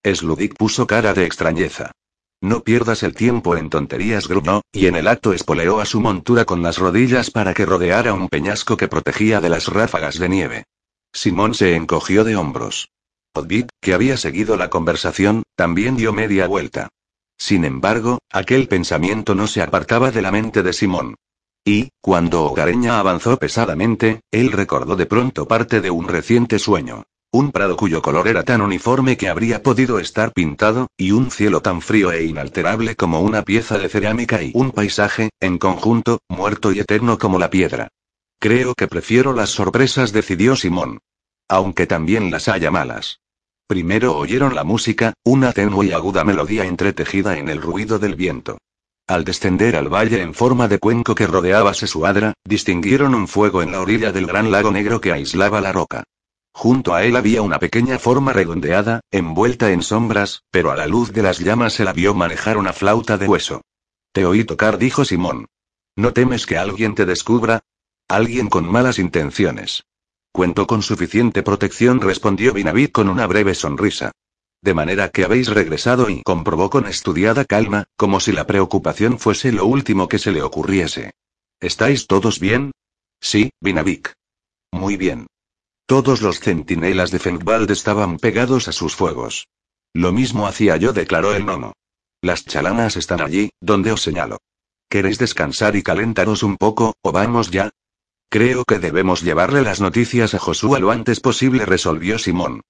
[0.05, 1.93] Sludig puso cara de extrañeza.
[2.41, 6.45] No pierdas el tiempo en tonterías, gruñó, y en el acto espoleó a su montura
[6.45, 10.65] con las rodillas para que rodeara un peñasco que protegía de las ráfagas de nieve.
[11.13, 12.91] Simón se encogió de hombros.
[13.35, 16.89] Odvid, que había seguido la conversación, también dio media vuelta.
[17.39, 21.15] Sin embargo, aquel pensamiento no se apartaba de la mente de Simón.
[21.65, 27.05] Y, cuando Hogareña avanzó pesadamente, él recordó de pronto parte de un reciente sueño.
[27.35, 31.62] Un prado cuyo color era tan uniforme que habría podido estar pintado, y un cielo
[31.62, 36.70] tan frío e inalterable como una pieza de cerámica y un paisaje, en conjunto, muerto
[36.70, 37.89] y eterno como la piedra.
[38.39, 41.01] Creo que prefiero las sorpresas, decidió Simón.
[41.48, 43.19] Aunque también las haya malas.
[43.66, 48.59] Primero oyeron la música, una tenue y aguda melodía entretejida en el ruido del viento.
[49.09, 53.73] Al descender al valle en forma de cuenco que rodeaba Sesuadra, distinguieron un fuego en
[53.73, 56.05] la orilla del gran lago negro que aislaba la roca.
[56.55, 61.13] Junto a él había una pequeña forma redondeada, envuelta en sombras, pero a la luz
[61.13, 63.63] de las llamas se la vio manejar una flauta de hueso.
[64.13, 65.47] Te oí tocar, dijo Simón.
[65.97, 67.65] ¿No temes que alguien te descubra?
[68.09, 69.83] Alguien con malas intenciones.
[70.33, 74.13] Cuento con suficiente protección, respondió Binavid con una breve sonrisa.
[74.63, 79.53] De manera que habéis regresado y comprobó con estudiada calma, como si la preocupación fuese
[79.53, 81.13] lo último que se le ocurriese.
[81.61, 82.71] ¿Estáis todos bien?
[83.21, 84.13] Sí, Binavik.
[84.73, 85.27] Muy bien.
[85.86, 89.48] Todos los centinelas de Fengwald estaban pegados a sus fuegos.
[89.93, 91.74] Lo mismo hacía yo, declaró el gnomo.
[92.23, 94.39] Las chalanas están allí, donde os señalo.
[94.89, 97.70] ¿Queréis descansar y calentaros un poco, o vamos ya?
[98.31, 102.62] Creo que debemos llevarle las noticias a Josué lo antes posible, resolvió Simón.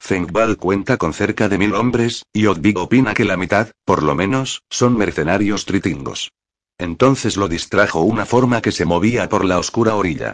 [0.00, 4.14] Fengwald cuenta con cerca de mil hombres, y Odvig opina que la mitad, por lo
[4.14, 6.32] menos, son mercenarios tritingos.
[6.78, 10.32] Entonces lo distrajo una forma que se movía por la oscura orilla.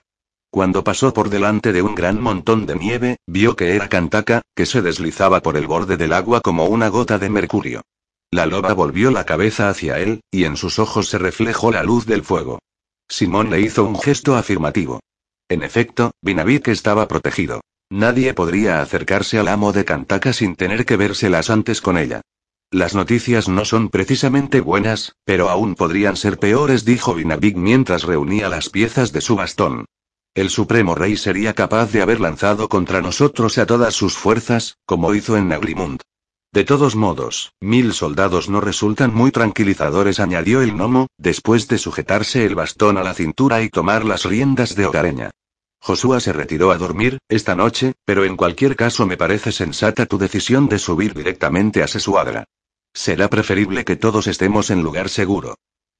[0.51, 4.65] Cuando pasó por delante de un gran montón de nieve, vio que era Cantaka, que
[4.65, 7.83] se deslizaba por el borde del agua como una gota de mercurio.
[8.31, 12.07] La loba volvió la cabeza hacia él, y en sus ojos se reflejó la luz
[12.07, 12.61] del fuego.
[13.09, 15.01] Simón le hizo un gesto afirmativo.
[15.49, 17.61] En efecto, Binavik estaba protegido.
[17.91, 22.21] Nadie podría acercarse al amo de Cantaka sin tener que vérselas antes con ella.
[22.71, 28.51] Las noticias no son precisamente buenas, pero aún podrían ser peores, dijo Binavik mientras reunía
[28.51, 29.87] las piezas de su bastón.
[30.39, 35.13] El Supremo Rey sería capaz de haber lanzado contra nosotros a todas sus fuerzas, como
[35.13, 36.01] hizo en Nagrimund.
[36.53, 42.47] De todos modos, mil soldados no resultan muy tranquilizadores, añadió el gnomo, después de sujetarse
[42.47, 45.33] el bastón a la cintura y tomar las riendas de hogareña.
[45.81, 50.19] Joshua se retiró a dormir, esta noche, pero en cualquier caso me parece sensata tu
[50.19, 52.45] decisión de subir directamente a Sesuadra.
[52.95, 55.57] Será preferible que todos estemos en lugar seguro.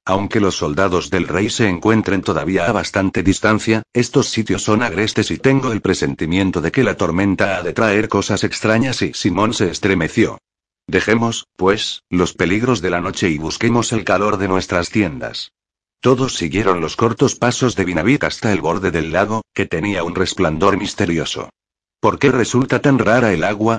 [0.09, 5.29] Aunque los soldados del rey se encuentren todavía a bastante distancia, estos sitios son agrestes
[5.29, 9.53] y tengo el presentimiento de que la tormenta ha de traer cosas extrañas y Simón
[9.53, 10.39] se estremeció.
[10.87, 15.51] Dejemos, pues, los peligros de la noche y busquemos el calor de nuestras tiendas.
[15.99, 20.15] Todos siguieron los cortos pasos de Vinavik hasta el borde del lago, que tenía un
[20.15, 21.51] resplandor misterioso.
[21.99, 23.77] ¿Por qué resulta tan rara el agua?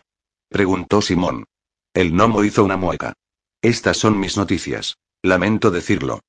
[0.49, 1.47] preguntó Simón.
[1.93, 3.15] El gnomo hizo una mueca.
[3.63, 4.97] Estas son mis noticias.
[5.23, 6.21] Lamento decirlo.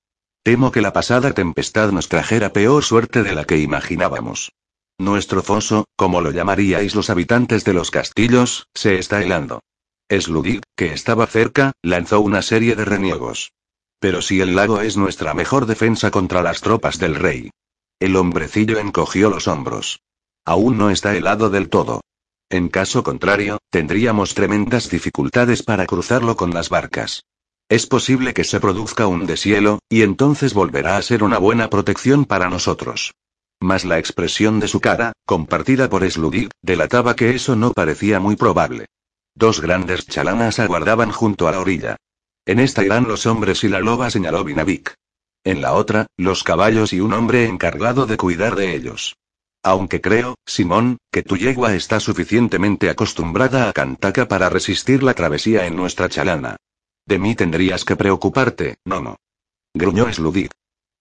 [0.44, 4.52] Temo que la pasada tempestad nos trajera peor suerte de la que imaginábamos.
[5.00, 9.62] Nuestro foso, como lo llamaríais los habitantes de los castillos, se está helando.
[10.10, 13.54] Sludig, que estaba cerca, lanzó una serie de reniegos.
[14.00, 17.50] Pero si el lago es nuestra mejor defensa contra las tropas del rey.
[18.00, 20.02] El hombrecillo encogió los hombros.
[20.44, 22.02] Aún no está helado del todo.
[22.50, 27.24] En caso contrario, tendríamos tremendas dificultades para cruzarlo con las barcas.
[27.72, 32.26] Es posible que se produzca un deshielo, y entonces volverá a ser una buena protección
[32.26, 33.14] para nosotros.
[33.62, 38.36] Mas la expresión de su cara, compartida por Sludig, delataba que eso no parecía muy
[38.36, 38.88] probable.
[39.36, 41.96] Dos grandes chalanas aguardaban junto a la orilla.
[42.46, 44.94] En esta irán los hombres y la loba, señaló Vinavik.
[45.46, 49.16] En la otra, los caballos y un hombre encargado de cuidar de ellos.
[49.64, 55.68] Aunque creo, Simón, que tu yegua está suficientemente acostumbrada a Cantaka para resistir la travesía
[55.68, 56.58] en nuestra chalana.
[57.12, 59.18] De mí tendrías que preocuparte, no.
[59.74, 60.50] Gruñó Sludig.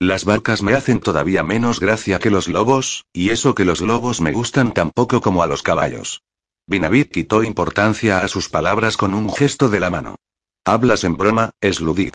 [0.00, 4.20] Las barcas me hacen todavía menos gracia que los lobos, y eso que los lobos
[4.20, 6.24] me gustan tan poco como a los caballos.
[6.66, 10.16] Binavid quitó importancia a sus palabras con un gesto de la mano.
[10.64, 12.14] Hablas en broma, Sludit.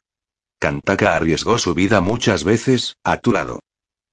[0.59, 3.61] Kantaka arriesgó su vida muchas veces, a tu lado.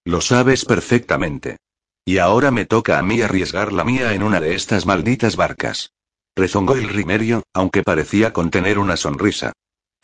[0.04, 1.56] Lo sabes perfectamente.
[2.04, 5.90] Y ahora me toca a mí arriesgar la mía en una de estas malditas barcas.
[6.36, 9.52] Rezongó el rimerio, aunque parecía contener una sonrisa.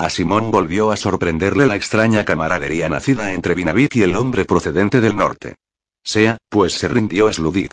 [0.00, 5.00] A Simón volvió a sorprenderle la extraña camaradería nacida entre Binavik y el hombre procedente
[5.00, 5.56] del norte.
[6.04, 7.72] Sea, pues se rindió Sludit.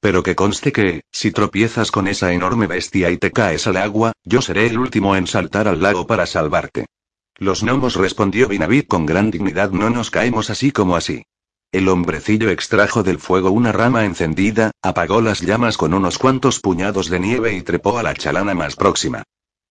[0.00, 4.12] Pero que conste que, si tropiezas con esa enorme bestia y te caes al agua,
[4.24, 6.86] yo seré el último en saltar al lago para salvarte.
[7.36, 11.24] Los gnomos respondió Binavid con gran dignidad, no nos caemos así como así.
[11.72, 17.10] El hombrecillo extrajo del fuego una rama encendida, apagó las llamas con unos cuantos puñados
[17.10, 19.24] de nieve y trepó a la chalana más próxima.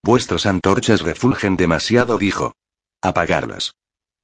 [0.06, 2.54] Vuestras antorchas refulgen demasiado, dijo.
[3.02, 3.74] Apagarlas.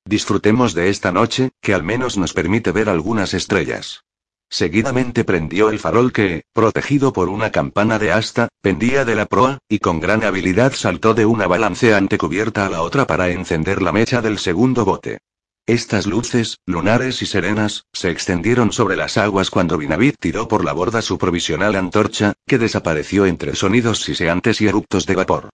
[0.04, 4.04] Disfrutemos de esta noche, que al menos nos permite ver algunas estrellas.
[4.48, 9.58] Seguidamente prendió el farol que, protegido por una campana de asta, pendía de la proa,
[9.68, 13.90] y con gran habilidad saltó de una balanceante cubierta a la otra para encender la
[13.90, 15.18] mecha del segundo bote.
[15.66, 20.74] Estas luces, lunares y serenas, se extendieron sobre las aguas cuando Binavid tiró por la
[20.74, 25.50] borda su provisional antorcha, que desapareció entre sonidos siseantes y eruptos de vapor.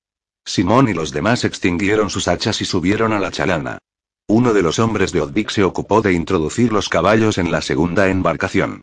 [0.49, 3.77] Simón y los demás extinguieron sus hachas y subieron a la chalana.
[4.27, 8.09] Uno de los hombres de Odvik se ocupó de introducir los caballos en la segunda
[8.09, 8.81] embarcación.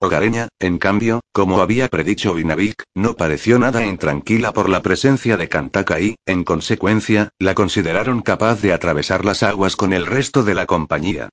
[0.00, 5.48] Hogareña, en cambio, como había predicho Vinavik, no pareció nada intranquila por la presencia de
[5.48, 10.54] Kantaka y, en consecuencia, la consideraron capaz de atravesar las aguas con el resto de
[10.54, 11.30] la compañía.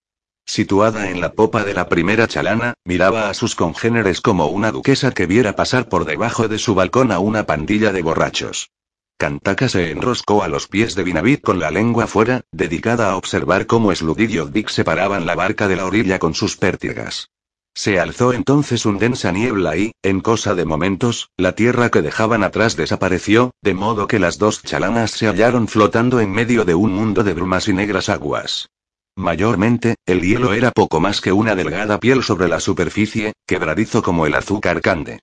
[0.48, 5.12] Situada en la popa de la primera chalana, miraba a sus congéneres como una duquesa
[5.12, 8.72] que viera pasar por debajo de su balcón a una pandilla de borrachos.
[9.18, 13.66] Kantaka se enroscó a los pies de Vinavit con la lengua fuera, dedicada a observar
[13.66, 17.30] cómo Sludid y Odvik separaban la barca de la orilla con sus pértigas.
[17.74, 22.44] Se alzó entonces un densa niebla y, en cosa de momentos, la tierra que dejaban
[22.44, 26.94] atrás desapareció, de modo que las dos chalanas se hallaron flotando en medio de un
[26.94, 28.70] mundo de brumas y negras aguas.
[29.16, 34.26] Mayormente, el hielo era poco más que una delgada piel sobre la superficie, quebradizo como
[34.26, 35.20] el azúcar cande.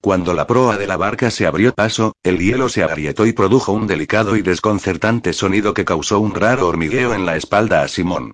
[0.00, 3.72] Cuando la proa de la barca se abrió paso, el hielo se agrietó y produjo
[3.72, 8.32] un delicado y desconcertante sonido que causó un raro hormigueo en la espalda a Simón.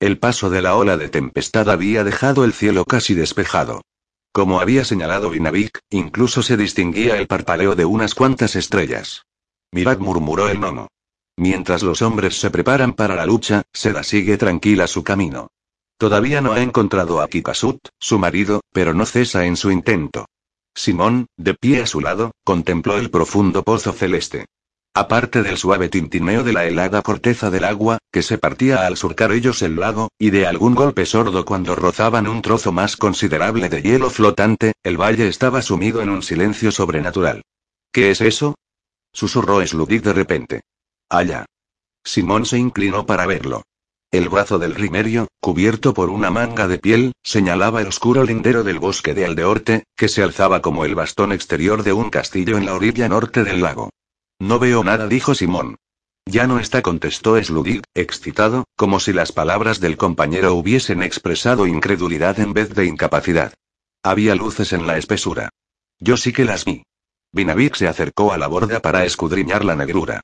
[0.00, 3.82] El paso de la ola de tempestad había dejado el cielo casi despejado.
[4.32, 9.22] Como había señalado Vinavik, incluso se distinguía el parpaleo de unas cuantas estrellas.
[9.72, 10.88] Mirad, murmuró el nono.
[11.36, 15.48] Mientras los hombres se preparan para la lucha, Seda sigue tranquila su camino.
[15.96, 20.26] Todavía no ha encontrado a Kikasut, su marido, pero no cesa en su intento.
[20.74, 24.46] Simón, de pie a su lado, contempló el profundo pozo celeste.
[24.96, 29.32] Aparte del suave tintineo de la helada corteza del agua, que se partía al surcar
[29.32, 33.82] ellos el lago, y de algún golpe sordo cuando rozaban un trozo más considerable de
[33.82, 37.42] hielo flotante, el valle estaba sumido en un silencio sobrenatural.
[37.92, 38.54] ¿Qué es eso?
[39.12, 40.60] susurró Sludig de repente.
[41.08, 41.44] Allá.
[42.04, 43.64] Simón se inclinó para verlo.
[44.14, 48.78] El brazo del rimerio, cubierto por una manga de piel, señalaba el oscuro lindero del
[48.78, 52.74] bosque de Aldeorte, que se alzaba como el bastón exterior de un castillo en la
[52.74, 53.90] orilla norte del lago.
[54.38, 55.74] No veo nada, dijo Simón.
[56.26, 62.38] Ya no está, contestó Sludig, excitado, como si las palabras del compañero hubiesen expresado incredulidad
[62.38, 63.52] en vez de incapacidad.
[64.04, 65.48] Había luces en la espesura.
[65.98, 66.84] Yo sí que las vi.
[67.32, 70.20] Vinavik se acercó a la borda para escudriñar la negrura.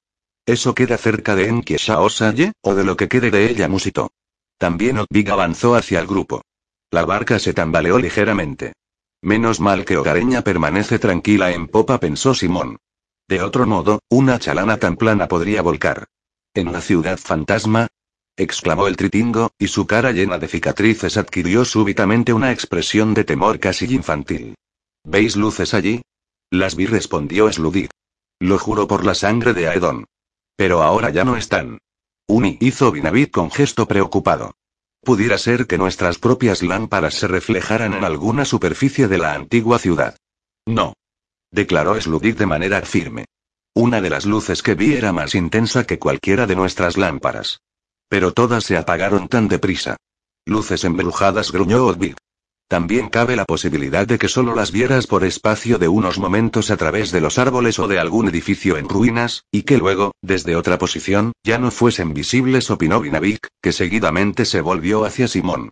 [0.50, 3.68] ¿Eso queda cerca de Enkiesha Osaye, o de lo que quede de ella?
[3.68, 4.10] musitó.
[4.58, 6.42] También Otvig avanzó hacia el grupo.
[6.90, 8.72] La barca se tambaleó ligeramente.
[9.22, 12.78] Menos mal que Hogareña permanece tranquila en popa, pensó Simón.
[13.28, 16.08] De otro modo, una chalana tan plana podría volcar.
[16.52, 17.86] ¿En la ciudad fantasma?
[18.36, 23.60] exclamó el tritingo, y su cara llena de cicatrices adquirió súbitamente una expresión de temor
[23.60, 24.56] casi infantil.
[25.04, 26.02] ¿Veis luces allí?
[26.50, 27.88] Las vi, respondió Sludig.
[28.40, 30.06] Lo juro por la sangre de Aedon.
[30.60, 31.78] Pero ahora ya no están.
[32.28, 34.52] Uni hizo Binavit con gesto preocupado.
[35.02, 40.18] Pudiera ser que nuestras propias lámparas se reflejaran en alguna superficie de la antigua ciudad.
[40.66, 40.92] No.
[41.50, 43.24] Declaró Sludik de manera firme.
[43.74, 47.62] Una de las luces que vi era más intensa que cualquiera de nuestras lámparas.
[48.10, 49.96] Pero todas se apagaron tan deprisa.
[50.44, 52.16] Luces embrujadas, gruñó Odvig.
[52.70, 56.76] También cabe la posibilidad de que solo las vieras por espacio de unos momentos a
[56.76, 60.78] través de los árboles o de algún edificio en ruinas, y que luego, desde otra
[60.78, 65.70] posición, ya no fuesen visibles, opinó Vinavik, que seguidamente se volvió hacia Simón.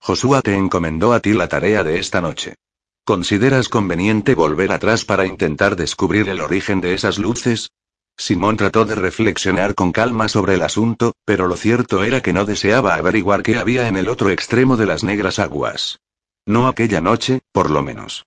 [0.00, 2.56] Josué te encomendó a ti la tarea de esta noche.
[3.04, 7.70] ¿Consideras conveniente volver atrás para intentar descubrir el origen de esas luces?
[8.18, 12.44] Simón trató de reflexionar con calma sobre el asunto, pero lo cierto era que no
[12.44, 16.00] deseaba averiguar qué había en el otro extremo de las negras aguas.
[16.46, 18.26] No aquella noche, por lo menos.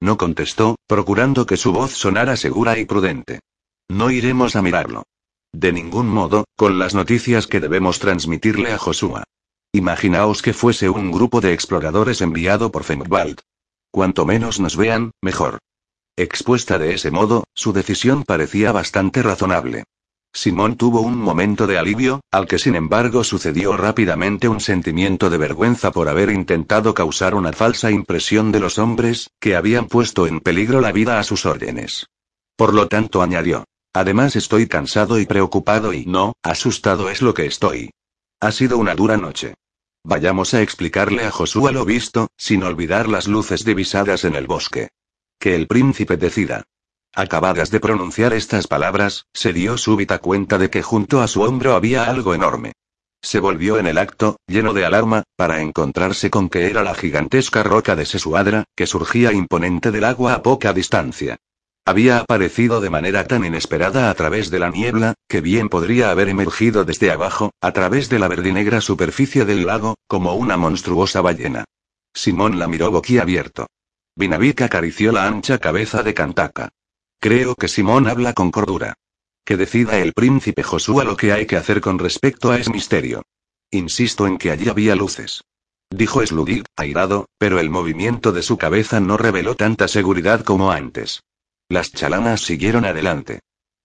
[0.00, 3.40] No contestó, procurando que su voz sonara segura y prudente.
[3.88, 5.04] No iremos a mirarlo.
[5.52, 9.24] De ningún modo, con las noticias que debemos transmitirle a Joshua.
[9.72, 13.40] Imaginaos que fuese un grupo de exploradores enviado por Fengwald.
[13.90, 15.58] Cuanto menos nos vean, mejor.
[16.16, 19.84] Expuesta de ese modo, su decisión parecía bastante razonable.
[20.32, 25.38] Simón tuvo un momento de alivio, al que sin embargo sucedió rápidamente un sentimiento de
[25.38, 30.40] vergüenza por haber intentado causar una falsa impresión de los hombres, que habían puesto en
[30.40, 32.06] peligro la vida a sus órdenes.
[32.56, 33.64] Por lo tanto añadió.
[33.92, 37.90] Además estoy cansado y preocupado y no, asustado es lo que estoy.
[38.40, 39.54] Ha sido una dura noche.
[40.04, 44.88] Vayamos a explicarle a Josué lo visto, sin olvidar las luces divisadas en el bosque.
[45.38, 46.62] Que el príncipe decida.
[47.14, 51.74] Acabadas de pronunciar estas palabras, se dio súbita cuenta de que junto a su hombro
[51.74, 52.72] había algo enorme.
[53.22, 57.62] Se volvió en el acto, lleno de alarma, para encontrarse con que era la gigantesca
[57.62, 61.36] roca de Sesuadra, que surgía imponente del agua a poca distancia.
[61.84, 66.28] Había aparecido de manera tan inesperada a través de la niebla, que bien podría haber
[66.28, 71.64] emergido desde abajo, a través de la verdinegra superficie del lago, como una monstruosa ballena.
[72.14, 73.66] Simón la miró boquiabierto.
[74.16, 76.68] Vinavik acarició la ancha cabeza de Cantaka.
[77.22, 78.94] Creo que Simón habla con cordura.
[79.44, 83.22] Que decida el príncipe Josué lo que hay que hacer con respecto a ese misterio.
[83.70, 85.42] Insisto en que allí había luces.
[85.90, 91.22] Dijo Sludig, airado, pero el movimiento de su cabeza no reveló tanta seguridad como antes.
[91.68, 93.40] Las chalanas siguieron adelante.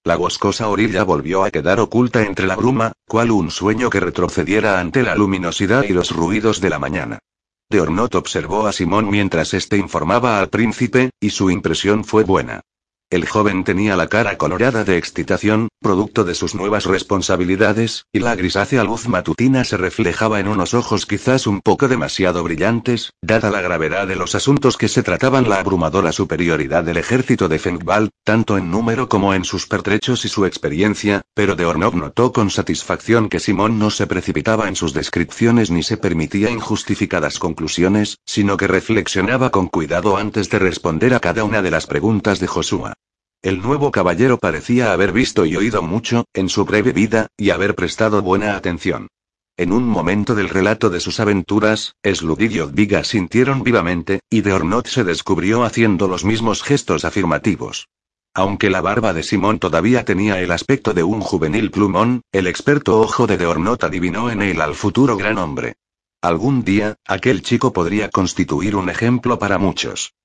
[0.06, 4.80] La boscosa orilla volvió a quedar oculta entre la bruma, cual un sueño que retrocediera
[4.80, 7.20] ante la luminosidad y los ruidos de la mañana.
[7.70, 12.62] De Ornot observó a Simón mientras éste informaba al príncipe, y su impresión fue buena.
[13.11, 18.36] El joven tenía la cara colorada de excitación, producto de sus nuevas responsabilidades, y la
[18.36, 23.61] grisácea luz matutina se reflejaba en unos ojos quizás un poco demasiado brillantes, dada la
[23.61, 28.57] gravedad de los asuntos que se trataban la abrumadora superioridad del ejército de Fengwald, tanto
[28.57, 33.30] en número como en sus pertrechos y su experiencia, pero de Ornov notó con satisfacción
[33.30, 38.65] que Simón no se precipitaba en sus descripciones ni se permitía injustificadas conclusiones, sino que
[38.65, 42.95] reflexionaba con cuidado antes de responder a cada una de las preguntas de Josué.
[43.46, 47.76] El nuevo caballero parecía haber visto y oído mucho, en su breve vida, y haber
[47.76, 49.08] prestado buena atención.
[49.56, 54.52] En un momento del relato de sus aventuras, Sludid y Odviga sintieron vivamente, y de
[54.52, 57.88] Ornot se descubrió haciendo los mismos gestos afirmativos.
[58.34, 63.00] Aunque la barba de Simón todavía tenía el aspecto de un juvenil plumón, el experto
[63.00, 65.76] ojo de Deornot adivinó en él al futuro gran hombre.
[66.20, 70.16] Algún día, aquel chico podría constituir un ejemplo para muchos.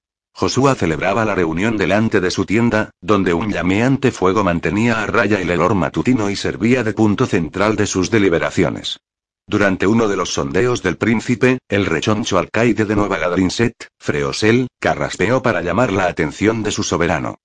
[0.40, 5.38] Josué celebraba la reunión delante de su tienda, donde un llameante fuego mantenía a raya
[5.38, 9.00] el olor matutino y servía de punto central de sus deliberaciones.
[9.46, 15.42] Durante uno de los sondeos del príncipe, el rechoncho alcaide de Nueva Gadrinset, Freosel, carraspeó
[15.42, 17.36] para llamar la atención de su soberano.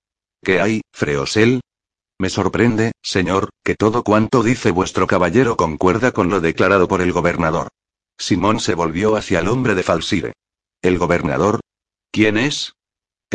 [0.42, 1.60] ¿Qué hay, Freosel?
[2.18, 7.12] Me sorprende, señor, que todo cuanto dice vuestro caballero concuerda con lo declarado por el
[7.12, 7.68] gobernador.
[8.16, 10.32] Simón se volvió hacia el hombre de Falsire.
[10.80, 11.60] ¿El gobernador?
[12.10, 12.72] ¿Quién es?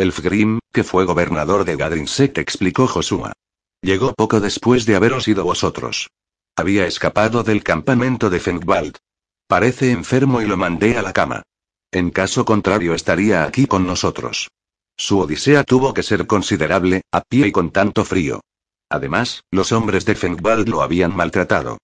[0.02, 3.32] Elfgrim, que fue gobernador de Gadrinset, explicó Josua.
[3.80, 6.08] Llegó poco después de haberos ido vosotros.
[6.56, 8.96] Había escapado del campamento de Fengwald.
[9.46, 11.42] Parece enfermo y lo mandé a la cama.
[11.92, 14.48] En caso contrario estaría aquí con nosotros.
[14.96, 18.40] Su odisea tuvo que ser considerable, a pie y con tanto frío.
[18.88, 21.78] Además, los hombres de Fengwald lo habían maltratado.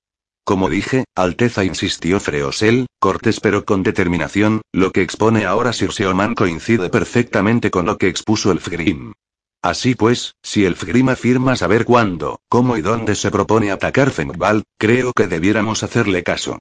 [0.48, 6.34] Como dije, Alteza insistió Freosel, cortés pero con determinación, lo que expone ahora Sir Seoman
[6.34, 9.12] coincide perfectamente con lo que expuso el Fgrim.
[9.60, 14.62] Así pues, si el Fgrim afirma saber cuándo, cómo y dónde se propone atacar Fengwald,
[14.78, 16.58] creo que debiéramos hacerle caso.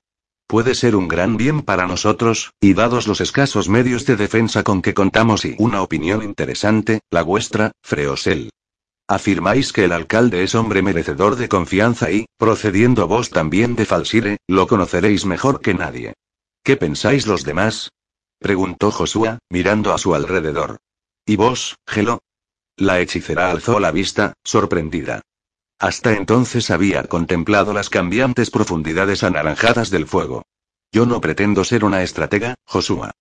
[0.47, 4.81] Puede ser un gran bien para nosotros, y dados los escasos medios de defensa con
[4.81, 8.49] que contamos y una opinión interesante, la vuestra, Freosel.
[9.07, 14.37] Afirmáis que el alcalde es hombre merecedor de confianza y, procediendo vos también de Falsire,
[14.47, 16.13] lo conoceréis mejor que nadie.
[16.61, 17.91] ¿Qué pensáis los demás?
[18.39, 20.77] preguntó Josué, mirando a su alrededor.
[21.25, 22.19] ¿Y vos, Gelo?
[22.75, 25.21] La hechicera alzó la vista, sorprendida.
[25.79, 30.43] Hasta entonces había contemplado las cambiantes profundidades anaranjadas del fuego.
[30.91, 33.11] Yo no pretendo ser una estratega, Josué.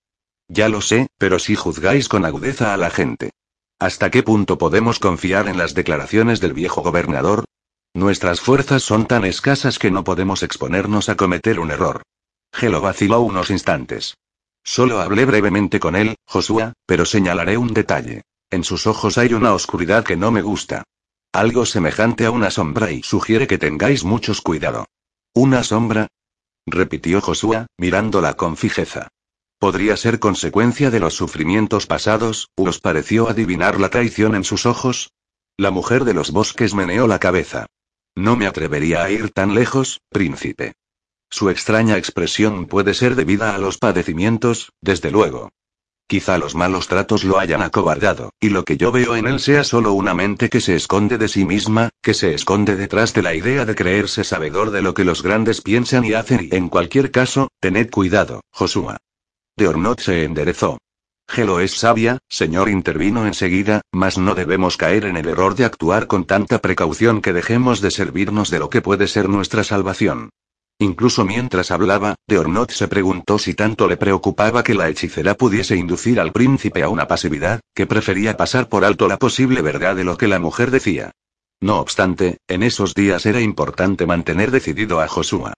[0.48, 3.30] Ya lo sé, pero si juzgáis con agudeza a la gente.
[3.78, 7.44] ¿Hasta qué punto podemos confiar en las declaraciones del viejo gobernador?
[7.92, 12.02] Nuestras fuerzas son tan escasas que no podemos exponernos a cometer un error.
[12.54, 14.16] Gelo vaciló unos instantes.
[14.64, 18.22] Solo hablé brevemente con él, Josué, pero señalaré un detalle.
[18.50, 20.84] En sus ojos hay una oscuridad que no me gusta.
[21.32, 24.86] Algo semejante a una sombra y sugiere que tengáis muchos cuidado.
[25.34, 26.08] ¿Una sombra?
[26.64, 29.08] repitió Josué, mirándola con fijeza.
[29.58, 32.50] ¿Podría ser consecuencia de los sufrimientos pasados?
[32.56, 35.12] ¿Os pareció adivinar la traición en sus ojos?
[35.56, 37.66] La mujer de los bosques meneó la cabeza.
[38.14, 40.74] No me atrevería a ir tan lejos, príncipe.
[41.30, 45.48] Su extraña expresión puede ser debida a los padecimientos, desde luego.
[46.06, 49.64] Quizá los malos tratos lo hayan acobardado, y lo que yo veo en él sea
[49.64, 53.34] solo una mente que se esconde de sí misma, que se esconde detrás de la
[53.34, 57.10] idea de creerse sabedor de lo que los grandes piensan y hacen y en cualquier
[57.10, 58.96] caso, tened cuidado, Josué.
[59.58, 60.76] De Ornot se enderezó.
[61.26, 66.06] Gelo es sabia, señor intervino enseguida, mas no debemos caer en el error de actuar
[66.06, 70.28] con tanta precaución que dejemos de servirnos de lo que puede ser nuestra salvación.
[70.78, 75.74] Incluso mientras hablaba, de Ornot se preguntó si tanto le preocupaba que la hechicera pudiese
[75.74, 80.04] inducir al príncipe a una pasividad, que prefería pasar por alto la posible verdad de
[80.04, 81.12] lo que la mujer decía.
[81.62, 85.54] No obstante, en esos días era importante mantener decidido a Josué.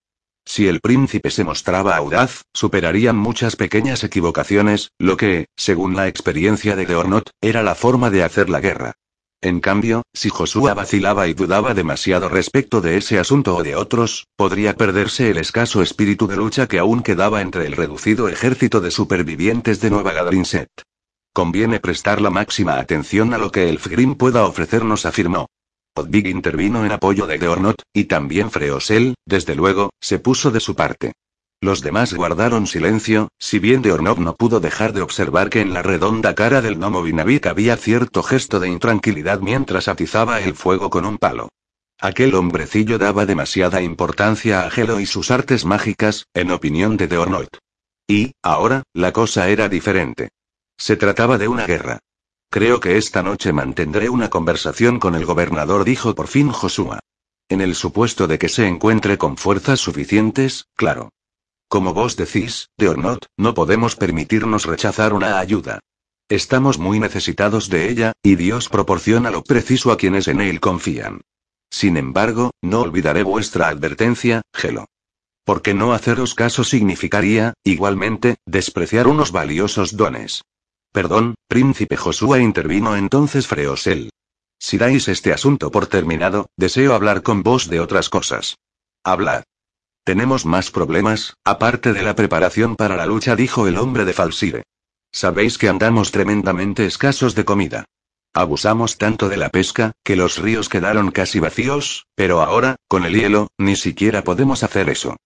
[0.49, 6.75] Si el príncipe se mostraba audaz, superarían muchas pequeñas equivocaciones, lo que, según la experiencia
[6.75, 8.95] de Deornot, era la forma de hacer la guerra.
[9.43, 14.27] En cambio, si Josué vacilaba y dudaba demasiado respecto de ese asunto o de otros,
[14.37, 18.91] podría perderse el escaso espíritu de lucha que aún quedaba entre el reducido ejército de
[18.91, 20.71] supervivientes de Nueva Gadrinset.
[21.35, 25.47] Conviene prestar la máxima atención a lo que el Fgrim pueda ofrecernos, afirmó.
[25.99, 30.75] Odvig intervino en apoyo de Deornot, y también Freosel, desde luego, se puso de su
[30.75, 31.13] parte.
[31.61, 35.83] Los demás guardaron silencio, si bien Deornot no pudo dejar de observar que en la
[35.83, 41.05] redonda cara del gnomo Vinavik había cierto gesto de intranquilidad mientras atizaba el fuego con
[41.05, 41.49] un palo.
[42.01, 47.59] Aquel hombrecillo daba demasiada importancia a Gelo y sus artes mágicas, en opinión de Deornot.
[48.07, 50.29] Y, ahora, la cosa era diferente.
[50.77, 51.99] Se trataba de una guerra.
[52.51, 56.99] Creo que esta noche mantendré una conversación con el gobernador, dijo por fin Josué.
[57.51, 61.11] En el supuesto de que se encuentre con fuerzas suficientes, claro.
[61.69, 65.81] Como vos decís, Deornot, no podemos permitirnos rechazar una ayuda.
[66.31, 71.21] Estamos muy necesitados de ella, y Dios proporciona lo preciso a quienes en él confían.
[71.71, 74.87] Sin embargo, no olvidaré vuestra advertencia, Gelo.
[75.45, 80.43] Porque no haceros caso significaría, igualmente, despreciar unos valiosos dones.
[80.93, 84.11] Perdón, príncipe Josué intervino entonces Freosel.
[84.59, 88.57] Si dais este asunto por terminado, deseo hablar con vos de otras cosas.
[89.05, 89.45] Hablad.
[90.05, 94.65] Tenemos más problemas, aparte de la preparación para la lucha, dijo el hombre de Falsire.
[95.13, 97.85] Sabéis que andamos tremendamente escasos de comida.
[98.35, 103.15] Abusamos tanto de la pesca, que los ríos quedaron casi vacíos, pero ahora, con el
[103.15, 105.17] hielo, ni siquiera podemos hacer eso.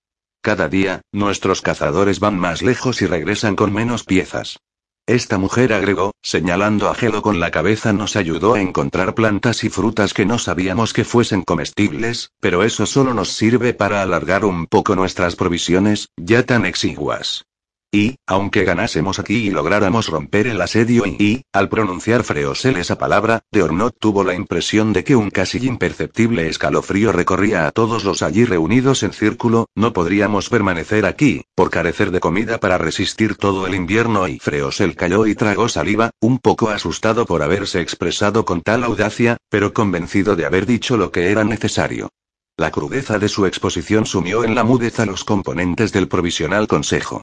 [0.40, 4.58] Cada día, nuestros cazadores van más lejos y regresan con menos piezas.
[5.08, 9.68] Esta mujer agregó, señalando a Gelo con la cabeza, nos ayudó a encontrar plantas y
[9.68, 14.66] frutas que no sabíamos que fuesen comestibles, pero eso solo nos sirve para alargar un
[14.66, 17.46] poco nuestras provisiones, ya tan exiguas.
[17.94, 23.42] Y, aunque ganásemos aquí y lográramos romper el asedio y, al pronunciar Freosel esa palabra,
[23.52, 28.46] Deornot tuvo la impresión de que un casi imperceptible escalofrío recorría a todos los allí
[28.46, 33.74] reunidos en círculo, no podríamos permanecer aquí, por carecer de comida para resistir todo el
[33.74, 38.84] invierno y Freosel cayó y tragó saliva, un poco asustado por haberse expresado con tal
[38.84, 42.08] audacia, pero convencido de haber dicho lo que era necesario.
[42.56, 47.20] La crudeza de su exposición sumió en la mudeza los componentes del provisional consejo.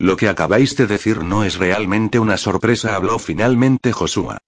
[0.00, 4.38] Lo que acabáis de decir no es realmente una sorpresa, habló finalmente Joshua.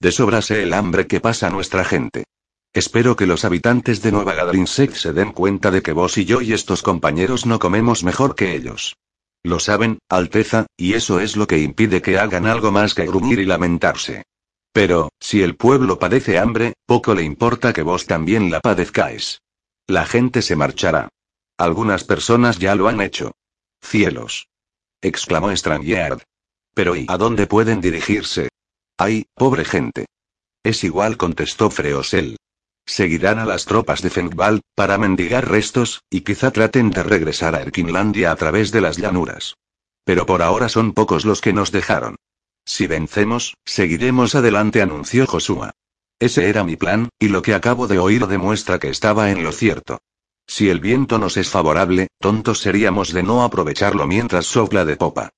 [0.00, 2.24] De sobra sé el hambre que pasa nuestra gente.
[2.72, 6.40] Espero que los habitantes de Nueva Gadrinsek se den cuenta de que vos y yo
[6.40, 8.96] y estos compañeros no comemos mejor que ellos.
[9.42, 13.38] Lo saben, Alteza, y eso es lo que impide que hagan algo más que gruñir
[13.38, 14.22] y lamentarse.
[14.72, 19.42] Pero, si el pueblo padece hambre, poco le importa que vos también la padezcáis.
[19.86, 21.10] La gente se marchará.
[21.58, 23.32] Algunas personas ya lo han hecho.
[23.82, 24.46] Cielos
[25.02, 26.22] exclamó Strangiard.
[26.74, 28.48] Pero ¿y a dónde pueden dirigirse?
[28.96, 30.06] Ay, pobre gente.
[30.64, 32.36] Es igual, contestó Freosel.
[32.86, 37.62] Seguirán a las tropas de Fengval, para mendigar restos, y quizá traten de regresar a
[37.62, 39.56] Erkinlandia a través de las llanuras.
[40.04, 42.16] Pero por ahora son pocos los que nos dejaron.
[42.64, 45.72] Si vencemos, seguiremos adelante, anunció Joshua.
[46.18, 49.52] Ese era mi plan, y lo que acabo de oír demuestra que estaba en lo
[49.52, 49.98] cierto.
[50.54, 55.30] Si el viento nos es favorable, tontos seríamos de no aprovecharlo mientras sopla de popa.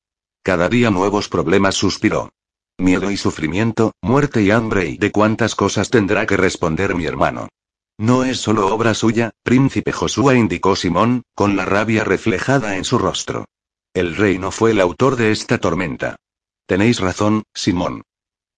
[0.42, 2.32] Cada día nuevos problemas suspiró.
[2.78, 7.48] Miedo y sufrimiento, muerte y hambre y de cuántas cosas tendrá que responder mi hermano.
[7.96, 12.98] No es solo obra suya, príncipe Josué indicó Simón, con la rabia reflejada en su
[12.98, 13.44] rostro.
[13.94, 16.16] El rey no fue el autor de esta tormenta.
[16.66, 18.02] Tenéis razón, Simón.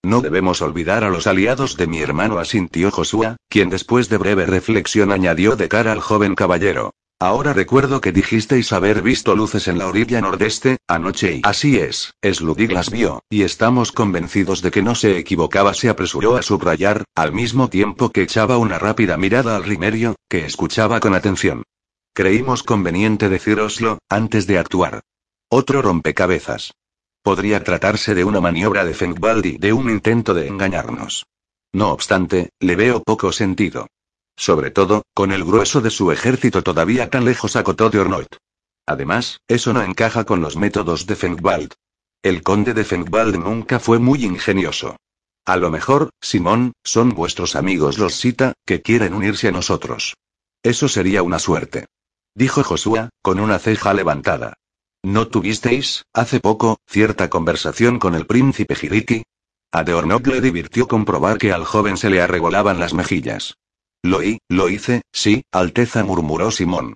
[0.06, 4.46] No debemos olvidar a los aliados de mi hermano, asintió Josué, quien después de breve
[4.46, 6.92] reflexión añadió de cara al joven caballero.
[7.18, 12.12] Ahora recuerdo que dijisteis haber visto luces en la orilla nordeste, anoche y así es,
[12.22, 17.02] Sludig las vio, y estamos convencidos de que no se equivocaba, se apresuró a subrayar,
[17.16, 21.64] al mismo tiempo que echaba una rápida mirada al rimerio, que escuchaba con atención.
[22.14, 25.00] Creímos conveniente decíroslo, antes de actuar.
[25.48, 26.74] Otro rompecabezas.
[27.26, 31.26] Podría tratarse de una maniobra de Fengbaldi, de un intento de engañarnos.
[31.72, 33.88] No obstante, le veo poco sentido.
[34.36, 38.36] Sobre todo, con el grueso de su ejército todavía tan lejos acotó de Ornoit.
[38.86, 41.72] Además, eso no encaja con los métodos de Fengwald.
[42.22, 44.94] El conde de Fengwald nunca fue muy ingenioso.
[45.44, 50.14] A lo mejor, Simón, son vuestros amigos los Sita, que quieren unirse a nosotros.
[50.62, 51.86] Eso sería una suerte.
[52.36, 54.54] Dijo Josué, con una ceja levantada.
[55.06, 59.22] ¿No tuvisteis, hace poco, cierta conversación con el príncipe Hiriki?
[59.70, 63.56] A Deornok le divirtió comprobar que al joven se le arregolaban las mejillas.
[64.02, 66.94] Lo hi, lo hice, sí, Alteza murmuró Simón.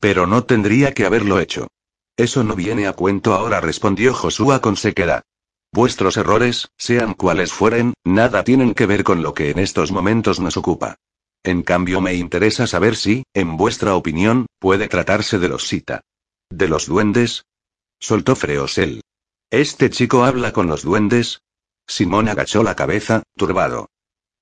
[0.00, 1.68] Pero no tendría que haberlo hecho.
[2.16, 5.24] Eso no viene a cuento ahora, respondió Josué con sequedad.
[5.70, 10.40] Vuestros errores, sean cuales fueren, nada tienen que ver con lo que en estos momentos
[10.40, 10.96] nos ocupa.
[11.44, 16.00] En cambio, me interesa saber si, en vuestra opinión, puede tratarse de los Sita.
[16.48, 17.44] ¿De los duendes?
[18.02, 19.02] Soltó Freosel.
[19.50, 21.42] ¿Este chico habla con los duendes?
[21.86, 23.90] Simón agachó la cabeza, turbado.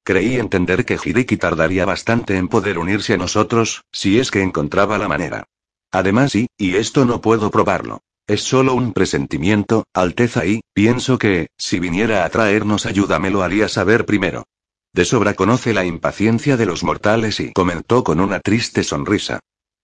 [0.05, 4.97] Creí entender que Hiriki tardaría bastante en poder unirse a nosotros, si es que encontraba
[4.97, 5.45] la manera.
[5.91, 8.01] Además, y, y esto no puedo probarlo.
[8.29, 13.43] Es solo un presentimiento, Alteza, y, pienso que, si viniera a traernos ayuda me lo
[13.43, 14.45] haría saber primero.
[14.93, 19.41] De sobra conoce la impaciencia de los mortales y comentó con una triste sonrisa.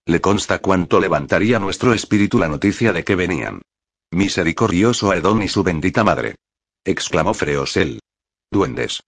[0.07, 3.63] Le consta cuánto levantaría nuestro espíritu la noticia de que venían.
[4.11, 6.35] Misericordioso Edom y su bendita madre.
[6.83, 7.99] exclamó Freosel.
[8.51, 9.01] Duendes.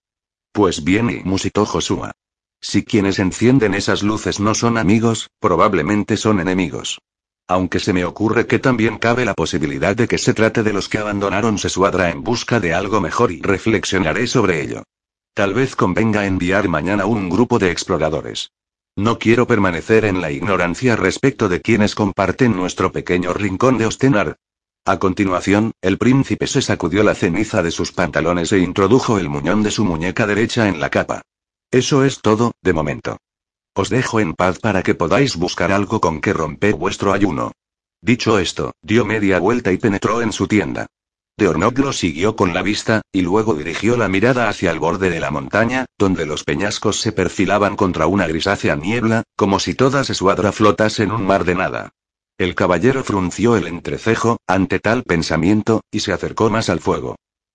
[0.52, 2.10] Pues bien, y musitó Joshua.
[2.60, 6.98] Si quienes encienden esas luces no son amigos, probablemente son enemigos.
[7.46, 10.88] Aunque se me ocurre que también cabe la posibilidad de que se trate de los
[10.88, 14.82] que abandonaron Sesuadra en busca de algo mejor y reflexionaré sobre ello.
[15.32, 18.50] Tal vez convenga enviar mañana un grupo de exploradores.
[18.98, 24.38] No quiero permanecer en la ignorancia respecto de quienes comparten nuestro pequeño rincón de Ostenar.
[24.84, 29.62] A continuación, el príncipe se sacudió la ceniza de sus pantalones e introdujo el muñón
[29.62, 31.22] de su muñeca derecha en la capa.
[31.70, 33.18] Eso es todo, de momento.
[33.72, 37.52] Os dejo en paz para que podáis buscar algo con que romper vuestro ayuno.
[38.02, 40.88] Dicho esto, dio media vuelta y penetró en su tienda.
[41.38, 45.20] Deornok lo siguió con la vista, y luego dirigió la mirada hacia el borde de
[45.20, 50.50] la montaña, donde los peñascos se perfilaban contra una grisácea niebla, como si toda Sesuadra
[50.50, 51.90] flotase en un mar de nada.
[52.38, 57.14] El caballero frunció el entrecejo, ante tal pensamiento, y se acercó más al fuego.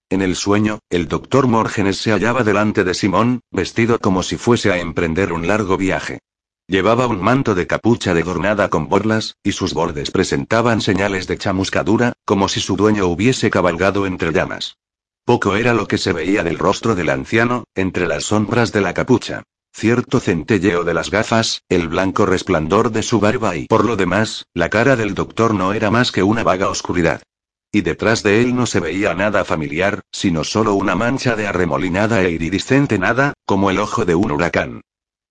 [0.10, 4.72] En el sueño, el doctor Morgenes se hallaba delante de Simón, vestido como si fuese
[4.72, 6.20] a emprender un largo viaje.
[6.68, 12.14] Llevaba un manto de capucha adornada con borlas, y sus bordes presentaban señales de chamuscadura,
[12.24, 14.78] como si su dueño hubiese cabalgado entre llamas.
[15.26, 18.94] Poco era lo que se veía del rostro del anciano, entre las sombras de la
[18.94, 19.44] capucha.
[19.74, 24.46] Cierto centelleo de las gafas, el blanco resplandor de su barba y, por lo demás,
[24.54, 27.24] la cara del doctor no era más que una vaga oscuridad.
[27.72, 32.22] Y detrás de él no se veía nada familiar, sino solo una mancha de arremolinada
[32.22, 34.82] e iridiscente nada, como el ojo de un huracán.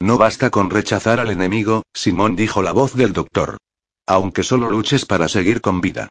[0.03, 3.59] No basta con rechazar al enemigo, Simón dijo la voz del doctor.
[4.05, 6.09] Aunque solo luches para seguir con vida.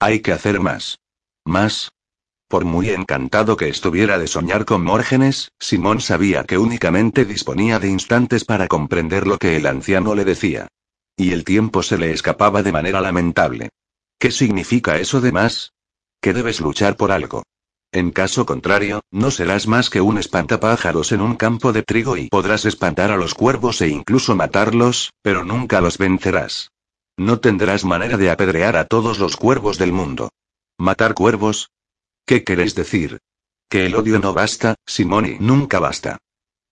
[0.00, 0.96] Hay que hacer más.
[1.44, 1.92] ¿Más?
[2.48, 7.90] Por muy encantado que estuviera de soñar con Mórgenes, Simón sabía que únicamente disponía de
[7.90, 10.68] instantes para comprender lo que el anciano le decía.
[11.14, 13.68] Y el tiempo se le escapaba de manera lamentable.
[14.18, 15.74] ¿Qué significa eso de más?
[16.22, 17.42] Que debes luchar por algo.
[17.94, 22.26] En caso contrario, no serás más que un espantapájaros en un campo de trigo y
[22.26, 26.72] podrás espantar a los cuervos e incluso matarlos, pero nunca los vencerás.
[27.16, 30.30] No tendrás manera de apedrear a todos los cuervos del mundo.
[30.76, 31.70] ¿Matar cuervos?
[32.26, 33.20] ¿Qué queréis decir?
[33.68, 36.18] Que el odio no basta, Simoni, nunca basta.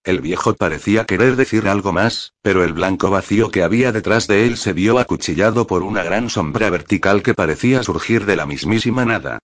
[0.03, 4.45] El viejo parecía querer decir algo más, pero el blanco vacío que había detrás de
[4.45, 9.05] él se vio acuchillado por una gran sombra vertical que parecía surgir de la mismísima
[9.05, 9.39] nada.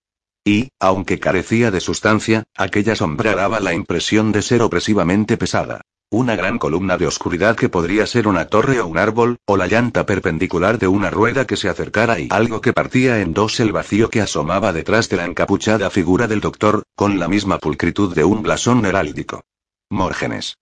[0.49, 5.81] Y, aunque carecía de sustancia, aquella sombra daba la impresión de ser opresivamente pesada.
[6.09, 9.67] Una gran columna de oscuridad que podría ser una torre o un árbol, o la
[9.67, 13.71] llanta perpendicular de una rueda que se acercara y algo que partía en dos el
[13.71, 18.23] vacío que asomaba detrás de la encapuchada figura del doctor, con la misma pulcritud de
[18.23, 19.43] un blasón heráldico.
[19.91, 20.57] Mórgenes.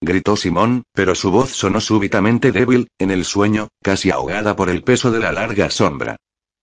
[0.00, 4.82] Gritó Simón, pero su voz sonó súbitamente débil, en el sueño, casi ahogada por el
[4.82, 6.16] peso de la larga sombra.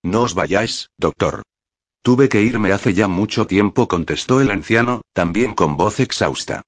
[0.03, 1.43] No os vayáis, doctor.
[2.05, 6.61] Tuve que irme hace ya mucho tiempo, contestó el anciano, también con voz exhausta.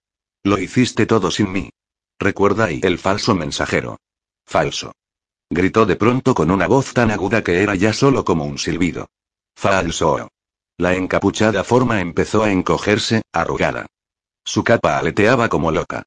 [0.44, 1.70] Lo hiciste todo sin mí.
[2.18, 4.00] Recuerda ahí el falso mensajero.
[4.48, 4.94] Falso.
[5.52, 9.12] Gritó de pronto con una voz tan aguda que era ya solo como un silbido.
[9.56, 10.28] Falso.
[10.76, 13.86] La encapuchada forma empezó a encogerse, arrugada.
[14.44, 16.02] Su capa aleteaba como loca.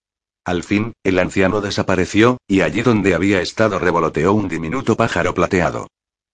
[0.44, 5.86] Al fin, el anciano desapareció, y allí donde había estado revoloteó un diminuto pájaro plateado.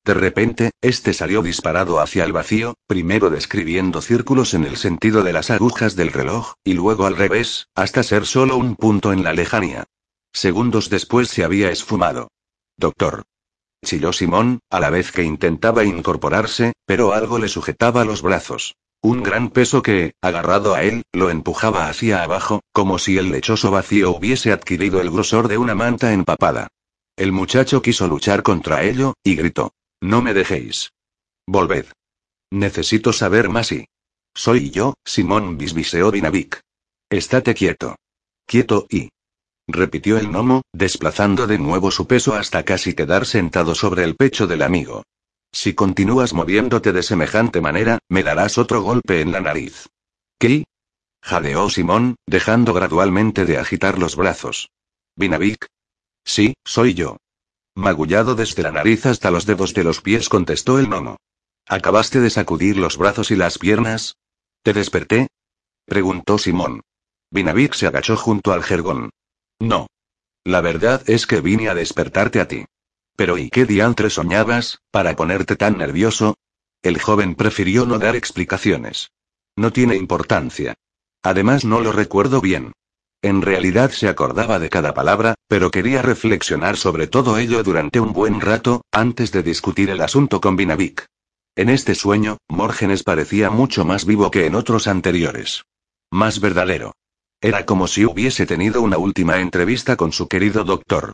[0.06, 5.32] De repente, este salió disparado hacia el vacío, primero describiendo círculos en el sentido de
[5.32, 9.32] las agujas del reloj, y luego al revés, hasta ser solo un punto en la
[9.32, 9.86] lejanía.
[10.32, 12.28] Segundos después se había esfumado.
[12.76, 13.24] Doctor.
[13.84, 18.76] Chilló Simón, a la vez que intentaba incorporarse, pero algo le sujetaba los brazos.
[19.02, 23.72] Un gran peso que, agarrado a él, lo empujaba hacia abajo, como si el lechoso
[23.72, 26.68] vacío hubiese adquirido el grosor de una manta empapada.
[27.16, 29.72] El muchacho quiso luchar contra ello, y gritó.
[30.06, 30.92] No me dejéis.
[31.48, 31.86] Volved.
[32.52, 33.88] Necesito saber más y.
[34.36, 36.60] Soy yo, Simón bisbiseó Vinavik.
[37.10, 37.96] Estate quieto.
[38.46, 39.08] Quieto y.
[39.66, 44.46] Repitió el gnomo, desplazando de nuevo su peso hasta casi quedar sentado sobre el pecho
[44.46, 45.02] del amigo.
[45.50, 49.88] Si continúas moviéndote de semejante manera, me darás otro golpe en la nariz.
[50.38, 50.66] ¿Qué?
[51.20, 54.68] jadeó Simón, dejando gradualmente de agitar los brazos.
[55.16, 55.66] Vinavik.
[56.24, 57.16] Sí, soy yo.
[57.76, 61.18] Magullado desde la nariz hasta los dedos de los pies, contestó el gnomo.
[61.68, 64.16] ¿Acabaste de sacudir los brazos y las piernas?
[64.62, 65.28] ¿Te desperté?
[65.84, 66.80] preguntó Simón.
[67.30, 69.10] Vinavik se agachó junto al jergón.
[69.60, 69.88] No.
[70.42, 72.64] La verdad es que vine a despertarte a ti.
[73.14, 76.38] Pero ¿y qué diantre soñabas, para ponerte tan nervioso?
[76.80, 79.10] El joven prefirió no dar explicaciones.
[79.54, 80.76] No tiene importancia.
[81.22, 82.72] Además no lo recuerdo bien.
[83.22, 88.12] En realidad se acordaba de cada palabra, pero quería reflexionar sobre todo ello durante un
[88.12, 91.06] buen rato, antes de discutir el asunto con Vinavik.
[91.56, 95.64] En este sueño, Mórgenes parecía mucho más vivo que en otros anteriores.
[96.10, 96.92] Más verdadero.
[97.40, 101.12] Era como si hubiese tenido una última entrevista con su querido doctor.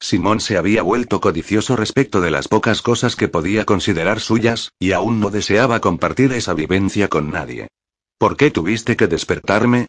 [0.00, 4.92] Simón se había vuelto codicioso respecto de las pocas cosas que podía considerar suyas, y
[4.92, 7.68] aún no deseaba compartir esa vivencia con nadie.
[8.18, 9.86] ¿Por qué tuviste que despertarme?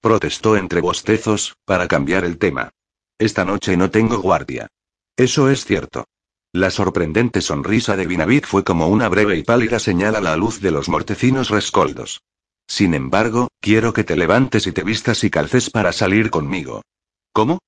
[0.00, 2.70] Protestó entre bostezos, para cambiar el tema.
[3.18, 4.68] Esta noche no tengo guardia.
[5.16, 6.04] Eso es cierto.
[6.52, 10.60] La sorprendente sonrisa de Vinavik fue como una breve y pálida señal a la luz
[10.60, 12.22] de los mortecinos rescoldos.
[12.68, 16.82] Sin embargo, quiero que te levantes y te vistas y calces para salir conmigo.
[17.32, 17.58] ¿Cómo?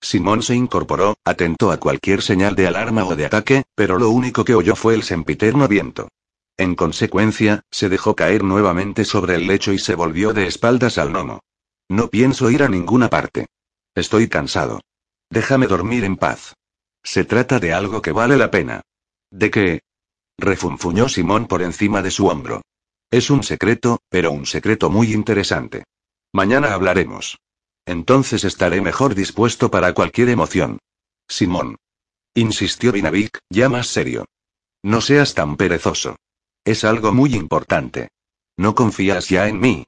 [0.00, 4.44] Simón se incorporó, atento a cualquier señal de alarma o de ataque, pero lo único
[4.44, 6.08] que oyó fue el sempiterno viento.
[6.56, 11.10] En consecuencia, se dejó caer nuevamente sobre el lecho y se volvió de espaldas al
[11.10, 11.40] gnomo.
[11.92, 13.48] No pienso ir a ninguna parte.
[13.94, 14.80] Estoy cansado.
[15.28, 16.54] Déjame dormir en paz.
[17.02, 18.80] Se trata de algo que vale la pena.
[19.30, 19.82] ¿De qué?
[20.38, 22.62] refunfuñó Simón por encima de su hombro.
[23.10, 25.84] Es un secreto, pero un secreto muy interesante.
[26.32, 27.38] Mañana hablaremos.
[27.84, 30.78] Entonces estaré mejor dispuesto para cualquier emoción.
[31.28, 31.76] Simón.
[32.32, 34.24] Insistió Vinavik, ya más serio.
[34.82, 36.16] No seas tan perezoso.
[36.64, 38.08] Es algo muy importante.
[38.56, 39.84] ¿No confías ya en mí?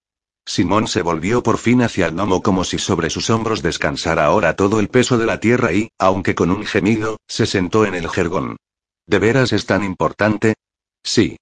[0.46, 4.56] Simón se volvió por fin hacia el gnomo como si sobre sus hombros descansara ahora
[4.56, 8.08] todo el peso de la tierra y, aunque con un gemido, se sentó en el
[8.08, 8.56] jergón.
[9.06, 10.54] ¿De veras es tan importante?
[11.02, 11.38] Sí.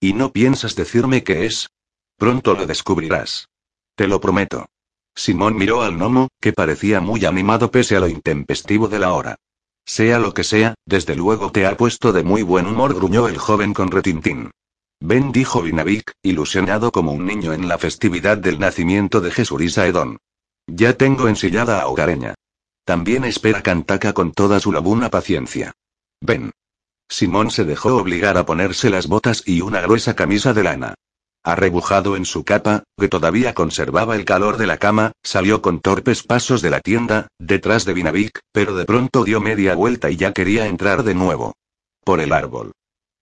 [0.00, 1.68] ¿Y no piensas decirme qué es?
[2.16, 3.48] Pronto lo descubrirás.
[3.94, 4.66] Te lo prometo.
[5.14, 9.36] Simón miró al gnomo, que parecía muy animado pese a lo intempestivo de la hora.
[9.84, 13.38] Sea lo que sea, desde luego te ha puesto de muy buen humor, gruñó el
[13.38, 14.50] joven con retintín.
[15.02, 20.18] Ven, dijo Vinavik, ilusionado como un niño en la festividad del nacimiento de Jesurisa Edón.
[20.66, 22.34] Ya tengo ensillada a Hogareña.
[22.84, 25.72] También espera Cantaka con toda su labuna paciencia.
[26.20, 26.52] Ven.
[27.08, 30.94] Simón se dejó obligar a ponerse las botas y una gruesa camisa de lana.
[31.42, 36.22] Arrebujado en su capa, que todavía conservaba el calor de la cama, salió con torpes
[36.22, 40.32] pasos de la tienda, detrás de Vinavik, pero de pronto dio media vuelta y ya
[40.32, 41.54] quería entrar de nuevo.
[42.04, 42.72] Por el árbol.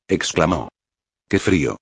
[0.09, 0.69] exclamó.
[1.29, 1.77] ¡Qué frío!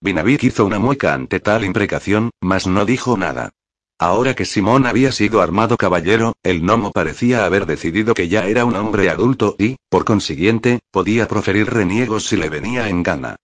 [0.00, 3.50] Vinavik hizo una mueca ante tal imprecación, mas no dijo nada.
[3.98, 8.64] Ahora que Simón había sido armado caballero, el gnomo parecía haber decidido que ya era
[8.64, 13.36] un hombre adulto y, por consiguiente, podía proferir reniegos si le venía en gana.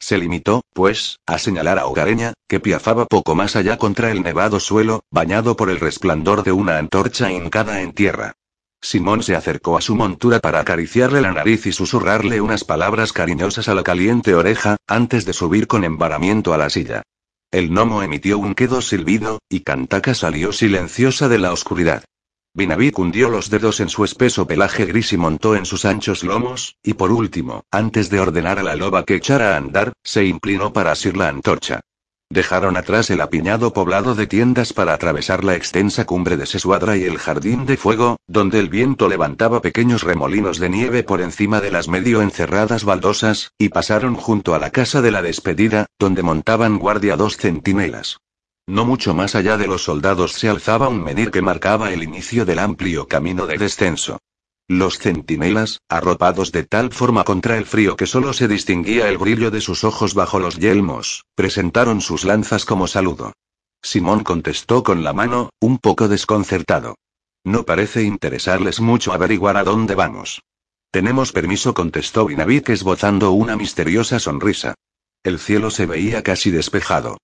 [0.00, 4.60] Se limitó, pues, a señalar a Hogareña, que piafaba poco más allá contra el nevado
[4.60, 8.34] suelo, bañado por el resplandor de una antorcha hincada en tierra.
[8.80, 13.68] Simón se acercó a su montura para acariciarle la nariz y susurrarle unas palabras cariñosas
[13.68, 17.02] a la caliente oreja, antes de subir con embaramiento a la silla.
[17.50, 22.04] El gnomo emitió un quedo silbido, y Cantaka salió silenciosa de la oscuridad.
[22.54, 26.76] Vinavik hundió los dedos en su espeso pelaje gris y montó en sus anchos lomos,
[26.82, 30.72] y por último, antes de ordenar a la loba que echara a andar, se inclinó
[30.72, 31.80] para asir la antorcha.
[32.30, 37.04] Dejaron atrás el apiñado poblado de tiendas para atravesar la extensa cumbre de Sesuadra y
[37.04, 41.70] el jardín de fuego, donde el viento levantaba pequeños remolinos de nieve por encima de
[41.70, 46.78] las medio encerradas baldosas, y pasaron junto a la casa de la despedida, donde montaban
[46.78, 48.18] guardia dos centinelas.
[48.66, 52.44] No mucho más allá de los soldados se alzaba un menir que marcaba el inicio
[52.44, 54.18] del amplio camino de descenso.
[54.70, 59.50] Los centinelas, arropados de tal forma contra el frío que solo se distinguía el brillo
[59.50, 63.32] de sus ojos bajo los yelmos, presentaron sus lanzas como saludo.
[63.82, 66.96] Simón contestó con la mano, un poco desconcertado.
[67.44, 70.42] No parece interesarles mucho averiguar a dónde vamos.
[70.90, 74.74] Tenemos permiso, contestó Vinavik esbozando una misteriosa sonrisa.
[75.22, 77.16] El cielo se veía casi despejado.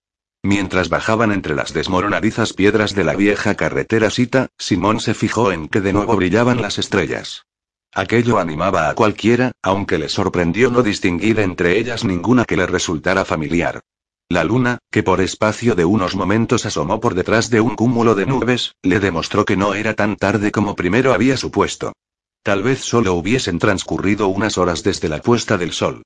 [0.44, 5.68] Mientras bajaban entre las desmoronadizas piedras de la vieja carretera Sita, Simón se fijó en
[5.68, 7.46] que de nuevo brillaban las estrellas.
[7.94, 13.24] Aquello animaba a cualquiera, aunque le sorprendió no distinguir entre ellas ninguna que le resultara
[13.24, 13.80] familiar.
[14.28, 18.26] La luna, que por espacio de unos momentos asomó por detrás de un cúmulo de
[18.26, 21.94] nubes, le demostró que no era tan tarde como primero había supuesto.
[22.42, 26.02] Tal vez solo hubiesen transcurrido unas horas desde la puesta del sol.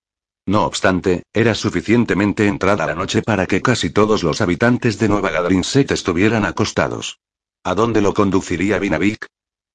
[0.48, 5.28] No obstante, era suficientemente entrada la noche para que casi todos los habitantes de Nueva
[5.28, 7.18] Gadrinset estuvieran acostados.
[7.64, 9.26] ¿A dónde lo conduciría Vinavik?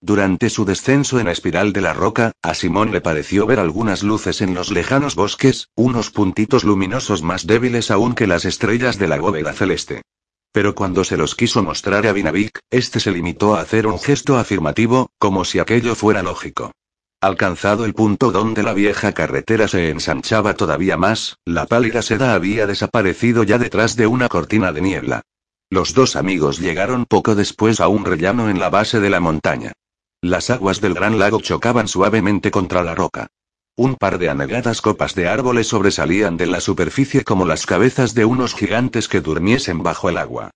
[0.02, 4.42] Durante su descenso en espiral de la roca, a Simón le pareció ver algunas luces
[4.42, 9.20] en los lejanos bosques, unos puntitos luminosos más débiles aún que las estrellas de la
[9.20, 10.02] bóveda celeste.
[10.52, 14.40] Pero cuando se los quiso mostrar a Vinavik, este se limitó a hacer un gesto
[14.40, 16.72] afirmativo, como si aquello fuera lógico.
[17.24, 22.68] Alcanzado el punto donde la vieja carretera se ensanchaba todavía más, la pálida seda había
[22.68, 25.22] desaparecido ya detrás de una cortina de niebla.
[25.70, 29.72] Los dos amigos llegaron poco después a un rellano en la base de la montaña.
[30.22, 33.28] Las aguas del gran lago chocaban suavemente contra la roca.
[33.78, 38.26] Un par de anegadas copas de árboles sobresalían de la superficie como las cabezas de
[38.26, 40.52] unos gigantes que durmiesen bajo el agua.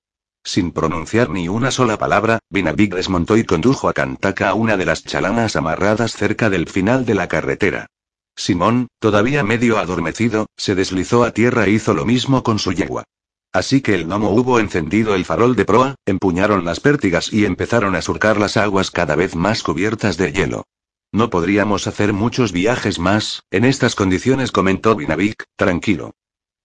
[0.48, 4.86] Sin pronunciar ni una sola palabra, Vinavik desmontó y condujo a Cantaka a una de
[4.86, 7.88] las chalanas amarradas cerca del final de la carretera.
[8.34, 13.04] Simón, todavía medio adormecido, se deslizó a tierra e hizo lo mismo con su yegua.
[13.52, 17.94] Así que el gnomo hubo encendido el farol de proa, empuñaron las pértigas y empezaron
[17.98, 20.64] a surcar las aguas cada vez más cubiertas de hielo.
[21.12, 26.14] No podríamos hacer muchos viajes más, en estas condiciones comentó Vinavik, tranquilo.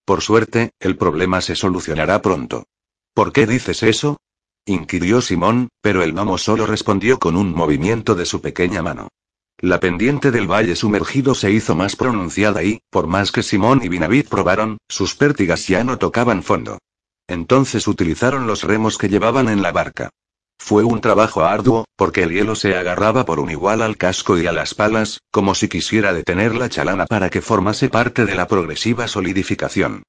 [0.04, 2.62] Por suerte, el problema se solucionará pronto.
[3.14, 4.16] ¿Por qué dices eso?
[4.64, 9.08] inquirió Simón, pero el gnomo solo respondió con un movimiento de su pequeña mano.
[9.58, 13.88] La pendiente del valle sumergido se hizo más pronunciada y, por más que Simón y
[13.88, 16.78] Binavid probaron, sus pértigas ya no tocaban fondo.
[17.28, 20.10] Entonces utilizaron los remos que llevaban en la barca.
[20.58, 24.46] Fue un trabajo arduo, porque el hielo se agarraba por un igual al casco y
[24.46, 28.46] a las palas, como si quisiera detener la chalana para que formase parte de la
[28.46, 30.02] progresiva solidificación.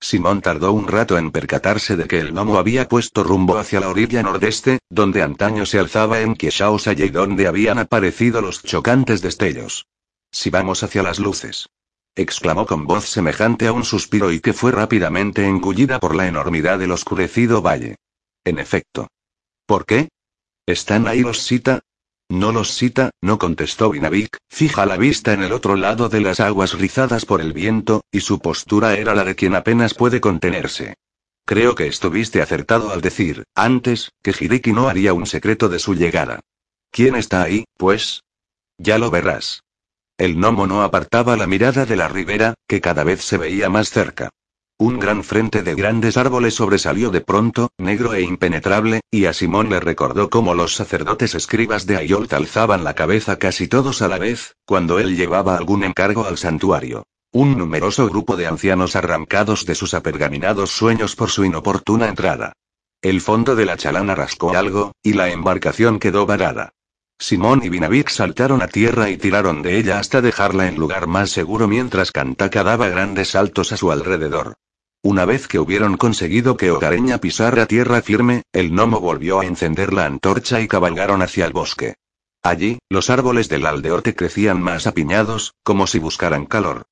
[0.00, 3.90] Simón tardó un rato en percatarse de que el gnomo había puesto rumbo hacia la
[3.90, 9.86] orilla nordeste, donde antaño se alzaba en Kieshaosaya y donde habían aparecido los chocantes destellos.
[10.32, 11.68] Si vamos hacia las luces.
[12.16, 16.78] exclamó con voz semejante a un suspiro y que fue rápidamente engullida por la enormidad
[16.78, 17.96] del oscurecido valle.
[18.44, 19.08] En efecto.
[19.66, 20.08] ¿Por qué?
[20.66, 21.80] ¿Están ahí los Sita?
[22.30, 26.38] No los cita, no contestó Vinavik, fija la vista en el otro lado de las
[26.38, 30.94] aguas rizadas por el viento, y su postura era la de quien apenas puede contenerse.
[31.44, 35.96] Creo que estuviste acertado al decir, antes, que Hideki no haría un secreto de su
[35.96, 36.38] llegada.
[36.92, 38.22] ¿Quién está ahí, pues?
[38.78, 39.64] Ya lo verás.
[40.16, 43.90] El gnomo no apartaba la mirada de la ribera, que cada vez se veía más
[43.90, 44.30] cerca.
[44.80, 49.68] Un gran frente de grandes árboles sobresalió de pronto, negro e impenetrable, y a Simón
[49.68, 54.16] le recordó cómo los sacerdotes escribas de Ayolt alzaban la cabeza casi todos a la
[54.16, 57.02] vez, cuando él llevaba algún encargo al santuario.
[57.30, 62.54] Un numeroso grupo de ancianos arrancados de sus apergaminados sueños por su inoportuna entrada.
[63.02, 66.70] El fondo de la chalana rascó algo, y la embarcación quedó varada.
[67.18, 71.30] Simón y Vinavik saltaron a tierra y tiraron de ella hasta dejarla en lugar más
[71.30, 74.54] seguro mientras Kantaka daba grandes saltos a su alrededor.
[75.02, 79.94] Una vez que hubieron conseguido que Hogareña pisara tierra firme, el gnomo volvió a encender
[79.94, 81.94] la antorcha y cabalgaron hacia el bosque.
[82.42, 86.82] Allí, los árboles del aldeorte crecían más apiñados, como si buscaran calor.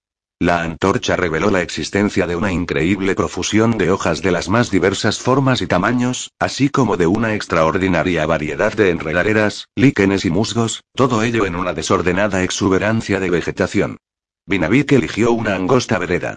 [0.40, 5.18] La antorcha reveló la existencia de una increíble profusión de hojas de las más diversas
[5.18, 11.22] formas y tamaños, así como de una extraordinaria variedad de enredaderas, líquenes y musgos, todo
[11.22, 13.98] ello en una desordenada exuberancia de vegetación.
[14.46, 16.36] Vinavik eligió una angosta vereda.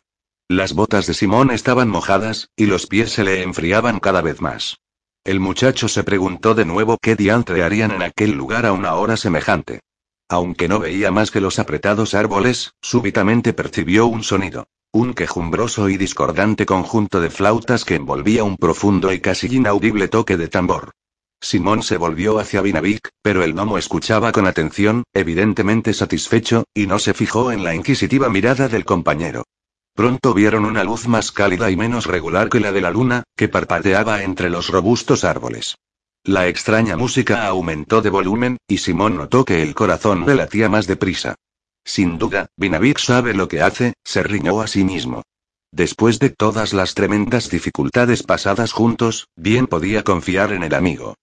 [0.51, 4.81] Las botas de Simón estaban mojadas, y los pies se le enfriaban cada vez más.
[5.23, 9.15] El muchacho se preguntó de nuevo qué diantre harían en aquel lugar a una hora
[9.15, 9.79] semejante.
[10.27, 14.67] Aunque no veía más que los apretados árboles, súbitamente percibió un sonido.
[14.91, 20.35] Un quejumbroso y discordante conjunto de flautas que envolvía un profundo y casi inaudible toque
[20.35, 20.91] de tambor.
[21.39, 26.99] Simón se volvió hacia Vinavik, pero el gnomo escuchaba con atención, evidentemente satisfecho, y no
[26.99, 29.45] se fijó en la inquisitiva mirada del compañero.
[30.01, 33.49] Pronto vieron una luz más cálida y menos regular que la de la luna, que
[33.49, 35.75] parpadeaba entre los robustos árboles.
[36.23, 40.87] La extraña música aumentó de volumen, y Simón notó que el corazón le latía más
[40.87, 41.35] deprisa.
[41.85, 45.21] Sin duda, Vinavik sabe lo que hace, se riñó a sí mismo.
[45.71, 51.13] Después de todas las tremendas dificultades pasadas juntos, bien podía confiar en el amigo.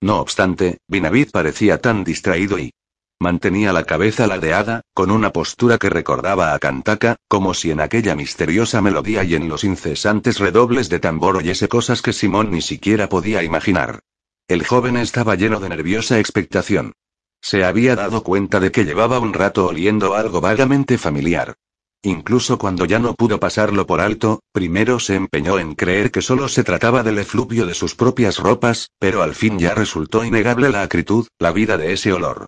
[0.00, 2.70] No obstante, Vinavik parecía tan distraído y
[3.20, 8.14] Mantenía la cabeza ladeada, con una postura que recordaba a Kantaka, como si en aquella
[8.14, 13.08] misteriosa melodía y en los incesantes redobles de tambor oyese cosas que Simón ni siquiera
[13.08, 14.00] podía imaginar.
[14.46, 16.92] El joven estaba lleno de nerviosa expectación.
[17.40, 21.54] Se había dado cuenta de que llevaba un rato oliendo algo vagamente familiar.
[22.02, 26.48] Incluso cuando ya no pudo pasarlo por alto, primero se empeñó en creer que solo
[26.48, 30.82] se trataba del efluvio de sus propias ropas, pero al fin ya resultó innegable la
[30.82, 32.46] acritud, la vida de ese olor.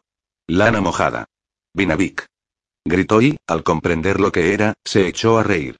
[0.52, 1.26] Lana mojada.
[1.74, 2.26] Vinavik.
[2.84, 5.76] Gritó y, al comprender lo que era, se echó a reír.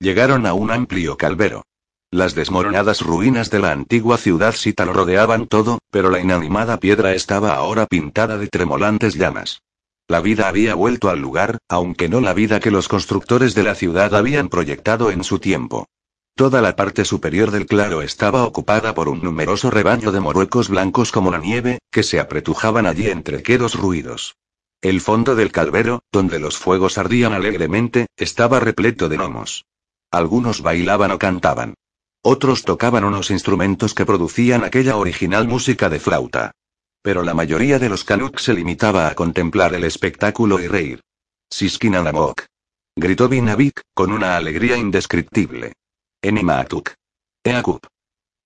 [0.00, 1.64] Llegaron a un amplio calvero.
[2.10, 7.12] Las desmoronadas ruinas de la antigua ciudad Sita lo rodeaban todo, pero la inanimada piedra
[7.12, 9.60] estaba ahora pintada de tremolantes llamas.
[10.08, 13.74] La vida había vuelto al lugar, aunque no la vida que los constructores de la
[13.74, 15.86] ciudad habían proyectado en su tiempo.
[16.36, 21.12] Toda la parte superior del claro estaba ocupada por un numeroso rebaño de moruecos blancos
[21.12, 24.34] como la nieve, que se apretujaban allí entre quedos ruidos.
[24.82, 29.64] El fondo del calvero, donde los fuegos ardían alegremente, estaba repleto de gnomos.
[30.10, 31.74] Algunos bailaban o cantaban.
[32.20, 36.50] Otros tocaban unos instrumentos que producían aquella original música de flauta.
[37.00, 41.00] Pero la mayoría de los canucks se limitaba a contemplar el espectáculo y reír.
[41.48, 42.42] Siskinanamok.
[42.96, 45.74] Gritó Vinavik, con una alegría indescriptible.
[46.24, 46.94] Enimaatuk.
[47.44, 47.86] Eakup.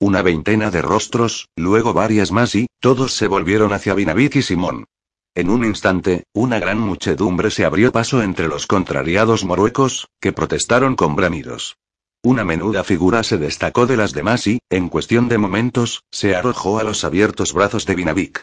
[0.00, 4.86] Una veintena de rostros, luego varias más y, todos se volvieron hacia Vinavik y Simón.
[5.36, 10.96] En un instante, una gran muchedumbre se abrió paso entre los contrariados moruecos, que protestaron
[10.96, 11.76] con bramidos.
[12.24, 16.80] Una menuda figura se destacó de las demás y, en cuestión de momentos, se arrojó
[16.80, 18.42] a los abiertos brazos de Vinavik.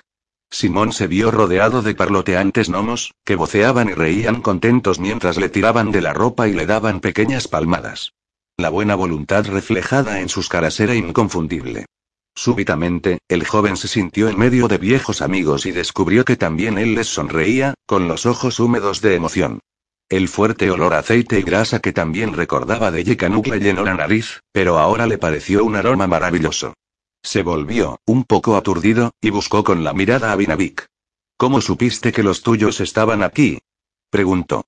[0.49, 5.91] Simón se vio rodeado de parloteantes gnomos, que voceaban y reían contentos mientras le tiraban
[5.91, 8.13] de la ropa y le daban pequeñas palmadas.
[8.57, 11.85] La buena voluntad reflejada en sus caras era inconfundible.
[12.33, 16.95] Súbitamente, el joven se sintió en medio de viejos amigos y descubrió que también él
[16.95, 19.59] les sonreía, con los ojos húmedos de emoción.
[20.07, 23.95] El fuerte olor a aceite y grasa que también recordaba de Yekanuk le llenó la
[23.95, 26.75] nariz, pero ahora le pareció un aroma maravilloso.
[27.23, 30.85] Se volvió, un poco aturdido, y buscó con la mirada a Vinavik.
[31.37, 33.59] ¿Cómo supiste que los tuyos estaban aquí?
[34.09, 34.65] preguntó.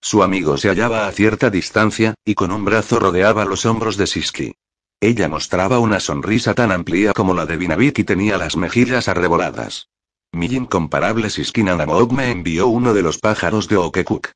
[0.00, 4.06] Su amigo se hallaba a cierta distancia, y con un brazo rodeaba los hombros de
[4.06, 4.54] Siski.
[5.00, 9.88] Ella mostraba una sonrisa tan amplia como la de Vinavik y tenía las mejillas arreboladas.
[10.32, 14.28] Mi incomparable Siskinanamog me envió uno de los pájaros de Okekuk.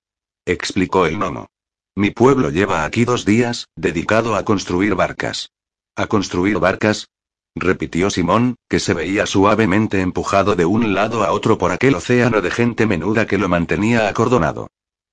[0.44, 1.48] Explicó el nono.
[1.96, 5.50] Mi pueblo lleva aquí dos días, dedicado a construir barcas.
[5.96, 7.08] ¿A construir barcas?
[7.54, 12.40] repitió Simón, que se veía suavemente empujado de un lado a otro por aquel océano
[12.40, 14.70] de gente menuda que lo mantenía acordonado.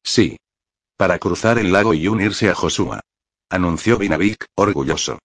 [0.08, 0.38] Sí.
[0.96, 3.02] Para cruzar el lago y unirse a Josué.
[3.50, 5.20] Anunció Vinavik, orgulloso.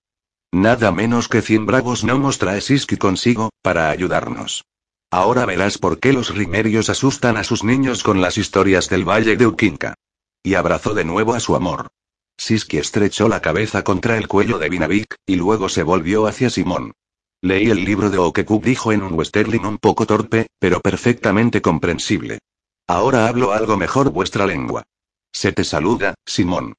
[0.52, 4.64] Nada menos que cien bravos gnomos trae Siski consigo, para ayudarnos.
[5.10, 9.36] Ahora verás por qué los rimerios asustan a sus niños con las historias del Valle
[9.36, 9.94] de Ukinka.
[10.42, 11.88] Y abrazó de nuevo a su amor.
[12.36, 16.92] Siski estrechó la cabeza contra el cuello de Vinavik, y luego se volvió hacia Simón.
[17.40, 22.40] Leí el libro de Okekuk, dijo en un westerling un poco torpe, pero perfectamente comprensible.
[22.86, 24.82] Ahora hablo algo mejor vuestra lengua.
[25.32, 26.74] Se te saluda, Simón.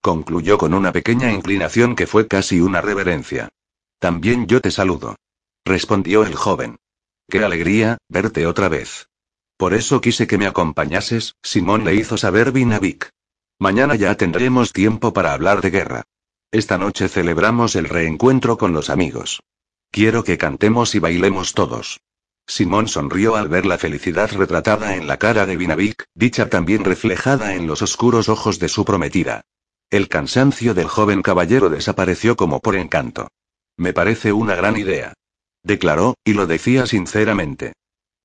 [0.00, 3.50] Concluyó con una pequeña inclinación que fue casi una reverencia.
[3.98, 5.16] También yo te saludo.
[5.64, 6.78] Respondió el joven.
[7.28, 9.08] Qué alegría, verte otra vez.
[9.56, 13.10] Por eso quise que me acompañases, Simón le hizo saber Vinavik.
[13.58, 16.02] Mañana ya tendremos tiempo para hablar de guerra.
[16.50, 19.40] Esta noche celebramos el reencuentro con los amigos.
[19.90, 22.00] Quiero que cantemos y bailemos todos.
[22.50, 27.54] Simón sonrió al ver la felicidad retratada en la cara de Vinavik, dicha también reflejada
[27.54, 29.42] en los oscuros ojos de su prometida.
[29.88, 33.28] El cansancio del joven caballero desapareció como por encanto.
[33.76, 35.14] Me parece una gran idea.
[35.62, 37.74] Declaró, y lo decía sinceramente.